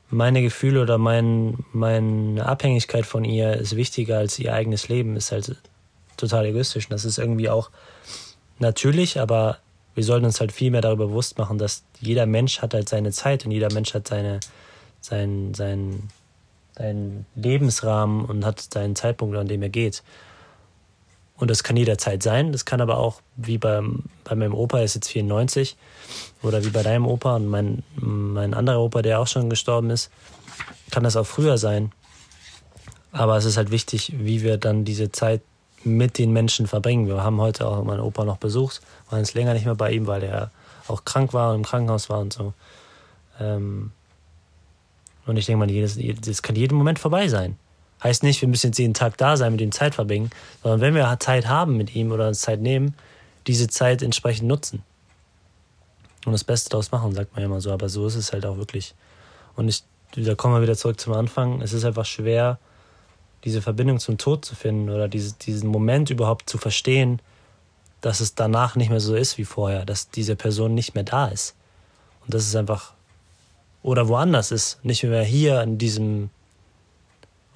meine 0.10 0.42
Gefühle 0.42 0.82
oder 0.82 0.98
mein, 0.98 1.66
meine 1.74 2.46
Abhängigkeit 2.46 3.06
von 3.06 3.24
ihr 3.24 3.54
ist 3.54 3.76
wichtiger 3.76 4.18
als 4.18 4.40
ihr 4.40 4.54
eigenes 4.54 4.88
Leben, 4.88 5.16
ist 5.16 5.32
halt 5.32 5.56
total 6.16 6.46
egoistisch. 6.46 6.86
Und 6.86 6.94
das 6.94 7.06
ist 7.06 7.18
irgendwie 7.18 7.50
auch 7.50 7.70
natürlich, 8.60 9.20
aber 9.20 9.60
wir 9.96 10.04
sollten 10.04 10.26
uns 10.26 10.40
halt 10.40 10.52
viel 10.52 10.72
mehr 10.72 10.82
darüber 10.82 11.08
bewusst 11.08 11.38
machen, 11.38 11.58
dass 11.58 11.84
jeder 12.00 12.26
Mensch 12.26 12.62
hat 12.62 12.74
halt 12.74 12.88
seine 12.88 13.12
Zeit 13.12 13.46
und 13.46 13.52
jeder 13.52 13.72
Mensch 13.74 13.94
hat 13.94 14.08
seine, 14.08 14.40
sein, 15.02 15.54
sein, 15.54 16.10
seinen 16.78 17.26
Lebensrahmen 17.36 18.26
und 18.26 18.46
hat 18.46 18.62
seinen 18.62 18.96
Zeitpunkt, 18.96 19.36
an 19.36 19.48
dem 19.48 19.62
er 19.62 19.70
geht. 19.70 20.04
Und 21.38 21.52
das 21.52 21.64
kann 21.64 21.78
jederzeit 21.78 22.24
sein. 22.24 22.52
Das 22.52 22.66
kann 22.66 22.82
aber 22.82 22.98
auch, 22.98 23.22
wie 23.36 23.58
beim, 23.58 24.06
bei 24.24 24.36
meinem 24.36 24.54
Opa, 24.54 24.78
der 24.78 24.86
ist 24.86 24.96
jetzt 24.96 25.10
94, 25.10 25.78
oder 26.42 26.64
wie 26.66 26.70
bei 26.70 26.84
deinem 26.84 27.06
Opa 27.06 27.36
und 27.36 27.48
mein, 27.48 27.84
mein 27.96 28.54
anderer 28.54 28.80
Opa, 28.80 29.02
der 29.02 29.20
auch 29.20 29.28
schon 29.28 29.50
gestorben 29.50 29.90
ist, 29.90 30.10
kann 30.92 31.04
das 31.04 31.16
auch 31.16 31.26
früher 31.26 31.58
sein. 31.58 31.92
Aber 33.12 33.38
es 33.38 33.46
ist 33.46 33.58
halt 33.58 33.72
wichtig, 33.72 34.14
wie 34.18 34.42
wir 34.42 34.58
dann 34.58 34.84
diese 34.84 35.12
Zeit 35.12 35.42
mit 35.84 36.18
den 36.18 36.32
Menschen 36.34 36.68
verbringen. 36.68 37.08
Wir 37.08 37.24
haben 37.24 37.40
heute 37.40 37.68
auch 37.68 37.84
meinen 37.84 38.00
Opa 38.00 38.26
noch 38.26 38.38
besucht, 38.38 38.82
waren 39.10 39.20
jetzt 39.20 39.34
länger 39.34 39.54
nicht 39.54 39.66
mehr 39.66 39.76
bei 39.76 39.92
ihm, 39.92 40.08
weil 40.08 40.24
er 40.24 40.52
auch 40.88 41.06
krank 41.06 41.34
war 41.34 41.52
und 41.52 41.58
im 41.58 41.66
Krankenhaus 41.66 42.10
war 42.10 42.20
und 42.20 42.34
so. 42.34 42.54
Ähm 43.40 43.92
und 45.26 45.38
ich 45.38 45.46
denke 45.46 45.66
mal, 45.66 46.16
das 46.22 46.42
kann 46.42 46.56
jeden 46.56 46.78
Moment 46.78 47.00
vorbei 47.00 47.28
sein. 47.28 47.58
Heißt 48.04 48.24
nicht, 48.24 48.42
wir 48.42 48.48
müssen 48.48 48.68
jetzt 48.68 48.78
jeden 48.78 48.94
Tag 48.94 49.18
da 49.18 49.38
sein, 49.38 49.52
mit 49.52 49.62
ihm 49.62 49.72
Zeit 49.72 49.96
verbringen, 49.96 50.30
sondern 50.62 50.82
wenn 50.82 50.96
wir 50.96 51.18
Zeit 51.20 51.48
haben 51.48 51.78
mit 51.78 51.96
ihm 51.96 52.12
oder 52.12 52.28
uns 52.28 52.42
Zeit 52.42 52.62
nehmen, 52.62 52.96
diese 53.48 53.68
Zeit 53.68 54.04
entsprechend 54.04 54.48
nutzen. 54.48 54.84
Und 56.26 56.34
das 56.34 56.44
Beste 56.44 56.70
daraus 56.70 56.92
machen, 56.92 57.14
sagt 57.14 57.34
man 57.34 57.42
ja 57.42 57.46
immer 57.46 57.62
so. 57.62 57.72
Aber 57.72 57.90
so 57.90 58.06
ist 58.06 58.16
es 58.16 58.34
halt 58.34 58.46
auch 58.46 58.58
wirklich. 58.58 58.94
Und 59.56 59.70
ich, 59.70 59.84
da 60.16 60.36
kommen 60.36 60.56
wir 60.56 60.62
wieder 60.62 60.76
zurück 60.76 61.00
zum 61.00 61.14
Anfang. 61.14 61.62
Es 61.62 61.74
ist 61.74 61.86
einfach 61.86 62.06
schwer, 62.06 62.60
diese 63.44 63.62
Verbindung 63.62 64.00
zum 64.00 64.18
Tod 64.18 64.44
zu 64.44 64.56
finden 64.56 64.90
oder 64.90 65.08
diese, 65.08 65.36
diesen 65.36 65.70
Moment 65.70 66.10
überhaupt 66.10 66.50
zu 66.50 66.58
verstehen, 66.58 67.22
dass 68.02 68.20
es 68.20 68.36
danach 68.36 68.76
nicht 68.76 68.90
mehr 68.90 69.00
so 69.00 69.16
ist 69.16 69.38
wie 69.38 69.46
vorher, 69.46 69.86
dass 69.86 70.10
diese 70.10 70.36
Person 70.36 70.74
nicht 70.74 70.96
mehr 70.96 71.04
da 71.04 71.28
ist. 71.28 71.56
Und 72.26 72.34
das 72.34 72.46
ist 72.46 72.56
einfach, 72.56 72.94
oder 73.82 74.08
woanders 74.08 74.52
ist, 74.52 74.84
nicht 74.84 75.04
mehr 75.04 75.24
hier 75.24 75.62
in 75.62 75.78
diesem 75.78 76.30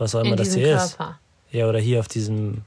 was 0.02 0.16
auch 0.16 0.22
immer 0.22 0.36
das 0.36 0.54
hier 0.54 0.78
Körper. 0.78 0.84
ist. 0.84 1.56
Ja, 1.56 1.68
oder 1.68 1.80
hier 1.80 2.00
auf 2.00 2.08
diesem 2.08 2.64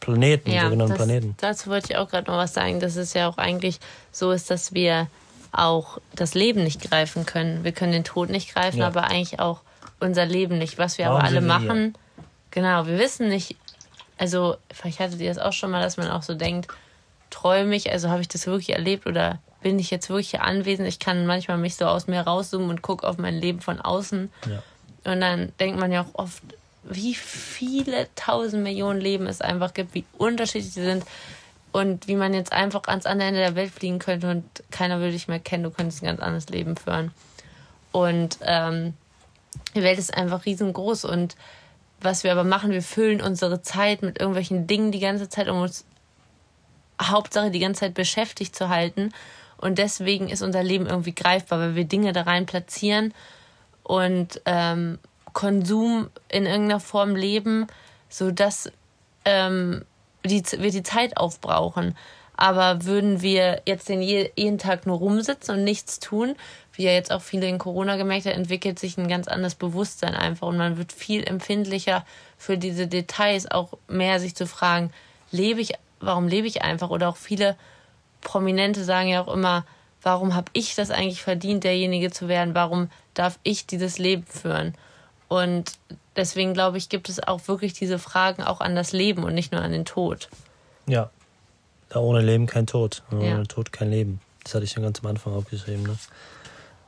Planeten, 0.00 0.50
ja, 0.50 0.64
sogenannten 0.64 0.92
das, 0.92 0.98
Planeten. 0.98 1.34
Dazu 1.40 1.70
wollte 1.70 1.92
ich 1.92 1.96
auch 1.96 2.08
gerade 2.08 2.30
noch 2.30 2.36
was 2.36 2.52
sagen, 2.54 2.78
dass 2.78 2.96
es 2.96 3.14
ja 3.14 3.28
auch 3.28 3.38
eigentlich 3.38 3.80
so 4.12 4.30
ist, 4.32 4.50
dass 4.50 4.74
wir 4.74 5.08
auch 5.50 5.98
das 6.14 6.34
Leben 6.34 6.62
nicht 6.62 6.82
greifen 6.82 7.24
können. 7.24 7.64
Wir 7.64 7.72
können 7.72 7.92
den 7.92 8.04
Tod 8.04 8.28
nicht 8.28 8.54
greifen, 8.54 8.80
ja. 8.80 8.86
aber 8.86 9.04
eigentlich 9.04 9.40
auch 9.40 9.62
unser 9.98 10.26
Leben 10.26 10.58
nicht. 10.58 10.78
Was 10.78 10.98
wir 10.98 11.06
Warum 11.06 11.20
aber 11.20 11.26
alle 11.26 11.40
machen, 11.40 11.94
hier? 12.16 12.24
genau, 12.50 12.86
wir 12.86 12.98
wissen 12.98 13.28
nicht, 13.28 13.56
also 14.18 14.56
vielleicht 14.70 15.00
hattet 15.00 15.20
ihr 15.20 15.28
das 15.28 15.38
auch 15.38 15.54
schon 15.54 15.70
mal, 15.70 15.80
dass 15.80 15.96
man 15.96 16.10
auch 16.10 16.22
so 16.22 16.34
denkt, 16.34 16.70
träume 17.30 17.74
ich, 17.74 17.90
also 17.90 18.10
habe 18.10 18.20
ich 18.20 18.28
das 18.28 18.46
wirklich 18.46 18.70
erlebt 18.70 19.06
oder 19.06 19.38
bin 19.62 19.78
ich 19.78 19.90
jetzt 19.90 20.10
wirklich 20.10 20.30
hier 20.30 20.42
anwesend? 20.42 20.86
Ich 20.86 20.98
kann 20.98 21.26
manchmal 21.26 21.56
mich 21.58 21.76
so 21.76 21.86
aus 21.86 22.06
mir 22.06 22.20
rauszoomen 22.20 22.68
und 22.68 22.82
gucke 22.82 23.06
auf 23.06 23.16
mein 23.16 23.34
Leben 23.34 23.60
von 23.60 23.80
außen. 23.80 24.30
Ja. 24.48 24.62
Und 25.08 25.20
dann 25.22 25.52
denkt 25.58 25.80
man 25.80 25.90
ja 25.90 26.02
auch 26.02 26.14
oft, 26.14 26.42
wie 26.84 27.14
viele 27.14 28.08
tausend 28.14 28.62
Millionen 28.62 29.00
Leben 29.00 29.26
es 29.26 29.40
einfach 29.40 29.72
gibt, 29.72 29.94
wie 29.94 30.04
unterschiedlich 30.16 30.72
sie 30.72 30.82
sind 30.82 31.04
und 31.72 32.08
wie 32.08 32.14
man 32.14 32.34
jetzt 32.34 32.52
einfach 32.52 32.82
ans 32.86 33.06
andere 33.06 33.28
Ende 33.28 33.40
der 33.40 33.54
Welt 33.54 33.72
fliegen 33.72 33.98
könnte 33.98 34.30
und 34.30 34.44
keiner 34.70 34.98
würde 34.98 35.12
dich 35.12 35.28
mehr 35.28 35.38
kennen, 35.38 35.64
du 35.64 35.70
könntest 35.70 36.02
ein 36.02 36.06
ganz 36.06 36.20
anderes 36.20 36.48
Leben 36.48 36.76
führen. 36.76 37.12
Und 37.90 38.38
ähm, 38.42 38.94
die 39.74 39.82
Welt 39.82 39.98
ist 39.98 40.14
einfach 40.14 40.44
riesengroß 40.44 41.04
und 41.06 41.36
was 42.00 42.22
wir 42.22 42.32
aber 42.32 42.44
machen, 42.44 42.70
wir 42.70 42.82
füllen 42.82 43.20
unsere 43.20 43.62
Zeit 43.62 44.02
mit 44.02 44.18
irgendwelchen 44.18 44.66
Dingen 44.66 44.92
die 44.92 45.00
ganze 45.00 45.28
Zeit, 45.28 45.48
um 45.48 45.60
uns 45.60 45.84
Hauptsache 47.00 47.50
die 47.50 47.60
ganze 47.60 47.80
Zeit 47.80 47.94
beschäftigt 47.94 48.54
zu 48.54 48.68
halten. 48.68 49.12
Und 49.56 49.78
deswegen 49.78 50.28
ist 50.28 50.42
unser 50.42 50.62
Leben 50.62 50.86
irgendwie 50.86 51.14
greifbar, 51.14 51.58
weil 51.58 51.74
wir 51.74 51.84
Dinge 51.84 52.12
da 52.12 52.22
rein 52.22 52.46
platzieren 52.46 53.12
und 53.88 54.42
ähm, 54.44 54.98
Konsum 55.32 56.10
in 56.28 56.46
irgendeiner 56.46 56.78
Form 56.78 57.16
leben, 57.16 57.66
sodass 58.08 58.70
ähm, 59.24 59.84
wir 60.22 60.70
die 60.70 60.82
Zeit 60.82 61.16
aufbrauchen. 61.16 61.96
Aber 62.36 62.84
würden 62.84 63.22
wir 63.22 63.62
jetzt 63.66 63.88
den 63.88 64.00
jeden 64.02 64.58
Tag 64.58 64.86
nur 64.86 64.98
rumsitzen 64.98 65.56
und 65.56 65.64
nichts 65.64 65.98
tun, 65.98 66.36
wie 66.72 66.84
ja 66.84 66.92
jetzt 66.92 67.10
auch 67.10 67.22
viele 67.22 67.48
in 67.48 67.58
Corona 67.58 67.96
gemerkt 67.96 68.26
haben, 68.26 68.34
entwickelt 68.34 68.78
sich 68.78 68.98
ein 68.98 69.08
ganz 69.08 69.26
anderes 69.26 69.56
Bewusstsein 69.56 70.14
einfach 70.14 70.46
und 70.46 70.58
man 70.58 70.76
wird 70.76 70.92
viel 70.92 71.26
empfindlicher 71.26 72.04
für 72.36 72.58
diese 72.58 72.86
Details, 72.86 73.50
auch 73.50 73.72
mehr 73.88 74.20
sich 74.20 74.36
zu 74.36 74.46
fragen, 74.46 74.92
lebe 75.32 75.60
ich, 75.60 75.72
warum 75.98 76.28
lebe 76.28 76.46
ich 76.46 76.62
einfach? 76.62 76.90
Oder 76.90 77.08
auch 77.08 77.16
viele 77.16 77.56
Prominente 78.20 78.84
sagen 78.84 79.08
ja 79.08 79.22
auch 79.22 79.32
immer, 79.32 79.64
warum 80.02 80.34
habe 80.34 80.50
ich 80.52 80.74
das 80.74 80.90
eigentlich 80.90 81.22
verdient, 81.22 81.64
derjenige 81.64 82.10
zu 82.10 82.28
werden? 82.28 82.54
Warum 82.54 82.90
darf 83.18 83.38
ich 83.42 83.66
dieses 83.66 83.98
Leben 83.98 84.24
führen? 84.24 84.74
Und 85.28 85.72
deswegen 86.16 86.54
glaube 86.54 86.78
ich, 86.78 86.88
gibt 86.88 87.08
es 87.08 87.22
auch 87.22 87.48
wirklich 87.48 87.72
diese 87.72 87.98
Fragen 87.98 88.42
auch 88.42 88.60
an 88.60 88.74
das 88.74 88.92
Leben 88.92 89.24
und 89.24 89.34
nicht 89.34 89.52
nur 89.52 89.60
an 89.60 89.72
den 89.72 89.84
Tod. 89.84 90.28
Ja. 90.86 91.10
Da 91.90 92.00
ohne 92.00 92.20
Leben 92.20 92.46
kein 92.46 92.66
Tod. 92.66 93.02
Ohne 93.10 93.28
ja. 93.28 93.44
Tod 93.44 93.72
kein 93.72 93.90
Leben. 93.90 94.20
Das 94.44 94.54
hatte 94.54 94.64
ich 94.64 94.72
schon 94.72 94.82
ganz 94.82 95.00
am 95.00 95.06
Anfang 95.06 95.34
aufgeschrieben. 95.34 95.82
Ne? 95.84 95.96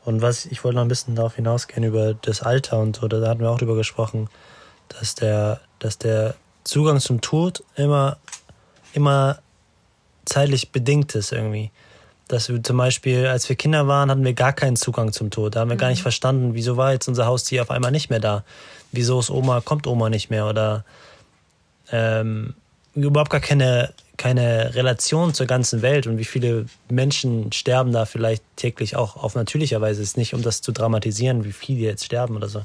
Und 0.05 0.23
was, 0.23 0.47
ich 0.47 0.65
wollte 0.65 0.77
noch 0.77 0.83
ein 0.83 0.89
bisschen 0.89 1.15
darauf 1.15 1.37
hinausgehen 1.37 1.85
über 1.85 2.15
das 2.15 2.43
Alter 2.43 2.79
und 2.81 2.97
so, 2.97 3.09
da 3.09 3.27
hatten 3.29 3.41
wir 3.41 3.51
auch 3.51 3.59
drüber 3.59 3.77
gesprochen, 3.77 4.29
dass 4.89 5.15
der, 5.15 5.61
dass 5.79 5.99
der 5.99 6.35
Zugang 6.65 7.01
zum 7.01 7.21
Tod 7.21 7.63
immer, 7.77 8.17
immer 8.93 9.39
zeitlich 10.25 10.73
bedingt 10.73 11.15
ist 11.15 11.33
irgendwie 11.33 11.71
dass 12.33 12.49
wir 12.49 12.63
zum 12.63 12.77
Beispiel, 12.77 13.27
als 13.27 13.49
wir 13.49 13.57
Kinder 13.57 13.89
waren, 13.89 14.11
hatten 14.11 14.25
wir 14.25 14.35
gar 14.35 14.53
keinen 14.53 14.77
Zugang 14.77 15.13
zum 15.13 15.31
Tod. 15.31 15.57
Da 15.57 15.61
haben 15.61 15.69
wir 15.69 15.75
mhm. 15.75 15.81
gar 15.81 15.89
nicht 15.89 16.01
mhm. 16.01 16.03
verstanden, 16.03 16.55
wieso 16.55 16.77
war 16.77 16.93
jetzt 16.93 17.09
unser 17.09 17.27
Haustier 17.27 17.63
auf 17.63 17.71
einmal 17.71 17.91
nicht 17.91 18.11
mehr 18.11 18.21
da? 18.21 18.45
Wieso 18.93 19.19
ist 19.21 19.31
Oma, 19.31 19.61
kommt 19.61 19.87
Oma 19.87 20.11
nicht 20.11 20.31
mehr? 20.31 20.47
Oder 20.47 20.85
ähm, 21.91 22.55
überhaupt 22.95 23.31
gar 23.31 23.41
keine, 23.41 23.93
keine 24.17 24.75
Relation 24.75 25.35
zur 25.35 25.47
ganzen 25.47 25.83
Welt 25.83 26.07
und 26.07 26.19
wie 26.19 26.25
viele 26.25 26.67
Menschen 26.89 27.53
sterben 27.53 27.93
da 27.93 28.05
vielleicht 28.05 28.43
täglich 28.57 28.97
auch 28.97 29.17
auf 29.17 29.35
natürlicher 29.35 29.81
Weise. 29.81 30.03
Es 30.03 30.11
ist 30.11 30.17
nicht, 30.17 30.35
um 30.35 30.43
das 30.43 30.63
zu 30.63 30.73
dramatisieren, 30.73 31.45
wie 31.45 31.53
viele 31.53 31.81
jetzt 31.81 32.05
sterben 32.05 32.37
oder 32.37 32.49
so. 32.49 32.63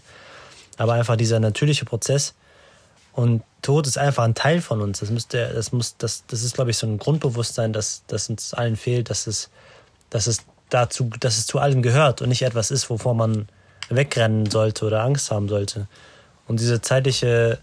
Aber 0.77 0.93
einfach 0.93 1.15
dieser 1.15 1.39
natürliche 1.39 1.85
Prozess. 1.85 2.35
Und 3.15 3.43
Tod 3.61 3.87
ist 3.87 3.97
einfach 3.97 4.23
ein 4.23 4.35
Teil 4.35 4.61
von 4.61 4.81
uns. 4.81 4.99
Das 4.99 5.09
müsste, 5.09 5.47
das 5.53 5.71
muss, 5.71 5.95
das, 5.97 6.25
das 6.27 6.43
ist, 6.43 6.53
glaube 6.53 6.71
ich, 6.71 6.77
so 6.77 6.85
ein 6.85 6.97
Grundbewusstsein, 6.97 7.71
dass, 7.71 8.03
dass 8.07 8.29
uns 8.29 8.53
allen 8.53 8.75
fehlt, 8.75 9.09
dass 9.09 9.25
es, 9.25 9.49
dass 10.09 10.27
es 10.27 10.39
dazu, 10.69 11.09
dass 11.21 11.37
es 11.37 11.47
zu 11.47 11.59
allem 11.59 11.81
gehört 11.81 12.21
und 12.21 12.27
nicht 12.29 12.41
etwas 12.41 12.71
ist, 12.71 12.89
wovor 12.89 13.15
man 13.15 13.47
wegrennen 13.89 14.49
sollte 14.49 14.85
oder 14.85 15.01
Angst 15.01 15.31
haben 15.31 15.47
sollte. 15.47 15.87
Und 16.47 16.59
dieser 16.59 16.81
zeitliche, 16.81 17.57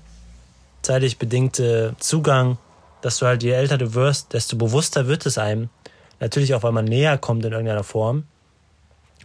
zeitlich 0.81 1.19
bedingte 1.19 1.95
Zugang, 2.01 2.57
dass 3.03 3.19
du 3.19 3.27
halt, 3.27 3.43
je 3.43 3.51
älter 3.51 3.77
du 3.77 3.93
wirst, 3.93 4.33
desto 4.33 4.57
bewusster 4.57 5.07
wird 5.07 5.27
es 5.27 5.37
einem. 5.37 5.69
Natürlich 6.19 6.55
auch, 6.55 6.63
weil 6.63 6.73
man 6.73 6.87
näher 6.87 7.19
kommt 7.19 7.45
in 7.45 7.53
irgendeiner 7.53 7.85
Form, 7.85 8.25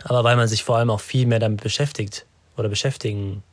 aber 0.04 0.26
weil 0.26 0.36
man 0.36 0.50
sich 0.50 0.64
vor 0.64 0.78
allem 0.78 0.90
auch 0.90 1.00
viel 1.00 1.26
mehr 1.26 1.40
damit 1.40 1.64
beschäftigt 1.64 2.26
oder 2.58 2.68
beschäftigen 2.68 3.44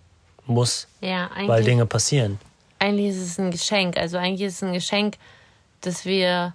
muss, 0.47 0.89
ja, 1.01 1.31
weil 1.47 1.63
Dinge 1.63 1.87
passieren 1.87 2.41
eigentlich 2.85 3.09
ist 3.09 3.23
es 3.23 3.39
ein 3.39 3.51
Geschenk. 3.51 3.97
Also 3.97 4.19
eigentlich 4.19 4.43
ist 4.43 4.57
es 4.57 4.63
ein 4.63 4.75
Geschenk, 4.75 5.17
dass 5.81 6.05
wir 6.05 6.55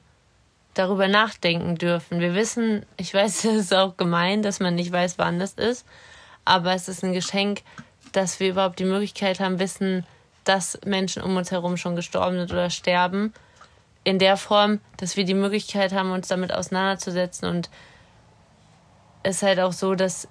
darüber 0.75 1.07
nachdenken 1.07 1.75
dürfen. 1.75 2.19
Wir 2.19 2.35
wissen, 2.35 2.85
ich 2.97 3.13
weiß, 3.13 3.43
es 3.45 3.55
ist 3.55 3.73
auch 3.73 3.97
gemein, 3.97 4.41
dass 4.41 4.59
man 4.59 4.75
nicht 4.75 4.91
weiß, 4.91 5.17
wann 5.17 5.39
das 5.39 5.53
ist, 5.53 5.85
aber 6.45 6.73
es 6.73 6.87
ist 6.87 7.03
ein 7.03 7.13
Geschenk, 7.13 7.61
dass 8.11 8.39
wir 8.39 8.49
überhaupt 8.49 8.79
die 8.79 8.85
Möglichkeit 8.85 9.39
haben, 9.39 9.59
wissen, 9.59 10.05
dass 10.43 10.79
Menschen 10.85 11.21
um 11.21 11.35
uns 11.35 11.51
herum 11.51 11.77
schon 11.77 11.95
gestorben 11.95 12.37
sind 12.37 12.51
oder 12.51 12.69
sterben. 12.69 13.33
In 14.03 14.17
der 14.17 14.37
Form, 14.37 14.79
dass 14.97 15.17
wir 15.17 15.25
die 15.25 15.33
Möglichkeit 15.33 15.93
haben, 15.93 16.11
uns 16.11 16.27
damit 16.29 16.53
auseinanderzusetzen. 16.53 17.47
Und 17.47 17.69
es 19.21 19.37
ist 19.37 19.43
halt 19.43 19.59
auch 19.59 19.73
so, 19.73 19.93
dass 19.93 20.27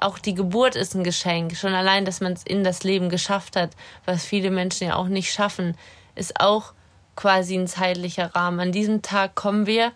auch 0.00 0.18
die 0.18 0.34
Geburt 0.34 0.76
ist 0.76 0.94
ein 0.94 1.04
Geschenk. 1.04 1.56
Schon 1.56 1.74
allein, 1.74 2.04
dass 2.04 2.20
man 2.20 2.32
es 2.32 2.42
in 2.42 2.64
das 2.64 2.84
Leben 2.84 3.08
geschafft 3.08 3.56
hat, 3.56 3.70
was 4.04 4.24
viele 4.24 4.50
Menschen 4.50 4.88
ja 4.88 4.96
auch 4.96 5.08
nicht 5.08 5.32
schaffen, 5.32 5.76
ist 6.14 6.40
auch 6.40 6.72
quasi 7.16 7.56
ein 7.56 7.66
zeitlicher 7.66 8.34
Rahmen. 8.34 8.60
An 8.60 8.72
diesem 8.72 9.02
Tag 9.02 9.34
kommen 9.34 9.66
wir 9.66 9.92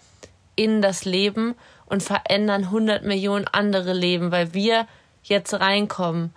in 0.56 0.82
das 0.82 1.04
Leben 1.04 1.54
und 1.86 2.02
verändern 2.02 2.64
100 2.64 3.04
Millionen 3.04 3.46
andere 3.46 3.92
Leben, 3.92 4.30
weil 4.32 4.54
wir 4.54 4.86
jetzt 5.22 5.54
reinkommen. 5.54 6.34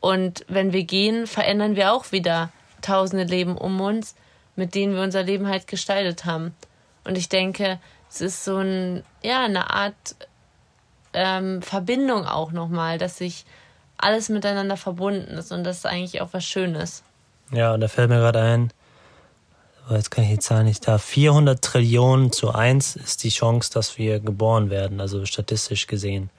Und 0.00 0.44
wenn 0.48 0.72
wir 0.72 0.84
gehen, 0.84 1.26
verändern 1.26 1.76
wir 1.76 1.92
auch 1.92 2.12
wieder 2.12 2.50
tausende 2.80 3.24
Leben 3.24 3.56
um 3.56 3.80
uns, 3.80 4.14
mit 4.56 4.74
denen 4.74 4.94
wir 4.94 5.02
unser 5.02 5.22
Leben 5.22 5.48
halt 5.48 5.66
gestaltet 5.66 6.24
haben. 6.24 6.54
Und 7.04 7.16
ich 7.16 7.28
denke, 7.28 7.78
es 8.10 8.20
ist 8.20 8.44
so 8.44 8.58
ein, 8.58 9.04
ja, 9.22 9.44
eine 9.44 9.70
Art 9.70 10.16
ähm, 11.12 11.62
Verbindung 11.62 12.26
auch 12.26 12.52
nochmal, 12.52 12.98
dass 12.98 13.18
sich 13.18 13.44
alles 13.98 14.28
miteinander 14.28 14.76
verbunden 14.76 15.32
ist 15.38 15.52
und 15.52 15.64
das 15.64 15.78
ist 15.78 15.86
eigentlich 15.86 16.20
auch 16.20 16.28
was 16.32 16.44
Schönes. 16.44 17.02
Ja, 17.52 17.74
und 17.74 17.80
da 17.80 17.88
fällt 17.88 18.08
mir 18.08 18.16
gerade 18.16 18.40
ein, 18.40 18.72
jetzt 19.90 20.10
kann 20.10 20.24
ich 20.24 20.30
die 20.30 20.38
Zahl 20.38 20.64
nicht 20.64 20.86
da, 20.86 20.98
400 20.98 21.62
Trillionen 21.62 22.32
zu 22.32 22.52
1 22.52 22.96
ist 22.96 23.24
die 23.24 23.28
Chance, 23.28 23.70
dass 23.72 23.98
wir 23.98 24.20
geboren 24.20 24.70
werden, 24.70 25.00
also 25.00 25.24
statistisch 25.24 25.86
gesehen. 25.86 26.30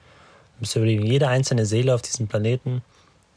Du 0.56 0.60
musst 0.60 0.76
überlegen, 0.76 1.06
jede 1.06 1.28
einzelne 1.28 1.66
Seele 1.66 1.94
auf 1.94 2.02
diesem 2.02 2.28
Planeten, 2.28 2.82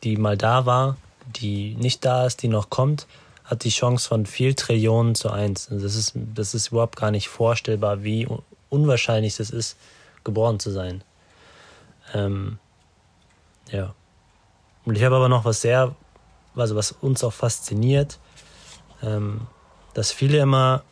die 0.03 0.17
mal 0.17 0.37
da 0.37 0.65
war, 0.65 0.97
die 1.25 1.75
nicht 1.75 2.05
da 2.05 2.25
ist, 2.25 2.41
die 2.41 2.47
noch 2.47 2.69
kommt, 2.69 3.07
hat 3.43 3.63
die 3.63 3.69
Chance 3.69 4.07
von 4.07 4.25
4 4.25 4.55
Trillionen 4.55 5.15
zu 5.15 5.29
1. 5.29 5.71
Also 5.71 5.83
das, 5.83 5.95
ist, 5.95 6.13
das 6.15 6.53
ist 6.53 6.69
überhaupt 6.71 6.95
gar 6.97 7.11
nicht 7.11 7.29
vorstellbar, 7.29 8.03
wie 8.03 8.27
unwahrscheinlich 8.69 9.39
es 9.39 9.49
ist, 9.49 9.77
geboren 10.23 10.59
zu 10.59 10.71
sein. 10.71 11.03
Ähm, 12.13 12.59
ja. 13.71 13.93
Und 14.85 14.95
ich 14.95 15.03
habe 15.03 15.15
aber 15.15 15.29
noch 15.29 15.45
was 15.45 15.61
sehr, 15.61 15.95
also 16.55 16.75
was 16.75 16.91
uns 16.91 17.23
auch 17.23 17.33
fasziniert, 17.33 18.19
ähm, 19.03 19.41
dass 19.93 20.11
viele 20.11 20.39
immer, 20.39 20.83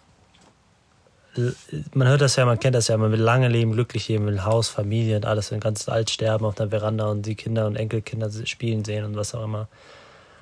man 1.94 2.08
hört 2.08 2.22
das 2.22 2.36
ja, 2.36 2.46
man 2.46 2.60
kennt 2.60 2.76
das 2.76 2.88
ja, 2.88 2.98
man 2.98 3.12
will 3.12 3.22
lange 3.22 3.48
leben, 3.48 3.74
glücklich 3.74 4.08
leben, 4.08 4.26
will 4.26 4.44
Haus, 4.44 4.70
Familie 4.70 5.18
und 5.18 5.26
alles, 5.26 5.52
ein 5.52 5.60
ganz 5.60 5.88
alt 5.90 6.10
sterben 6.10 6.46
auf 6.46 6.56
der 6.56 6.70
Veranda 6.70 7.08
und 7.08 7.26
die 7.26 7.36
Kinder 7.36 7.68
und 7.68 7.76
Enkelkinder 7.76 8.30
spielen 8.46 8.84
sehen 8.86 9.06
und 9.06 9.16
was 9.16 9.36
auch 9.36 9.44
immer. 9.44 9.68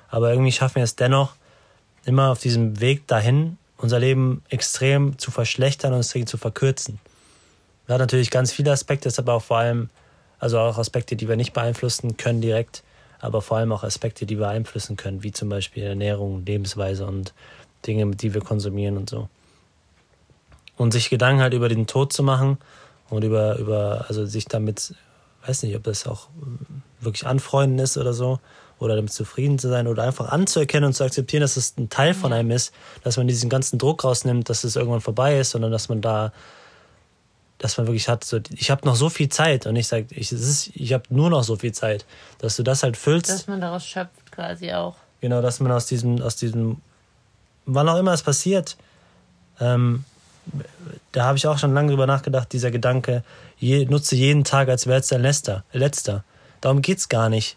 Aber 0.08 0.30
irgendwie 0.30 0.52
schaffen 0.52 0.76
wir 0.76 0.84
es 0.84 0.96
dennoch, 0.96 1.34
immer 2.04 2.30
auf 2.30 2.38
diesem 2.38 2.80
Weg 2.80 3.06
dahin, 3.06 3.58
unser 3.76 3.98
Leben 3.98 4.42
extrem 4.48 5.18
zu 5.18 5.30
verschlechtern 5.30 5.92
und 5.92 6.00
extrem 6.00 6.26
zu 6.26 6.38
verkürzen. 6.38 7.00
Das 7.86 7.94
hat 7.94 8.00
natürlich 8.00 8.30
ganz 8.30 8.52
viele 8.52 8.72
Aspekte, 8.72 9.08
ist 9.08 9.18
aber 9.18 9.34
auch 9.34 9.42
vor 9.42 9.58
allem, 9.58 9.90
also 10.38 10.58
auch 10.58 10.78
Aspekte, 10.78 11.16
die 11.16 11.28
wir 11.28 11.36
nicht 11.36 11.52
beeinflussen 11.52 12.16
können 12.16 12.40
direkt, 12.40 12.82
aber 13.20 13.42
vor 13.42 13.56
allem 13.56 13.72
auch 13.72 13.84
Aspekte, 13.84 14.26
die 14.26 14.38
wir 14.38 14.46
beeinflussen 14.46 14.96
können, 14.96 15.22
wie 15.22 15.32
zum 15.32 15.48
Beispiel 15.48 15.84
Ernährung, 15.84 16.44
Lebensweise 16.44 17.06
und 17.06 17.32
Dinge, 17.86 18.14
die 18.16 18.34
wir 18.34 18.40
konsumieren 18.40 18.96
und 18.96 19.08
so. 19.08 19.28
Und 20.76 20.92
sich 20.92 21.10
Gedanken 21.10 21.42
halt 21.42 21.54
über 21.54 21.68
den 21.68 21.86
Tod 21.86 22.12
zu 22.12 22.22
machen 22.22 22.58
und 23.10 23.24
über, 23.24 23.56
über, 23.58 24.06
also 24.08 24.26
sich 24.26 24.46
damit, 24.46 24.94
weiß 25.46 25.62
nicht, 25.62 25.76
ob 25.76 25.84
das 25.84 26.06
auch 26.06 26.28
wirklich 27.00 27.26
anfreunden 27.26 27.78
ist 27.78 27.96
oder 27.96 28.12
so, 28.12 28.40
oder 28.78 28.96
damit 28.96 29.12
zufrieden 29.12 29.58
zu 29.58 29.68
sein 29.68 29.86
oder 29.86 30.02
einfach 30.02 30.30
anzuerkennen 30.30 30.88
und 30.88 30.92
zu 30.94 31.04
akzeptieren, 31.04 31.40
dass 31.40 31.56
es 31.56 31.76
ein 31.78 31.88
Teil 31.88 32.14
von 32.14 32.32
einem 32.32 32.50
ist, 32.50 32.72
dass 33.02 33.16
man 33.16 33.26
diesen 33.26 33.48
ganzen 33.48 33.78
Druck 33.78 34.04
rausnimmt, 34.04 34.48
dass 34.48 34.64
es 34.64 34.76
irgendwann 34.76 35.00
vorbei 35.00 35.38
ist, 35.38 35.50
sondern 35.50 35.72
dass 35.72 35.88
man 35.88 36.00
da 36.00 36.32
dass 37.64 37.78
man 37.78 37.86
wirklich 37.86 38.10
hat, 38.10 38.24
so, 38.24 38.40
ich 38.50 38.70
habe 38.70 38.86
noch 38.86 38.94
so 38.94 39.08
viel 39.08 39.30
Zeit 39.30 39.64
und 39.64 39.74
ich 39.74 39.86
sage, 39.86 40.04
ich, 40.10 40.30
ich 40.76 40.92
habe 40.92 41.04
nur 41.08 41.30
noch 41.30 41.44
so 41.44 41.56
viel 41.56 41.72
Zeit, 41.72 42.04
dass 42.36 42.56
du 42.56 42.62
das 42.62 42.82
halt 42.82 42.98
füllst. 42.98 43.30
Dass 43.30 43.46
man 43.46 43.62
daraus 43.62 43.86
schöpft 43.86 44.30
quasi 44.30 44.70
auch. 44.74 44.96
Genau, 45.22 45.40
dass 45.40 45.60
man 45.60 45.72
aus 45.72 45.86
diesem, 45.86 46.20
aus 46.20 46.36
diesem, 46.36 46.82
wann 47.64 47.88
auch 47.88 47.96
immer 47.96 48.12
es 48.12 48.22
passiert, 48.22 48.76
ähm, 49.60 50.04
da 51.12 51.24
habe 51.24 51.38
ich 51.38 51.46
auch 51.46 51.56
schon 51.56 51.72
lange 51.72 51.88
drüber 51.88 52.06
nachgedacht, 52.06 52.52
dieser 52.52 52.70
Gedanke, 52.70 53.24
je, 53.56 53.86
nutze 53.86 54.14
jeden 54.14 54.44
Tag, 54.44 54.68
als 54.68 54.86
wäre 54.86 55.00
es 55.00 55.08
dein 55.08 55.22
letzter, 55.22 55.64
letzter. 55.72 56.22
Darum 56.60 56.82
geht 56.82 56.98
es 56.98 57.08
gar 57.08 57.30
nicht, 57.30 57.56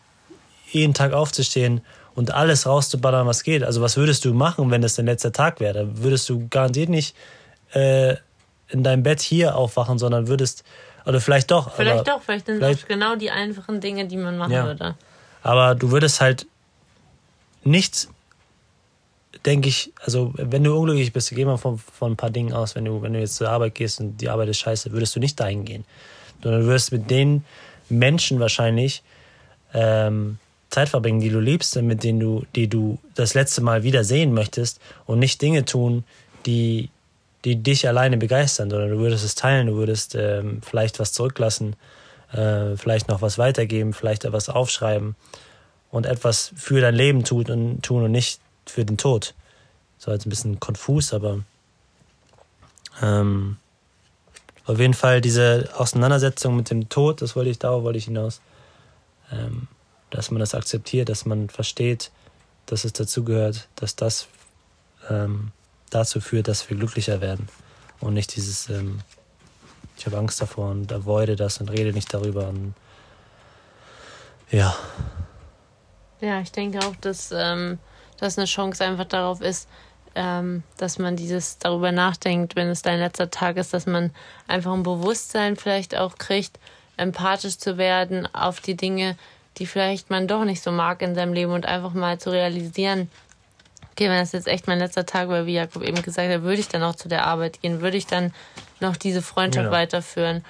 jeden 0.71 0.93
Tag 0.93 1.11
aufzustehen 1.11 1.81
und 2.15 2.33
alles 2.33 2.65
rauszuballern, 2.65 3.27
was 3.27 3.43
geht. 3.43 3.61
Also 3.61 3.81
was 3.81 3.97
würdest 3.97 4.23
du 4.23 4.33
machen, 4.33 4.71
wenn 4.71 4.83
es 4.83 4.95
dein 4.95 5.07
letzter 5.07 5.33
Tag 5.33 5.59
wäre? 5.59 5.73
Da 5.73 6.01
würdest 6.01 6.29
du 6.29 6.47
garantiert 6.47 6.87
nicht 6.87 7.13
äh, 7.73 8.15
in 8.69 8.83
deinem 8.83 9.03
Bett 9.03 9.21
hier 9.21 9.55
aufwachen, 9.55 9.97
sondern 9.97 10.27
würdest, 10.27 10.63
oder 11.05 11.21
vielleicht 11.21 11.51
doch. 11.51 11.73
Vielleicht 11.75 12.07
doch, 12.07 12.21
vielleicht 12.21 12.47
sind 12.47 12.57
vielleicht, 12.57 12.81
das 12.81 12.87
genau 12.87 13.15
die 13.15 13.31
einfachen 13.31 13.79
Dinge, 13.79 14.05
die 14.05 14.17
man 14.17 14.37
machen 14.37 14.51
ja. 14.51 14.65
würde. 14.65 14.95
Aber 15.41 15.75
du 15.75 15.91
würdest 15.91 16.19
halt 16.19 16.47
nicht, 17.63 18.09
denke 19.45 19.69
ich, 19.69 19.93
also 20.03 20.33
wenn 20.35 20.63
du 20.63 20.77
unglücklich 20.77 21.13
bist, 21.13 21.29
geh 21.33 21.45
mal 21.45 21.57
von, 21.57 21.77
von 21.77 22.13
ein 22.13 22.17
paar 22.17 22.29
Dingen 22.29 22.53
aus, 22.53 22.75
wenn 22.75 22.85
du, 22.85 23.01
wenn 23.01 23.13
du 23.13 23.19
jetzt 23.19 23.35
zur 23.35 23.49
Arbeit 23.49 23.75
gehst 23.75 23.99
und 23.99 24.17
die 24.17 24.29
Arbeit 24.29 24.49
ist 24.49 24.59
scheiße, 24.59 24.91
würdest 24.91 25.15
du 25.15 25.19
nicht 25.19 25.39
dahin 25.39 25.63
gehen. 25.63 25.85
Sondern 26.43 26.61
du 26.61 26.67
wirst 26.67 26.91
mit 26.91 27.09
den 27.09 27.45
Menschen 27.89 28.39
wahrscheinlich 28.39 29.03
ähm, 29.73 30.39
Zeit 30.69 30.89
verbringen, 30.89 31.19
die 31.19 31.29
du 31.29 31.39
liebst, 31.39 31.75
mit 31.81 32.03
denen 32.03 32.19
du, 32.19 32.45
die 32.55 32.67
du 32.67 32.99
das 33.15 33.33
letzte 33.33 33.61
Mal 33.61 33.83
wieder 33.83 34.03
sehen 34.03 34.33
möchtest 34.33 34.81
und 35.05 35.19
nicht 35.19 35.41
Dinge 35.41 35.65
tun, 35.65 36.03
die 36.45 36.89
die 37.47 37.63
dich 37.63 37.87
alleine 37.87 38.17
begeistern, 38.17 38.69
sondern 38.69 38.89
du 38.89 38.97
würdest 38.97 39.23
es 39.23 39.35
teilen, 39.35 39.67
du 39.67 39.75
würdest 39.75 40.15
ähm, 40.15 40.61
vielleicht 40.61 40.99
was 40.99 41.13
zurücklassen, 41.13 41.77
äh, 42.33 42.75
vielleicht 42.75 43.07
noch 43.07 43.21
was 43.21 43.37
weitergeben, 43.37 43.93
vielleicht 43.93 44.25
etwas 44.25 44.49
aufschreiben 44.49 45.15
und 45.89 46.05
etwas 46.05 46.51
für 46.57 46.81
dein 46.81 46.93
Leben 46.93 47.23
tun 47.23 47.45
und, 47.45 47.83
tun 47.83 48.03
und 48.03 48.11
nicht 48.11 48.41
für 48.65 48.83
den 48.83 48.97
Tod. 48.97 49.33
So 49.97 50.11
jetzt 50.11 50.25
ein 50.25 50.29
bisschen 50.29 50.59
konfus, 50.59 51.13
aber 51.13 51.39
ähm, 53.01 53.55
auf 54.65 54.77
jeden 54.77 54.93
Fall 54.93 55.21
diese 55.21 55.69
Auseinandersetzung 55.77 56.57
mit 56.57 56.69
dem 56.69 56.89
Tod, 56.89 57.21
das 57.21 57.37
wollte 57.37 57.49
ich, 57.49 57.59
darauf 57.59 57.83
wollte 57.83 57.97
ich 57.97 58.05
hinaus, 58.05 58.41
ähm, 59.31 59.69
dass 60.09 60.31
man 60.31 60.41
das 60.41 60.53
akzeptiert, 60.53 61.07
dass 61.07 61.25
man 61.25 61.49
versteht, 61.49 62.11
dass 62.65 62.83
es 62.83 62.91
dazugehört, 62.91 63.69
dass 63.77 63.95
das 63.95 64.27
ähm, 65.09 65.53
dazu 65.89 66.21
führt, 66.21 66.47
dass 66.47 66.69
wir 66.69 66.77
glücklicher 66.77 67.21
werden 67.21 67.47
und 67.99 68.13
nicht 68.13 68.35
dieses, 68.35 68.69
ähm, 68.69 68.99
ich 69.97 70.05
habe 70.05 70.17
Angst 70.17 70.41
davor 70.41 70.71
und 70.71 70.91
avoide 70.91 71.35
das 71.35 71.59
und 71.59 71.69
rede 71.69 71.93
nicht 71.93 72.13
darüber. 72.13 72.47
Und, 72.49 72.73
ja. 74.51 74.75
Ja, 76.21 76.39
ich 76.39 76.51
denke 76.51 76.79
auch, 76.79 76.95
dass 77.01 77.31
ähm, 77.31 77.79
das 78.19 78.37
eine 78.37 78.45
Chance 78.45 78.83
einfach 78.83 79.05
darauf 79.05 79.41
ist, 79.41 79.67
ähm, 80.15 80.63
dass 80.77 80.97
man 80.97 81.15
dieses 81.15 81.59
darüber 81.59 81.91
nachdenkt, 81.91 82.55
wenn 82.55 82.69
es 82.69 82.81
dein 82.81 82.99
letzter 82.99 83.29
Tag 83.29 83.57
ist, 83.57 83.73
dass 83.73 83.85
man 83.85 84.11
einfach 84.47 84.73
ein 84.73 84.83
Bewusstsein 84.83 85.55
vielleicht 85.55 85.95
auch 85.95 86.17
kriegt, 86.17 86.59
empathisch 86.97 87.57
zu 87.57 87.77
werden 87.77 88.27
auf 88.33 88.59
die 88.59 88.75
Dinge, 88.75 89.15
die 89.57 89.67
vielleicht 89.67 90.09
man 90.09 90.27
doch 90.27 90.43
nicht 90.43 90.61
so 90.61 90.71
mag 90.71 91.01
in 91.01 91.15
seinem 91.15 91.33
Leben 91.33 91.51
und 91.51 91.65
einfach 91.65 91.93
mal 91.93 92.19
zu 92.19 92.31
realisieren, 92.31 93.09
okay, 93.97 94.09
wenn 94.09 94.19
das 94.19 94.31
jetzt 94.31 94.47
echt 94.47 94.67
mein 94.67 94.77
letzter 94.77 95.07
Tag 95.07 95.27
war, 95.27 95.47
wie 95.47 95.55
Jakob 95.55 95.81
eben 95.81 96.03
gesagt 96.03 96.31
hat, 96.31 96.43
würde 96.43 96.59
ich 96.59 96.67
dann 96.67 96.83
auch 96.83 96.93
zu 96.93 97.07
der 97.07 97.25
Arbeit 97.25 97.63
gehen, 97.63 97.81
würde 97.81 97.97
ich 97.97 98.05
dann 98.05 98.31
noch 98.79 98.95
diese 98.95 99.23
Freundschaft 99.23 99.65
ja. 99.65 99.71
weiterführen. 99.71 100.45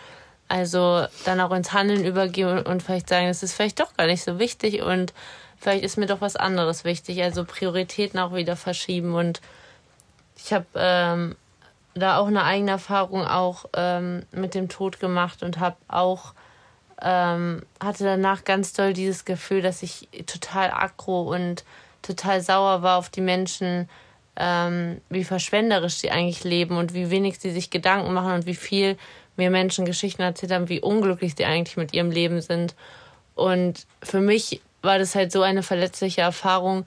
Also 0.49 1.05
dann 1.23 1.39
auch 1.39 1.51
ins 1.51 1.71
Handeln 1.71 2.03
übergehen 2.03 2.61
und 2.63 2.83
vielleicht 2.83 3.07
sagen, 3.07 3.27
es 3.27 3.43
ist 3.43 3.53
vielleicht 3.53 3.79
doch 3.79 3.95
gar 3.95 4.07
nicht 4.07 4.21
so 4.21 4.37
wichtig 4.37 4.81
und 4.81 5.13
vielleicht 5.57 5.85
ist 5.85 5.97
mir 5.97 6.07
doch 6.07 6.19
was 6.19 6.35
anderes 6.35 6.83
wichtig. 6.83 7.23
Also 7.23 7.45
Prioritäten 7.45 8.19
auch 8.19 8.33
wieder 8.33 8.57
verschieben. 8.57 9.15
Und 9.15 9.39
ich 10.35 10.51
habe 10.51 10.65
ähm, 10.75 11.37
da 11.95 12.17
auch 12.17 12.27
eine 12.27 12.43
eigene 12.43 12.71
Erfahrung 12.71 13.25
auch 13.25 13.63
ähm, 13.73 14.23
mit 14.31 14.55
dem 14.55 14.67
Tod 14.67 14.99
gemacht 14.99 15.41
und 15.41 15.59
habe 15.59 15.77
auch 15.87 16.33
ähm, 17.01 17.61
hatte 17.81 18.03
danach 18.03 18.43
ganz 18.43 18.73
doll 18.73 18.91
dieses 18.91 19.23
Gefühl, 19.23 19.61
dass 19.61 19.83
ich 19.83 20.09
total 20.25 20.71
aggro 20.71 21.33
und 21.33 21.63
total 22.07 22.41
sauer 22.41 22.81
war 22.81 22.97
auf 22.97 23.09
die 23.09 23.21
Menschen, 23.21 23.89
ähm, 24.35 25.01
wie 25.09 25.23
verschwenderisch 25.23 25.95
sie 25.95 26.11
eigentlich 26.11 26.43
leben 26.43 26.77
und 26.77 26.93
wie 26.93 27.09
wenig 27.09 27.39
sie 27.39 27.51
sich 27.51 27.69
Gedanken 27.69 28.13
machen 28.13 28.33
und 28.33 28.45
wie 28.45 28.55
viel 28.55 28.97
mir 29.35 29.49
Menschen 29.49 29.85
Geschichten 29.85 30.21
erzählt 30.21 30.51
haben, 30.51 30.69
wie 30.69 30.81
unglücklich 30.81 31.35
sie 31.37 31.45
eigentlich 31.45 31.77
mit 31.77 31.93
ihrem 31.93 32.11
Leben 32.11 32.41
sind. 32.41 32.75
Und 33.35 33.85
für 34.01 34.19
mich 34.19 34.61
war 34.81 34.99
das 34.99 35.15
halt 35.15 35.31
so 35.31 35.41
eine 35.41 35.63
verletzliche 35.63 36.21
Erfahrung, 36.21 36.85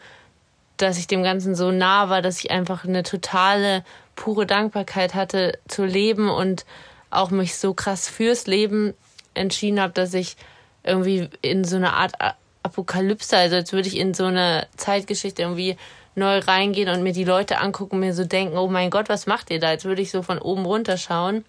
dass 0.76 0.98
ich 0.98 1.06
dem 1.06 1.22
Ganzen 1.22 1.54
so 1.54 1.70
nah 1.70 2.08
war, 2.08 2.22
dass 2.22 2.42
ich 2.42 2.50
einfach 2.50 2.84
eine 2.84 3.02
totale, 3.02 3.84
pure 4.16 4.46
Dankbarkeit 4.46 5.14
hatte 5.14 5.58
zu 5.68 5.84
leben 5.84 6.28
und 6.28 6.64
auch 7.10 7.30
mich 7.30 7.56
so 7.56 7.74
krass 7.74 8.08
fürs 8.08 8.46
Leben 8.46 8.94
entschieden 9.34 9.80
habe, 9.80 9.92
dass 9.92 10.14
ich 10.14 10.36
irgendwie 10.82 11.28
in 11.42 11.64
so 11.64 11.76
eine 11.76 11.92
Art 11.92 12.14
Apokalypse, 12.62 13.36
also 13.36 13.56
als 13.56 13.72
würde 13.72 13.88
ich 13.88 13.96
in 13.96 14.14
so 14.14 14.26
eine 14.26 14.66
Zeitgeschichte 14.76 15.42
irgendwie 15.42 15.76
neu 16.14 16.38
reingehen 16.38 16.88
und 16.88 17.02
mir 17.02 17.12
die 17.12 17.24
Leute 17.24 17.58
angucken 17.58 17.96
und 17.96 18.00
mir 18.00 18.14
so 18.14 18.24
denken, 18.24 18.58
oh 18.58 18.68
mein 18.68 18.90
Gott, 18.90 19.08
was 19.08 19.26
macht 19.26 19.50
ihr 19.50 19.60
da? 19.60 19.68
Als 19.68 19.84
würde 19.84 20.02
ich 20.02 20.10
so 20.10 20.22
von 20.22 20.38
oben 20.38 20.66
runter 20.66 20.96
schauen. 20.96 21.44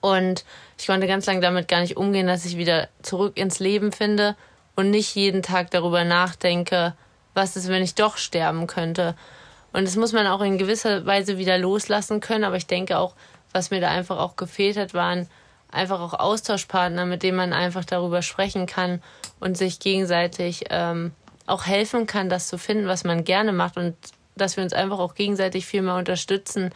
Und 0.00 0.44
ich 0.78 0.86
konnte 0.86 1.06
ganz 1.06 1.26
lange 1.26 1.40
damit 1.40 1.68
gar 1.68 1.80
nicht 1.80 1.96
umgehen, 1.96 2.26
dass 2.26 2.44
ich 2.44 2.56
wieder 2.56 2.88
zurück 3.02 3.36
ins 3.36 3.58
Leben 3.58 3.92
finde 3.92 4.36
und 4.76 4.90
nicht 4.90 5.14
jeden 5.14 5.42
Tag 5.42 5.70
darüber 5.70 6.04
nachdenke, 6.04 6.94
was 7.34 7.56
ist, 7.56 7.68
wenn 7.68 7.82
ich 7.82 7.94
doch 7.94 8.16
sterben 8.16 8.66
könnte. 8.66 9.14
Und 9.72 9.86
das 9.86 9.96
muss 9.96 10.12
man 10.12 10.26
auch 10.26 10.40
in 10.40 10.56
gewisser 10.56 11.04
Weise 11.04 11.36
wieder 11.36 11.58
loslassen 11.58 12.20
können, 12.20 12.44
aber 12.44 12.56
ich 12.56 12.66
denke 12.66 12.98
auch, 12.98 13.14
was 13.52 13.70
mir 13.70 13.80
da 13.80 13.88
einfach 13.88 14.18
auch 14.18 14.36
gefehlt 14.36 14.76
hat, 14.76 14.94
waren 14.94 15.28
einfach 15.70 16.00
auch 16.00 16.14
Austauschpartner, 16.14 17.04
mit 17.04 17.22
denen 17.22 17.36
man 17.36 17.52
einfach 17.52 17.84
darüber 17.84 18.22
sprechen 18.22 18.66
kann 18.66 19.02
und 19.40 19.56
sich 19.56 19.78
gegenseitig 19.78 20.64
ähm, 20.70 21.12
auch 21.46 21.66
helfen 21.66 22.06
kann, 22.06 22.28
das 22.28 22.48
zu 22.48 22.58
finden, 22.58 22.86
was 22.86 23.04
man 23.04 23.24
gerne 23.24 23.52
macht 23.52 23.76
und 23.76 23.96
dass 24.36 24.56
wir 24.56 24.64
uns 24.64 24.72
einfach 24.72 24.98
auch 24.98 25.14
gegenseitig 25.14 25.66
viel 25.66 25.82
mehr 25.82 25.96
unterstützen 25.96 26.70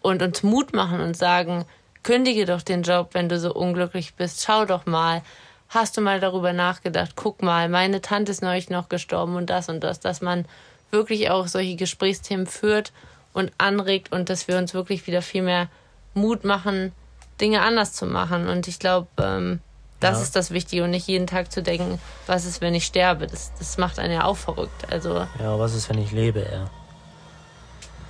und 0.00 0.22
uns 0.22 0.42
Mut 0.42 0.72
machen 0.72 1.00
und 1.00 1.16
sagen, 1.16 1.64
kündige 2.02 2.46
doch 2.46 2.62
den 2.62 2.82
Job, 2.82 3.10
wenn 3.12 3.28
du 3.28 3.38
so 3.38 3.52
unglücklich 3.52 4.14
bist, 4.14 4.44
schau 4.44 4.64
doch 4.64 4.86
mal, 4.86 5.22
hast 5.68 5.96
du 5.96 6.00
mal 6.00 6.20
darüber 6.20 6.52
nachgedacht, 6.52 7.12
guck 7.16 7.42
mal, 7.42 7.68
meine 7.68 8.00
Tante 8.00 8.30
ist 8.30 8.42
neulich 8.42 8.70
noch 8.70 8.88
gestorben 8.88 9.34
und 9.34 9.50
das 9.50 9.68
und 9.68 9.80
das, 9.82 10.00
dass 10.00 10.20
man 10.20 10.46
wirklich 10.90 11.30
auch 11.30 11.48
solche 11.48 11.76
Gesprächsthemen 11.76 12.46
führt 12.46 12.92
und 13.32 13.52
anregt 13.58 14.12
und 14.12 14.30
dass 14.30 14.48
wir 14.48 14.56
uns 14.56 14.72
wirklich 14.72 15.06
wieder 15.06 15.20
viel 15.20 15.42
mehr 15.42 15.68
Mut 16.14 16.44
machen, 16.44 16.92
Dinge 17.40 17.60
anders 17.62 17.92
zu 17.92 18.06
machen. 18.06 18.48
Und 18.48 18.68
ich 18.68 18.78
glaube, 18.78 19.08
ähm, 19.18 19.60
das 20.00 20.18
ja. 20.18 20.22
ist 20.22 20.36
das 20.36 20.50
Wichtige 20.50 20.84
und 20.84 20.90
nicht 20.90 21.06
jeden 21.06 21.26
Tag 21.26 21.50
zu 21.50 21.62
denken, 21.62 21.98
was 22.26 22.44
ist, 22.44 22.60
wenn 22.60 22.74
ich 22.74 22.84
sterbe. 22.84 23.26
Das, 23.26 23.52
das 23.58 23.78
macht 23.78 23.98
einen 23.98 24.12
ja 24.12 24.24
auch 24.24 24.36
verrückt. 24.36 24.90
Also, 24.90 25.26
ja, 25.38 25.58
was 25.58 25.74
ist, 25.74 25.88
wenn 25.88 25.98
ich 25.98 26.12
lebe, 26.12 26.40
ja. 26.40 26.70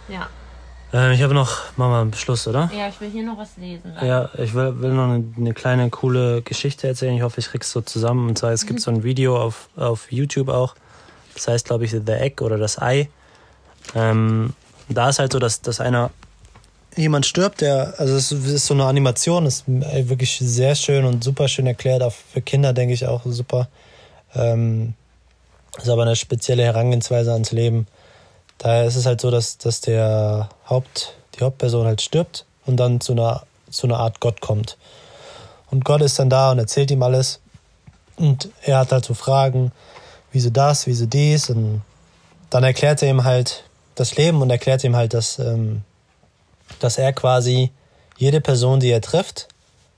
Ja. 0.09 0.29
Äh, 0.93 1.15
ich 1.15 1.23
habe 1.23 1.35
noch, 1.35 1.77
machen 1.77 1.91
wir 1.91 2.01
einen 2.01 2.15
Schluss, 2.15 2.47
oder? 2.47 2.71
Ja, 2.77 2.89
ich 2.89 3.01
will 3.01 3.11
hier 3.11 3.25
noch 3.25 3.39
was 3.39 3.57
lesen. 3.57 3.93
Dann. 3.95 4.07
Ja, 4.07 4.31
ich 4.39 4.55
will, 4.55 4.81
will 4.81 4.93
noch 4.93 5.05
eine, 5.05 5.25
eine, 5.37 5.55
kleine, 5.55 5.91
coole 5.91 6.43
Geschichte 6.43 6.89
erzählen. 6.89 7.15
Ich 7.15 7.23
hoffe, 7.23 7.41
ich 7.41 7.49
krieg's 7.49 7.71
so 7.71 7.81
zusammen. 7.81 8.29
Und 8.29 8.39
zwar, 8.39 8.53
es 8.53 8.67
gibt 8.67 8.81
so 8.83 8.91
ein 8.91 9.03
Video 9.03 9.41
auf, 9.41 9.69
auf 9.77 10.11
YouTube 10.11 10.49
auch. 10.49 10.75
Das 11.35 11.49
heißt, 11.49 11.67
glaube 11.67 11.85
ich, 11.85 11.91
The 11.91 12.13
Egg 12.13 12.43
oder 12.43 12.59
das 12.59 12.81
Ei. 12.81 13.09
Ähm, 13.95 14.55
da 14.89 15.09
ist 15.09 15.19
halt 15.19 15.33
so, 15.33 15.39
dass, 15.39 15.61
dass 15.61 15.81
einer 15.81 16.11
jemand 16.97 17.27
stirbt, 17.27 17.61
der, 17.61 17.95
also 17.99 18.17
es 18.17 18.33
ist 18.33 18.67
so 18.67 18.75
eine 18.75 18.85
Animation, 18.85 19.47
ist 19.47 19.65
wirklich 19.67 20.39
sehr 20.39 20.75
schön 20.75 21.05
und 21.05 21.23
super 21.23 21.49
schön 21.49 21.67
erklärt, 21.67 22.03
auch 22.03 22.13
für 22.13 22.41
Kinder 22.41 22.73
denke 22.73 22.95
ich 22.95 23.07
auch 23.07 23.23
super. 23.25 23.69
Ähm, 24.35 24.95
ist 25.79 25.89
aber 25.89 26.03
eine 26.03 26.17
spezielle 26.17 26.65
Herangehensweise 26.65 27.33
ans 27.33 27.53
Leben. 27.53 27.87
Daher 28.59 28.85
ist 28.85 28.97
es 28.97 29.07
halt 29.07 29.21
so, 29.21 29.31
dass, 29.31 29.59
dass 29.59 29.81
der 29.83 30.49
Haupt, 30.69 31.15
die 31.35 31.45
Hauptperson 31.45 31.87
halt 31.87 32.01
stirbt 32.01 32.47
und 32.65 32.79
dann 32.79 33.01
zu 33.01 33.13
einer, 33.13 33.43
zu 33.71 33.87
einer 33.87 33.99
Art 33.99 34.21
Gott 34.21 34.41
kommt. 34.41 34.79
Und 35.71 35.85
Gott 35.85 36.01
ist 36.01 36.19
dann 36.19 36.31
da 36.31 36.53
und 36.53 36.59
erzählt 36.59 36.91
ihm 36.91 37.03
alles. 37.03 37.41
Und 38.17 38.49
er 38.63 38.79
hat 38.79 38.93
halt 38.93 39.05
so 39.05 39.13
Fragen, 39.15 39.73
wieso 40.33 40.49
das, 40.51 40.87
wieso 40.87 41.07
dies. 41.07 41.51
Und 41.51 41.83
dann 42.49 42.65
erklärt 42.65 43.03
er 43.03 43.11
ihm 43.11 43.25
halt 43.25 43.65
das 43.95 44.17
Leben 44.17 44.41
und 44.41 44.51
erklärt 44.51 44.85
ihm 44.85 44.97
halt, 44.97 45.13
dass, 45.13 45.39
ähm, 45.39 45.83
dass 46.81 46.99
er 46.99 47.13
quasi 47.13 47.71
jede 48.17 48.41
Person, 48.41 48.81
die 48.81 48.91
er 48.91 49.01
trifft, 49.01 49.49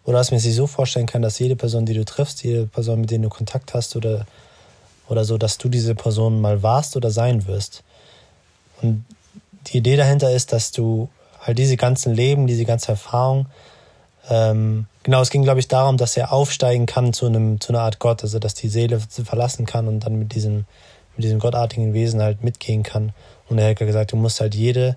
oder 0.05 0.19
dass 0.19 0.31
man 0.31 0.41
sich 0.41 0.55
so 0.55 0.67
vorstellen 0.67 1.07
kann, 1.07 1.23
dass 1.23 1.39
jede 1.39 1.57
Person, 1.57 1.85
die 1.85 1.95
du 1.95 2.05
triffst, 2.05 2.43
jede 2.43 2.67
Person, 2.67 3.01
mit 3.01 3.11
der 3.11 3.19
du 3.19 3.29
Kontakt 3.29 3.75
hast 3.75 3.95
oder, 3.95 4.27
oder 5.09 5.25
so, 5.25 5.37
dass 5.37 5.59
du 5.59 5.69
diese 5.69 5.95
Person 5.95 6.41
mal 6.41 6.63
warst 6.63 6.97
oder 6.97 7.11
sein 7.11 7.47
wirst. 7.47 7.83
Und 8.81 9.05
die 9.67 9.79
Idee 9.79 9.97
dahinter 9.97 10.31
ist, 10.31 10.53
dass 10.53 10.73
du 10.73 11.09
halt 11.41 11.59
diese 11.59 11.77
ganzen 11.77 12.15
Leben, 12.15 12.47
diese 12.47 12.65
ganze 12.65 12.93
Erfahrung, 12.93 13.47
ähm, 14.31 14.87
genau, 15.03 15.21
es 15.23 15.31
ging, 15.31 15.43
glaube 15.43 15.61
ich, 15.61 15.69
darum, 15.69 15.97
dass 15.97 16.17
er 16.17 16.33
aufsteigen 16.33 16.87
kann 16.87 17.13
zu 17.13 17.27
einem, 17.27 17.61
zu 17.61 17.73
einer 17.73 17.81
Art 17.81 17.99
Gott, 17.99 18.23
also 18.23 18.39
dass 18.39 18.55
die 18.55 18.69
Seele 18.69 19.01
verlassen 19.01 19.67
kann 19.67 19.89
und 19.89 20.01
dann 20.01 20.19
mit 20.19 20.35
diesem, 20.35 20.67
mit 21.17 21.25
diesem 21.25 21.39
gottartigen 21.39 21.95
Wesen 21.95 22.21
halt 22.21 22.43
mitgehen 22.45 22.83
kann. 22.83 23.13
Und 23.49 23.59
er 23.59 23.71
hat 23.71 23.79
gesagt, 23.79 24.13
du 24.13 24.17
musst 24.17 24.41
halt 24.41 24.55
jede, 24.55 24.97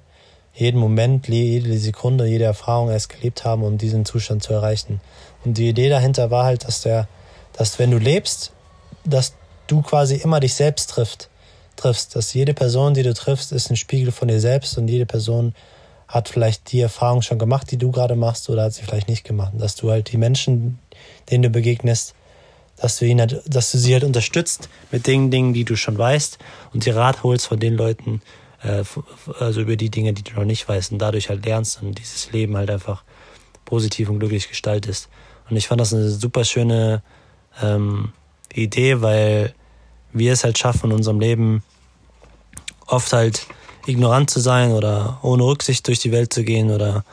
jeden 0.54 0.80
Moment, 0.80 1.28
jede 1.28 1.78
Sekunde, 1.78 2.26
jede 2.26 2.43
Erfahrung 2.43 2.89
erst 2.89 3.10
gelebt 3.10 3.45
haben, 3.45 3.64
um 3.64 3.78
diesen 3.78 4.06
Zustand 4.06 4.43
zu 4.43 4.54
erreichen. 4.54 5.02
Und 5.45 5.58
die 5.58 5.70
Idee 5.70 5.89
dahinter 5.89 6.30
war 6.30 6.45
halt, 6.45 6.66
dass 6.66 6.82
der, 6.82 7.08
dass 7.54 7.80
wenn 7.80 7.91
du 7.91 7.97
lebst, 7.97 8.52
dass 9.06 9.34
du 9.68 9.82
quasi 9.82 10.16
immer 10.16 10.39
dich 10.39 10.54
selbst 10.54 10.89
trifft 10.89 11.30
triffst, 11.82 12.16
dass 12.16 12.34
jede 12.34 12.54
Person, 12.54 12.93
die 12.93 13.04
du 13.04 13.14
triffst, 13.14 13.52
ist 13.52 13.70
ein 13.70 13.76
Spiegel 13.76 14.12
von 14.12 14.28
dir 14.28 14.39
selbst 14.39 14.78
und 14.78 14.88
jede 14.88 15.06
Person 15.06 15.54
hat 16.08 16.30
vielleicht 16.30 16.72
die 16.72 16.82
Erfahrung 16.82 17.22
schon 17.22 17.39
gemacht, 17.39 17.72
die 17.72 17.78
du 17.78 17.91
gerade 17.91 18.16
machst 18.16 18.49
oder 18.49 18.64
hat 18.64 18.74
sie 18.74 18.84
vielleicht 18.84 19.08
nicht 19.08 19.24
gemacht. 19.24 19.54
Dass 19.58 19.76
du 19.76 19.89
halt 19.89 20.12
die 20.12 20.18
Menschen, 20.18 20.80
denen 21.30 21.43
du 21.43 21.49
begegnest, 21.49 22.14
dass 22.78 22.97
du, 22.97 23.06
ihn 23.06 23.20
halt, 23.20 23.41
dass 23.47 23.72
du 23.72 23.78
sie 23.78 23.93
halt 23.93 24.04
unterstützt 24.04 24.68
mit 24.91 25.08
den 25.08 25.32
Dingen, 25.32 25.54
die 25.54 25.64
du 25.64 25.76
schon 25.76 25.97
weißt 25.97 26.38
und 26.74 26.84
sie 26.84 26.89
Rat 26.89 27.24
holst 27.24 27.47
von 27.47 27.60
den 27.60 27.76
Leuten, 27.76 28.22
äh, 28.64 28.84
also 29.39 29.62
über 29.62 29.76
die 29.76 29.89
Dinge, 29.89 30.14
die 30.14 30.24
du 30.24 30.34
noch 30.34 30.45
nicht 30.45 30.68
weißt 30.68 30.91
und 30.91 30.99
dadurch 30.99 31.30
halt 31.30 31.45
lernst 31.45 31.82
und 31.82 31.97
dieses 31.97 32.32
Leben 32.32 32.57
halt 32.57 32.70
einfach 32.70 33.03
positiv 33.66 34.09
und 34.09 34.20
glücklich 34.20 34.49
gestaltest. 34.49 35.09
Und 35.49 35.57
ich 35.57 35.68
fand 35.68 35.82
das 35.82 35.93
eine 35.93 36.09
super 36.09 36.43
schöne 36.43 37.03
ähm, 37.62 38.14
Idee, 38.53 39.01
weil 39.01 39.53
wir 40.14 40.34
es 40.34 40.43
halt 40.43 40.57
schaffen 40.57 40.91
in 40.91 40.97
unserem 40.97 41.20
Leben 41.20 41.64
oft 42.88 43.14
halt 43.14 43.47
ignorant 43.86 44.30
zu 44.30 44.39
sein 44.39 44.72
oder 44.72 45.20
ohne 45.24 45.43
Rücksicht 45.43 45.88
durch 45.88 45.99
die 45.99 46.12
Welt 46.12 46.34
zu 46.34 46.43
gehen 46.43 46.72
oder 46.72 47.03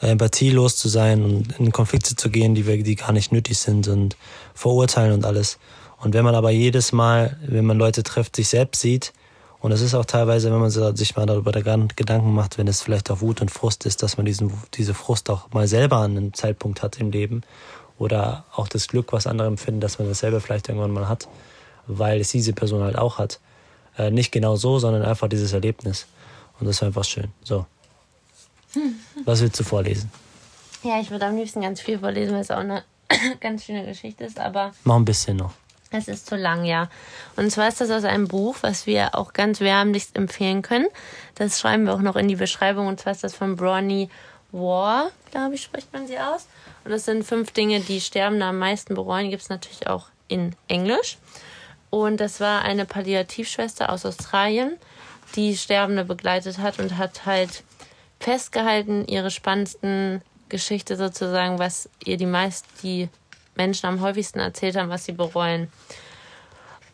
empathielos 0.00 0.76
zu 0.76 0.88
sein 0.88 1.22
und 1.22 1.58
in 1.58 1.72
Konflikte 1.72 2.16
zu 2.16 2.30
gehen, 2.30 2.54
die, 2.54 2.66
wir, 2.66 2.82
die 2.82 2.96
gar 2.96 3.12
nicht 3.12 3.32
nötig 3.32 3.58
sind 3.58 3.88
und 3.88 4.16
verurteilen 4.54 5.12
und 5.12 5.24
alles. 5.24 5.58
Und 5.98 6.14
wenn 6.14 6.24
man 6.24 6.34
aber 6.34 6.50
jedes 6.50 6.92
Mal, 6.92 7.38
wenn 7.46 7.64
man 7.64 7.78
Leute 7.78 8.02
trifft, 8.02 8.36
sich 8.36 8.48
selbst 8.48 8.80
sieht, 8.80 9.12
und 9.64 9.72
es 9.72 9.80
ist 9.80 9.94
auch 9.94 10.04
teilweise, 10.04 10.52
wenn 10.52 10.60
man 10.60 10.70
sich 10.70 11.16
mal 11.16 11.26
darüber 11.26 11.52
Gedanken 11.52 12.34
macht, 12.34 12.58
wenn 12.58 12.68
es 12.68 12.82
vielleicht 12.82 13.10
auch 13.10 13.20
Wut 13.20 13.40
und 13.40 13.50
Frust 13.50 13.86
ist, 13.86 14.02
dass 14.02 14.16
man 14.16 14.26
diesen, 14.26 14.52
diese 14.74 14.94
Frust 14.94 15.30
auch 15.30 15.52
mal 15.52 15.66
selber 15.66 15.96
an 15.96 16.12
einem 16.12 16.34
Zeitpunkt 16.34 16.82
hat 16.82 17.00
im 17.00 17.10
Leben 17.10 17.42
oder 17.98 18.44
auch 18.54 18.68
das 18.68 18.88
Glück, 18.88 19.12
was 19.12 19.26
andere 19.26 19.48
empfinden, 19.48 19.80
dass 19.80 19.98
man 19.98 20.08
dasselbe 20.08 20.40
vielleicht 20.40 20.68
irgendwann 20.68 20.90
mal 20.90 21.08
hat 21.08 21.28
weil 21.86 22.20
es 22.20 22.30
diese 22.30 22.52
Person 22.52 22.82
halt 22.82 22.96
auch 22.96 23.18
hat. 23.18 23.40
Äh, 23.96 24.10
nicht 24.10 24.32
genau 24.32 24.56
so, 24.56 24.78
sondern 24.78 25.02
einfach 25.02 25.28
dieses 25.28 25.52
Erlebnis. 25.52 26.06
Und 26.58 26.66
das 26.66 26.76
ist 26.76 26.82
einfach 26.82 27.04
schön. 27.04 27.32
So. 27.42 27.66
Was 29.24 29.40
willst 29.40 29.58
du 29.60 29.64
vorlesen? 29.64 30.10
Ja, 30.82 31.00
ich 31.00 31.10
würde 31.10 31.26
am 31.26 31.36
liebsten 31.36 31.60
ganz 31.60 31.80
viel 31.80 31.98
vorlesen, 31.98 32.34
weil 32.34 32.40
es 32.40 32.50
auch 32.50 32.58
eine 32.58 32.84
ganz 33.40 33.64
schöne 33.64 33.84
Geschichte 33.84 34.24
ist, 34.24 34.38
aber. 34.38 34.72
Mach 34.84 34.96
ein 34.96 35.04
bisschen 35.04 35.36
noch. 35.36 35.52
Es 35.96 36.08
ist 36.08 36.26
zu 36.26 36.34
lang, 36.34 36.64
ja. 36.64 36.88
Und 37.36 37.50
zwar 37.50 37.68
ist 37.68 37.80
das 37.80 37.90
aus 37.90 38.04
einem 38.04 38.26
Buch, 38.26 38.56
was 38.62 38.86
wir 38.86 39.14
auch 39.14 39.32
ganz 39.32 39.60
wärmlichst 39.60 40.16
empfehlen 40.16 40.62
können. 40.62 40.88
Das 41.36 41.60
schreiben 41.60 41.86
wir 41.86 41.94
auch 41.94 42.00
noch 42.00 42.16
in 42.16 42.26
die 42.26 42.36
Beschreibung. 42.36 42.88
Und 42.88 43.00
zwar 43.00 43.12
ist 43.12 43.22
das 43.22 43.34
von 43.34 43.54
Bronnie 43.54 44.10
War, 44.50 45.10
glaube 45.30 45.54
ich, 45.54 45.62
spricht 45.62 45.92
man 45.92 46.08
sie 46.08 46.18
aus. 46.18 46.48
Und 46.84 46.90
das 46.90 47.04
sind 47.04 47.24
fünf 47.24 47.52
Dinge, 47.52 47.78
die 47.80 48.00
Sterbende 48.00 48.44
am 48.44 48.58
meisten 48.58 48.94
bereuen. 48.94 49.30
Gibt 49.30 49.42
es 49.42 49.48
natürlich 49.48 49.86
auch 49.86 50.08
in 50.26 50.56
Englisch. 50.66 51.18
Und 51.90 52.18
das 52.18 52.40
war 52.40 52.62
eine 52.62 52.86
Palliativschwester 52.86 53.90
aus 53.90 54.04
Australien, 54.04 54.76
die 55.36 55.56
Sterbende 55.56 56.04
begleitet 56.04 56.58
hat 56.58 56.80
und 56.80 56.98
hat 56.98 57.24
halt 57.24 57.62
festgehalten, 58.18 59.06
ihre 59.06 59.30
spannendsten 59.30 60.22
Geschichte 60.48 60.96
sozusagen, 60.96 61.60
was 61.60 61.88
ihr 62.04 62.16
die 62.16 62.26
meisten, 62.26 62.68
die 62.82 63.08
Menschen 63.56 63.86
am 63.86 64.00
häufigsten 64.00 64.40
erzählt 64.40 64.76
haben, 64.76 64.88
was 64.88 65.04
sie 65.04 65.12
bereuen. 65.12 65.70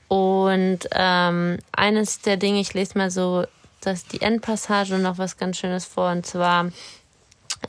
Und 0.09 0.81
ähm, 0.93 1.59
eines 1.73 2.21
der 2.21 2.37
Dinge, 2.37 2.61
ich 2.61 2.75
lese 2.75 2.99
mal 2.99 3.11
so, 3.11 3.45
dass 3.81 4.05
die 4.07 4.21
Endpassage 4.21 4.99
noch 4.99 5.19
was 5.19 5.37
ganz 5.37 5.59
Schönes 5.59 5.85
vor, 5.85 6.11
und 6.11 6.27
zwar 6.27 6.71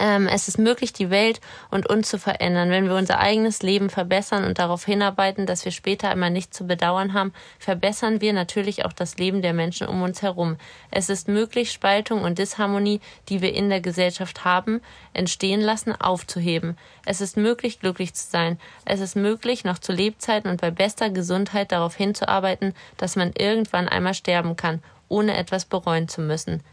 ähm, 0.02 0.28
es 0.28 0.47
ist 0.47 0.58
möglich, 0.58 0.93
die 0.93 1.12
Welt 1.12 1.39
und 1.70 1.88
uns 1.88 2.10
zu 2.10 2.18
verändern. 2.18 2.72
Wenn 2.72 2.88
wir 2.88 2.95
unser 2.95 3.20
eigenes 3.20 3.62
Leben 3.62 3.91
verbessern 3.91 4.43
und 4.45 4.58
darauf 4.58 4.84
hinarbeiten, 4.84 5.45
dass 5.45 5.64
wir 5.64 5.72
später 5.72 6.10
einmal 6.10 6.32
nichts 6.32 6.58
zu 6.58 6.66
bedauern 6.66 7.14
haben, 7.14 7.34
verbessern 7.60 8.20
wir 8.20 8.34
natürlich 8.34 8.84
auch 8.84 8.93
das 8.93 9.18
Leben 9.18 9.43
der 9.43 9.54
Menschen 9.54 9.88
um 9.88 10.02
uns 10.02 10.24
herum. 10.24 10.58
Es 10.89 11.10
ist 11.10 11.28
möglich, 11.28 11.72
Spaltung 11.72 12.24
und 12.24 12.39
Disharmonie, 12.39 12.99
die 13.30 13.41
wir 13.41 13.54
in 13.54 13.70
der 13.70 13.80
Gesellschaft 13.80 14.43
haben, 14.43 14.82
entstehen 15.14 15.62
lassen, 15.62 15.93
aufzuheben. 15.93 16.80
Es 17.06 17.22
ist 17.22 17.38
möglich, 17.38 17.80
glücklich 17.80 18.16
zu 18.16 18.28
sein. 18.28 18.60
Es 18.86 19.02
ist 19.02 19.16
möglich, 19.16 19.66
noch 19.66 19.78
zu 19.78 19.91
Lebzeiten 19.91 20.49
und 20.49 20.62
bei 20.62 20.72
bester 20.72 21.12
Gesundheit 21.12 21.72
darauf 21.72 21.95
hinzuarbeiten, 21.95 22.74
dass 22.97 23.16
man 23.16 23.34
irgendwann 23.38 23.88
einmal 23.88 24.16
sterben 24.16 24.56
kann, 24.56 24.82
ohne 25.10 25.38
etwas 25.38 25.66
bereuen 25.66 26.08
zu 26.08 26.22
müssen. 26.22 26.64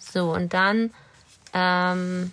So, 0.00 0.32
und 0.32 0.52
dann 0.52 0.90
ähm, 1.54 2.32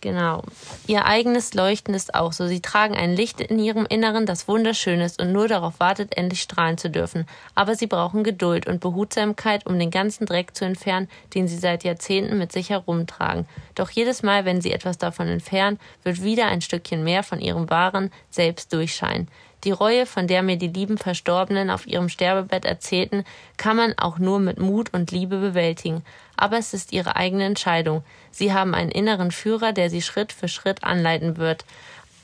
genau. 0.00 0.42
Ihr 0.86 1.04
eigenes 1.04 1.52
Leuchten 1.54 1.94
ist 1.94 2.14
auch 2.14 2.32
so. 2.32 2.46
Sie 2.46 2.60
tragen 2.60 2.94
ein 2.94 3.14
Licht 3.14 3.40
in 3.40 3.58
ihrem 3.58 3.86
Inneren, 3.86 4.24
das 4.24 4.48
wunderschön 4.48 5.00
ist 5.00 5.20
und 5.20 5.32
nur 5.32 5.48
darauf 5.48 5.80
wartet, 5.80 6.16
endlich 6.16 6.42
strahlen 6.42 6.78
zu 6.78 6.88
dürfen. 6.88 7.26
Aber 7.54 7.74
sie 7.74 7.88
brauchen 7.88 8.24
Geduld 8.24 8.66
und 8.66 8.80
Behutsamkeit, 8.80 9.66
um 9.66 9.78
den 9.78 9.90
ganzen 9.90 10.26
Dreck 10.26 10.56
zu 10.56 10.64
entfernen, 10.64 11.08
den 11.34 11.48
sie 11.48 11.58
seit 11.58 11.84
Jahrzehnten 11.84 12.38
mit 12.38 12.52
sich 12.52 12.70
herumtragen. 12.70 13.46
Doch 13.74 13.90
jedes 13.90 14.22
Mal, 14.22 14.44
wenn 14.44 14.60
sie 14.60 14.72
etwas 14.72 14.96
davon 14.96 15.26
entfernen, 15.28 15.78
wird 16.04 16.22
wieder 16.22 16.46
ein 16.46 16.62
Stückchen 16.62 17.04
mehr 17.04 17.22
von 17.22 17.40
ihrem 17.40 17.68
wahren 17.68 18.12
Selbst 18.30 18.72
durchscheinen. 18.72 19.28
Die 19.64 19.72
Reue, 19.72 20.06
von 20.06 20.26
der 20.26 20.42
mir 20.42 20.56
die 20.56 20.68
lieben 20.68 20.96
Verstorbenen 20.96 21.68
auf 21.68 21.86
ihrem 21.86 22.08
Sterbebett 22.08 22.64
erzählten, 22.64 23.24
kann 23.58 23.76
man 23.76 23.92
auch 23.98 24.18
nur 24.18 24.38
mit 24.38 24.58
Mut 24.58 24.94
und 24.94 25.10
Liebe 25.10 25.36
bewältigen. 25.36 26.02
Aber 26.40 26.56
es 26.56 26.72
ist 26.72 26.94
ihre 26.94 27.16
eigene 27.16 27.44
Entscheidung. 27.44 28.02
Sie 28.30 28.54
haben 28.54 28.74
einen 28.74 28.90
inneren 28.90 29.30
Führer, 29.30 29.74
der 29.74 29.90
sie 29.90 30.00
Schritt 30.00 30.32
für 30.32 30.48
Schritt 30.48 30.82
anleiten 30.82 31.36
wird. 31.36 31.66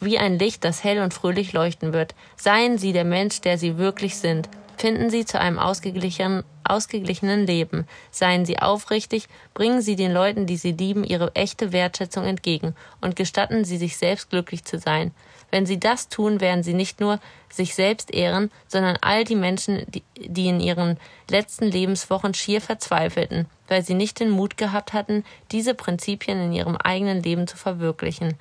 Wie 0.01 0.19
ein 0.19 0.39
Licht, 0.39 0.65
das 0.65 0.83
hell 0.83 1.01
und 1.01 1.13
fröhlich 1.13 1.53
leuchten 1.53 1.93
wird. 1.93 2.15
Seien 2.35 2.79
Sie 2.79 2.95
der 2.95 3.05
Mensch, 3.05 3.43
der 3.43 3.59
Sie 3.59 3.77
wirklich 3.77 4.17
sind. 4.17 4.49
Finden 4.79 5.11
Sie 5.11 5.27
zu 5.27 5.39
einem 5.39 5.59
ausgeglichenen, 5.59 6.45
ausgeglichenen 6.65 7.47
Leben. 7.47 7.87
Seien 8.11 8.47
Sie 8.47 8.59
aufrichtig, 8.59 9.29
bringen 9.53 9.83
Sie 9.83 9.97
den 9.97 10.13
Leuten, 10.13 10.47
die 10.47 10.57
Sie 10.57 10.73
lieben, 10.73 11.05
ihre 11.05 11.35
echte 11.35 11.73
Wertschätzung 11.73 12.25
entgegen 12.25 12.75
und 13.03 13.17
gestatten 13.17 13.67
Sie 13.67 13.77
sich 13.77 13.99
selbst 13.99 14.31
glücklich 14.31 14.65
zu 14.65 14.79
sein. 14.79 15.13
Wenn 15.57 15.65
Sie 15.65 15.81
das 15.81 16.11
tun, 16.11 16.43
werden 16.43 16.63
Sie 16.63 16.75
nicht 16.75 17.01
nur 17.01 17.19
sich 17.49 17.75
selbst 17.75 18.13
ehren, 18.13 18.51
sondern 18.69 18.99
all 19.01 19.25
die 19.25 19.37
Menschen, 19.37 19.87
die, 19.89 20.03
die 20.19 20.49
in 20.49 20.61
ihren 20.61 20.99
letzten 21.31 21.65
Lebenswochen 21.65 22.35
schier 22.35 22.61
verzweifelten, 22.61 23.47
weil 23.67 23.83
sie 23.83 23.95
nicht 23.95 24.21
den 24.21 24.29
Mut 24.29 24.59
gehabt 24.59 24.93
hatten, 24.93 25.25
diese 25.53 25.73
Prinzipien 25.73 26.39
in 26.39 26.53
ihrem 26.53 26.77
eigenen 26.77 27.23
Leben 27.23 27.47
zu 27.47 27.57
verwirklichen. 27.57 28.35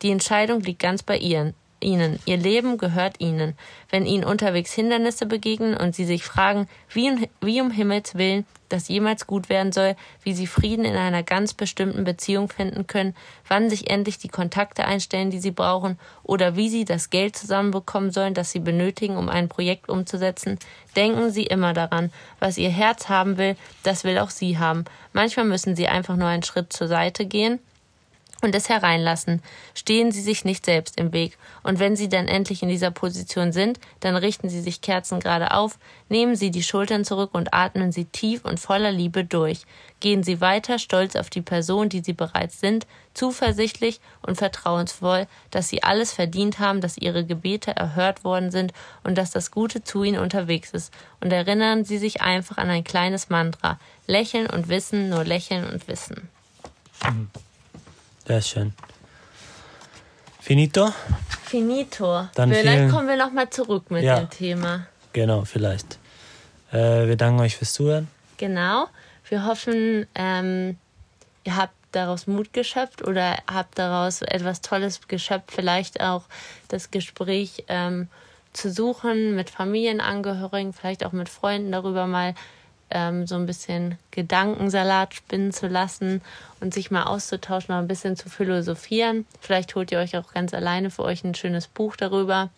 Die 0.00 0.10
Entscheidung 0.10 0.60
liegt 0.60 0.80
ganz 0.80 1.02
bei 1.02 1.18
Ihnen 1.18 1.52
ihnen. 1.82 2.18
Ihr 2.24 2.36
Leben 2.36 2.78
gehört 2.78 3.20
ihnen. 3.20 3.54
Wenn 3.90 4.06
ihnen 4.06 4.24
unterwegs 4.24 4.72
Hindernisse 4.72 5.26
begegnen 5.26 5.76
und 5.76 5.94
sie 5.94 6.04
sich 6.04 6.24
fragen, 6.24 6.68
wie, 6.90 7.28
wie 7.40 7.60
um 7.60 7.70
Himmels 7.70 8.14
willen 8.14 8.46
das 8.72 8.88
jemals 8.88 9.26
gut 9.26 9.48
werden 9.48 9.72
soll, 9.72 9.94
wie 10.22 10.32
sie 10.32 10.46
Frieden 10.46 10.84
in 10.84 10.96
einer 10.96 11.22
ganz 11.22 11.54
bestimmten 11.54 12.04
Beziehung 12.04 12.48
finden 12.48 12.86
können, 12.86 13.14
wann 13.46 13.70
sich 13.70 13.90
endlich 13.90 14.18
die 14.18 14.28
Kontakte 14.28 14.84
einstellen, 14.84 15.30
die 15.30 15.40
sie 15.40 15.50
brauchen, 15.50 15.98
oder 16.22 16.56
wie 16.56 16.68
sie 16.68 16.84
das 16.84 17.10
Geld 17.10 17.36
zusammenbekommen 17.36 18.10
sollen, 18.10 18.34
das 18.34 18.50
sie 18.50 18.60
benötigen, 18.60 19.16
um 19.16 19.28
ein 19.28 19.48
Projekt 19.48 19.88
umzusetzen, 19.88 20.58
denken 20.96 21.30
sie 21.30 21.44
immer 21.44 21.74
daran, 21.74 22.10
was 22.38 22.58
ihr 22.58 22.70
Herz 22.70 23.08
haben 23.08 23.36
will, 23.38 23.56
das 23.82 24.04
will 24.04 24.18
auch 24.18 24.30
sie 24.30 24.58
haben. 24.58 24.84
Manchmal 25.12 25.46
müssen 25.46 25.76
sie 25.76 25.88
einfach 25.88 26.16
nur 26.16 26.28
einen 26.28 26.42
Schritt 26.42 26.72
zur 26.72 26.88
Seite 26.88 27.26
gehen, 27.26 27.58
und 28.42 28.54
es 28.54 28.68
hereinlassen. 28.68 29.40
Stehen 29.74 30.12
Sie 30.12 30.20
sich 30.20 30.44
nicht 30.44 30.66
selbst 30.66 30.98
im 30.98 31.12
Weg. 31.12 31.38
Und 31.62 31.78
wenn 31.78 31.96
Sie 31.96 32.08
dann 32.08 32.28
endlich 32.28 32.62
in 32.62 32.68
dieser 32.68 32.90
Position 32.90 33.52
sind, 33.52 33.78
dann 34.00 34.16
richten 34.16 34.48
Sie 34.48 34.60
sich 34.60 34.80
kerzengerade 34.80 35.52
auf, 35.52 35.78
nehmen 36.08 36.34
Sie 36.34 36.50
die 36.50 36.62
Schultern 36.62 37.04
zurück 37.04 37.30
und 37.32 37.54
atmen 37.54 37.92
Sie 37.92 38.04
tief 38.04 38.44
und 38.44 38.58
voller 38.58 38.90
Liebe 38.90 39.24
durch. 39.24 39.62
Gehen 40.00 40.24
Sie 40.24 40.40
weiter, 40.40 40.78
stolz 40.78 41.14
auf 41.14 41.30
die 41.30 41.40
Person, 41.40 41.88
die 41.88 42.00
Sie 42.00 42.12
bereits 42.12 42.58
sind, 42.58 42.86
zuversichtlich 43.14 44.00
und 44.22 44.36
vertrauensvoll, 44.36 45.28
dass 45.50 45.68
Sie 45.68 45.84
alles 45.84 46.12
verdient 46.12 46.58
haben, 46.58 46.80
dass 46.80 46.98
Ihre 46.98 47.24
Gebete 47.24 47.76
erhört 47.76 48.24
worden 48.24 48.50
sind 48.50 48.72
und 49.04 49.16
dass 49.16 49.30
das 49.30 49.52
Gute 49.52 49.84
zu 49.84 50.02
Ihnen 50.02 50.18
unterwegs 50.18 50.70
ist. 50.72 50.92
Und 51.20 51.32
erinnern 51.32 51.84
Sie 51.84 51.98
sich 51.98 52.20
einfach 52.20 52.58
an 52.58 52.68
ein 52.68 52.84
kleines 52.84 53.30
Mantra. 53.30 53.78
Lächeln 54.08 54.48
und 54.48 54.68
wissen, 54.68 55.08
nur 55.08 55.24
lächeln 55.24 55.64
und 55.70 55.86
wissen. 55.86 56.28
Mhm. 57.04 57.30
Sehr 58.26 58.40
schön. 58.40 58.72
Finito? 60.40 60.92
Finito. 61.44 62.28
Dann 62.34 62.50
vielleicht 62.52 62.78
vielen, 62.78 62.90
kommen 62.90 63.08
wir 63.08 63.16
nochmal 63.16 63.50
zurück 63.50 63.90
mit 63.90 64.04
ja, 64.04 64.20
dem 64.20 64.30
Thema. 64.30 64.86
Genau, 65.12 65.44
vielleicht. 65.44 65.98
Äh, 66.72 67.06
wir 67.06 67.16
danken 67.16 67.40
euch 67.40 67.56
fürs 67.56 67.72
Zuhören. 67.72 68.08
Genau. 68.38 68.86
Wir 69.28 69.46
hoffen, 69.46 70.06
ähm, 70.14 70.76
ihr 71.44 71.56
habt 71.56 71.74
daraus 71.92 72.26
Mut 72.26 72.52
geschöpft 72.52 73.06
oder 73.06 73.36
habt 73.52 73.78
daraus 73.78 74.22
etwas 74.22 74.60
Tolles 74.60 75.00
geschöpft. 75.08 75.52
Vielleicht 75.52 76.00
auch 76.00 76.24
das 76.68 76.90
Gespräch 76.90 77.64
ähm, 77.68 78.08
zu 78.52 78.70
suchen 78.70 79.34
mit 79.34 79.50
Familienangehörigen, 79.50 80.72
vielleicht 80.72 81.04
auch 81.04 81.12
mit 81.12 81.28
Freunden 81.28 81.72
darüber 81.72 82.06
mal 82.06 82.34
ähm, 82.92 83.26
so 83.26 83.34
ein 83.34 83.46
bisschen 83.46 83.98
Gedankensalat 84.10 85.14
spinnen 85.14 85.52
zu 85.52 85.66
lassen 85.66 86.20
und 86.60 86.74
sich 86.74 86.90
mal 86.90 87.04
auszutauschen, 87.04 87.74
mal 87.74 87.80
ein 87.80 87.88
bisschen 87.88 88.16
zu 88.16 88.28
philosophieren. 88.28 89.26
Vielleicht 89.40 89.74
holt 89.74 89.92
ihr 89.92 89.98
euch 89.98 90.16
auch 90.16 90.32
ganz 90.32 90.54
alleine 90.54 90.90
für 90.90 91.02
euch 91.02 91.24
ein 91.24 91.34
schönes 91.34 91.66
Buch 91.66 91.96
darüber 91.96 92.50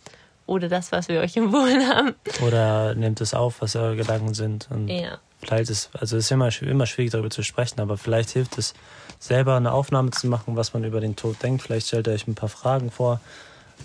oder 0.47 0.68
das, 0.68 0.93
was 0.93 1.09
wir 1.09 1.20
euch 1.20 1.37
empfohlen 1.37 1.89
haben. 1.89 2.14
Oder 2.47 2.95
nehmt 2.95 3.20
es 3.20 3.35
auf, 3.35 3.61
was 3.61 3.76
eure 3.76 3.97
Gedanken 3.97 4.35
sind. 4.35 4.68
Und 4.70 4.89
ja. 4.89 5.18
Vielleicht 5.39 5.70
ist, 5.70 5.91
also 5.95 6.16
es 6.16 6.24
ist 6.24 6.30
immer, 6.30 6.49
immer 6.62 6.87
schwierig 6.87 7.12
darüber 7.12 7.30
zu 7.30 7.43
sprechen, 7.43 7.80
aber 7.80 7.99
vielleicht 7.99 8.30
hilft 8.30 8.57
es, 8.59 8.74
selber 9.18 9.57
eine 9.57 9.72
Aufnahme 9.72 10.11
zu 10.11 10.26
machen, 10.26 10.57
was 10.57 10.74
man 10.74 10.85
über 10.85 11.01
den 11.01 11.16
Tod 11.16 11.43
denkt. 11.43 11.62
Vielleicht 11.62 11.87
stellt 11.89 12.07
ihr 12.07 12.12
euch 12.12 12.26
ein 12.26 12.35
paar 12.35 12.49
Fragen 12.49 12.91
vor, 12.91 13.20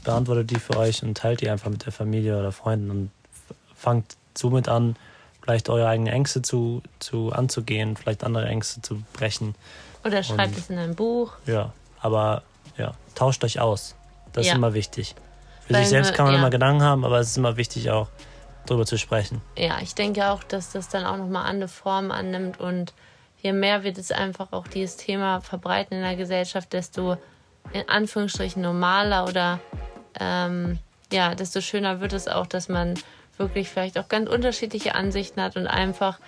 beantwortet 0.03 0.51
die 0.51 0.59
für 0.59 0.77
euch 0.77 1.03
und 1.03 1.17
teilt 1.17 1.41
die 1.41 1.49
einfach 1.49 1.69
mit 1.69 1.85
der 1.85 1.93
Familie 1.93 2.37
oder 2.37 2.51
Freunden 2.51 2.89
und 2.91 3.11
fangt 3.75 4.17
somit 4.35 4.67
an, 4.67 4.95
vielleicht 5.49 5.69
eure 5.69 5.87
eigenen 5.87 6.13
Ängste 6.13 6.43
zu, 6.43 6.83
zu 6.99 7.31
anzugehen, 7.31 7.97
vielleicht 7.97 8.23
andere 8.23 8.45
Ängste 8.45 8.83
zu 8.83 9.01
brechen. 9.13 9.55
Oder 10.05 10.21
schreibt 10.21 10.53
Und, 10.53 10.59
es 10.59 10.69
in 10.69 10.77
ein 10.77 10.93
Buch. 10.93 11.33
Ja, 11.47 11.73
aber 12.01 12.43
ja, 12.77 12.93
tauscht 13.15 13.43
euch 13.43 13.59
aus. 13.59 13.95
Das 14.31 14.45
ja. 14.45 14.51
ist 14.51 14.57
immer 14.57 14.75
wichtig. 14.75 15.15
Für 15.65 15.73
Weil 15.73 15.81
sich 15.81 15.89
selbst 15.89 16.13
kann 16.13 16.25
man 16.25 16.35
ja. 16.35 16.39
immer 16.39 16.51
Gedanken 16.51 16.83
haben, 16.83 17.03
aber 17.03 17.17
es 17.19 17.31
ist 17.31 17.37
immer 17.37 17.57
wichtig 17.57 17.89
auch 17.89 18.09
darüber 18.67 18.85
zu 18.85 18.99
sprechen. 18.99 19.41
Ja, 19.57 19.79
ich 19.81 19.95
denke 19.95 20.29
auch, 20.29 20.43
dass 20.43 20.71
das 20.71 20.87
dann 20.87 21.03
auch 21.03 21.17
nochmal 21.17 21.47
andere 21.47 21.67
Formen 21.67 22.11
annimmt 22.11 22.59
und 22.59 22.93
je 23.41 23.51
mehr 23.51 23.83
wird 23.83 23.97
es 23.97 24.11
einfach 24.11 24.51
auch 24.51 24.67
dieses 24.67 24.97
Thema 24.97 25.41
verbreiten 25.41 25.95
in 25.95 26.03
der 26.03 26.15
Gesellschaft, 26.15 26.73
desto 26.73 27.17
in 27.73 27.89
Anführungsstrichen 27.89 28.61
normaler 28.61 29.27
oder 29.27 29.59
ähm, 30.19 30.77
ja, 31.11 31.33
desto 31.33 31.59
schöner 31.59 32.01
wird 32.01 32.13
es 32.13 32.27
auch, 32.27 32.45
dass 32.45 32.69
man 32.69 32.93
wirklich 33.39 33.69
vielleicht 33.69 33.97
auch 33.97 34.07
ganz 34.07 34.29
unterschiedliche 34.29 34.95
Ansichten 34.95 35.41
hat 35.41 35.55
und 35.55 35.67
einfach 35.67 36.19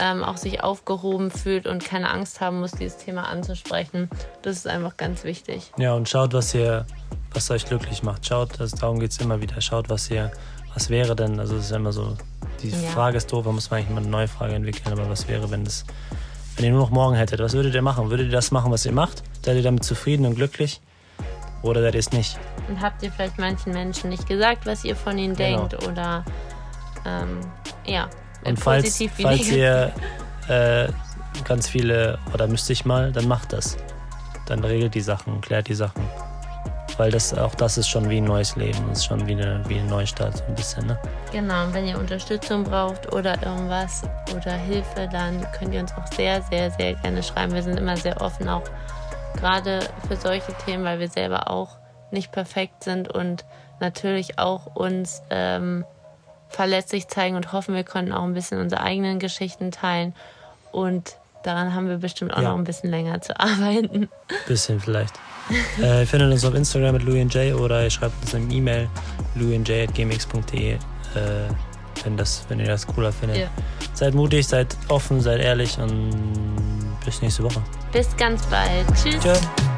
ähm, 0.00 0.22
auch 0.22 0.36
sich 0.36 0.62
aufgehoben 0.62 1.30
fühlt 1.30 1.66
und 1.66 1.84
keine 1.84 2.10
Angst 2.10 2.40
haben 2.40 2.60
muss, 2.60 2.72
dieses 2.72 2.96
Thema 2.96 3.28
anzusprechen. 3.28 4.08
Das 4.42 4.56
ist 4.56 4.66
einfach 4.66 4.96
ganz 4.96 5.24
wichtig. 5.24 5.72
Ja, 5.76 5.94
und 5.94 6.08
schaut, 6.08 6.32
was 6.32 6.54
ihr, 6.54 6.86
was 7.32 7.50
euch 7.50 7.66
glücklich 7.66 8.02
macht. 8.02 8.26
Schaut, 8.26 8.60
also 8.60 8.76
darum 8.76 9.00
geht 9.00 9.10
es 9.10 9.18
immer 9.18 9.40
wieder. 9.40 9.60
Schaut, 9.60 9.90
was 9.90 10.10
ihr, 10.10 10.30
was 10.74 10.88
wäre 10.88 11.16
denn, 11.16 11.40
also 11.40 11.56
es 11.56 11.66
ist 11.66 11.72
immer 11.72 11.92
so, 11.92 12.16
die 12.62 12.70
ja. 12.70 12.76
Frage 12.90 13.16
ist 13.16 13.32
doof, 13.32 13.44
da 13.44 13.52
muss 13.52 13.70
man 13.70 13.80
eigentlich 13.80 13.90
mal 13.90 14.00
eine 14.00 14.10
neue 14.10 14.28
Frage 14.28 14.54
entwickeln, 14.54 14.92
aber 14.92 15.08
was 15.10 15.28
wäre, 15.28 15.50
wenn 15.50 15.64
das, 15.64 15.84
wenn 16.56 16.66
ihr 16.66 16.70
nur 16.70 16.80
noch 16.80 16.90
morgen 16.90 17.16
hättet, 17.16 17.40
was 17.40 17.52
würdet 17.52 17.74
ihr 17.74 17.82
machen? 17.82 18.10
Würdet 18.10 18.26
ihr 18.26 18.32
das 18.32 18.50
machen, 18.52 18.70
was 18.70 18.86
ihr 18.86 18.92
macht? 18.92 19.22
Seid 19.44 19.56
ihr 19.56 19.62
damit 19.62 19.84
zufrieden 19.84 20.24
und 20.24 20.36
glücklich? 20.36 20.80
Oder 21.62 21.82
seid 21.82 21.94
ihr 21.94 22.00
es 22.00 22.12
nicht? 22.12 22.38
Und 22.68 22.80
habt 22.80 23.02
ihr 23.02 23.12
vielleicht 23.12 23.38
manchen 23.38 23.72
Menschen 23.72 24.08
nicht 24.08 24.26
gesagt, 24.26 24.66
was 24.66 24.84
ihr 24.84 24.96
von 24.96 25.18
ihnen 25.18 25.34
genau. 25.34 25.66
denkt? 25.66 25.86
Oder 25.86 26.24
ähm, 27.06 27.40
ja. 27.84 28.08
Und 28.44 28.58
falls, 28.58 29.02
falls 29.20 29.50
ihr 29.50 29.92
äh, 30.48 30.88
ganz 31.44 31.68
viele, 31.68 32.18
oder 32.32 32.46
müsste 32.46 32.72
ich 32.72 32.84
mal, 32.84 33.12
dann 33.12 33.28
macht 33.28 33.52
das. 33.52 33.76
Dann 34.46 34.64
regelt 34.64 34.94
die 34.94 35.00
Sachen, 35.00 35.40
klärt 35.40 35.68
die 35.68 35.74
Sachen. 35.74 36.02
Weil 36.96 37.10
das, 37.10 37.32
auch 37.32 37.54
das 37.54 37.78
ist 37.78 37.88
schon 37.88 38.10
wie 38.10 38.18
ein 38.18 38.24
neues 38.24 38.56
Leben. 38.56 38.78
Das 38.88 38.98
ist 38.98 39.04
schon 39.06 39.26
wie 39.26 39.32
eine, 39.32 39.62
wie 39.68 39.78
ein 39.78 39.86
Neustart, 39.86 40.38
so 40.38 40.44
ein 40.44 40.54
bisschen. 40.54 40.86
Ne? 40.86 40.98
Genau, 41.32 41.64
und 41.64 41.72
wenn 41.72 41.86
ihr 41.86 41.98
Unterstützung 41.98 42.64
braucht 42.64 43.12
oder 43.12 43.40
irgendwas 43.42 44.02
oder 44.34 44.52
Hilfe, 44.52 45.08
dann 45.10 45.46
könnt 45.52 45.72
ihr 45.72 45.80
uns 45.80 45.92
auch 45.92 46.06
sehr, 46.12 46.42
sehr, 46.42 46.70
sehr 46.72 46.94
gerne 46.94 47.22
schreiben. 47.22 47.54
Wir 47.54 47.62
sind 47.62 47.78
immer 47.78 47.96
sehr 47.96 48.20
offen, 48.20 48.48
auch 48.48 48.64
gerade 49.36 49.80
für 50.08 50.16
solche 50.16 50.52
Themen, 50.66 50.84
weil 50.84 50.98
wir 50.98 51.08
selber 51.08 51.48
auch 51.48 51.78
nicht 52.10 52.32
perfekt 52.32 52.84
sind 52.84 53.08
und 53.08 53.44
natürlich 53.78 54.38
auch 54.38 54.66
uns 54.74 55.22
ähm, 55.30 55.84
verletzlich 56.50 57.08
zeigen 57.08 57.36
und 57.36 57.52
hoffen, 57.52 57.74
wir 57.74 57.84
können 57.84 58.12
auch 58.12 58.24
ein 58.24 58.34
bisschen 58.34 58.60
unsere 58.60 58.82
eigenen 58.82 59.18
Geschichten 59.18 59.70
teilen. 59.70 60.14
Und 60.72 61.16
daran 61.44 61.74
haben 61.74 61.88
wir 61.88 61.98
bestimmt 61.98 62.34
auch 62.34 62.42
ja. 62.42 62.50
noch 62.50 62.58
ein 62.58 62.64
bisschen 62.64 62.90
länger 62.90 63.20
zu 63.20 63.38
arbeiten. 63.38 64.08
Bisschen 64.46 64.80
vielleicht. 64.80 65.14
äh, 65.80 66.00
ihr 66.00 66.06
findet 66.06 66.30
uns 66.30 66.44
auf 66.44 66.54
Instagram 66.54 66.94
mit 66.94 67.02
LouisNJ 67.02 67.54
oder 67.54 67.82
ihr 67.82 67.90
schreibt 67.90 68.20
uns 68.22 68.34
eine 68.34 68.52
E-Mail 68.52 68.88
louisnj.gmx.de, 69.34 70.72
äh, 70.72 70.78
wenn, 72.04 72.18
wenn 72.48 72.60
ihr 72.60 72.66
das 72.66 72.86
cooler 72.86 73.12
findet. 73.12 73.38
Ja. 73.38 73.48
Seid 73.94 74.14
mutig, 74.14 74.46
seid 74.46 74.76
offen, 74.88 75.20
seid 75.20 75.40
ehrlich 75.40 75.76
und 75.78 76.10
bis 77.04 77.20
nächste 77.22 77.42
Woche. 77.42 77.62
Bis 77.92 78.16
ganz 78.16 78.46
bald. 78.46 78.86
Tschüss. 78.94 79.22
Tschö. 79.22 79.69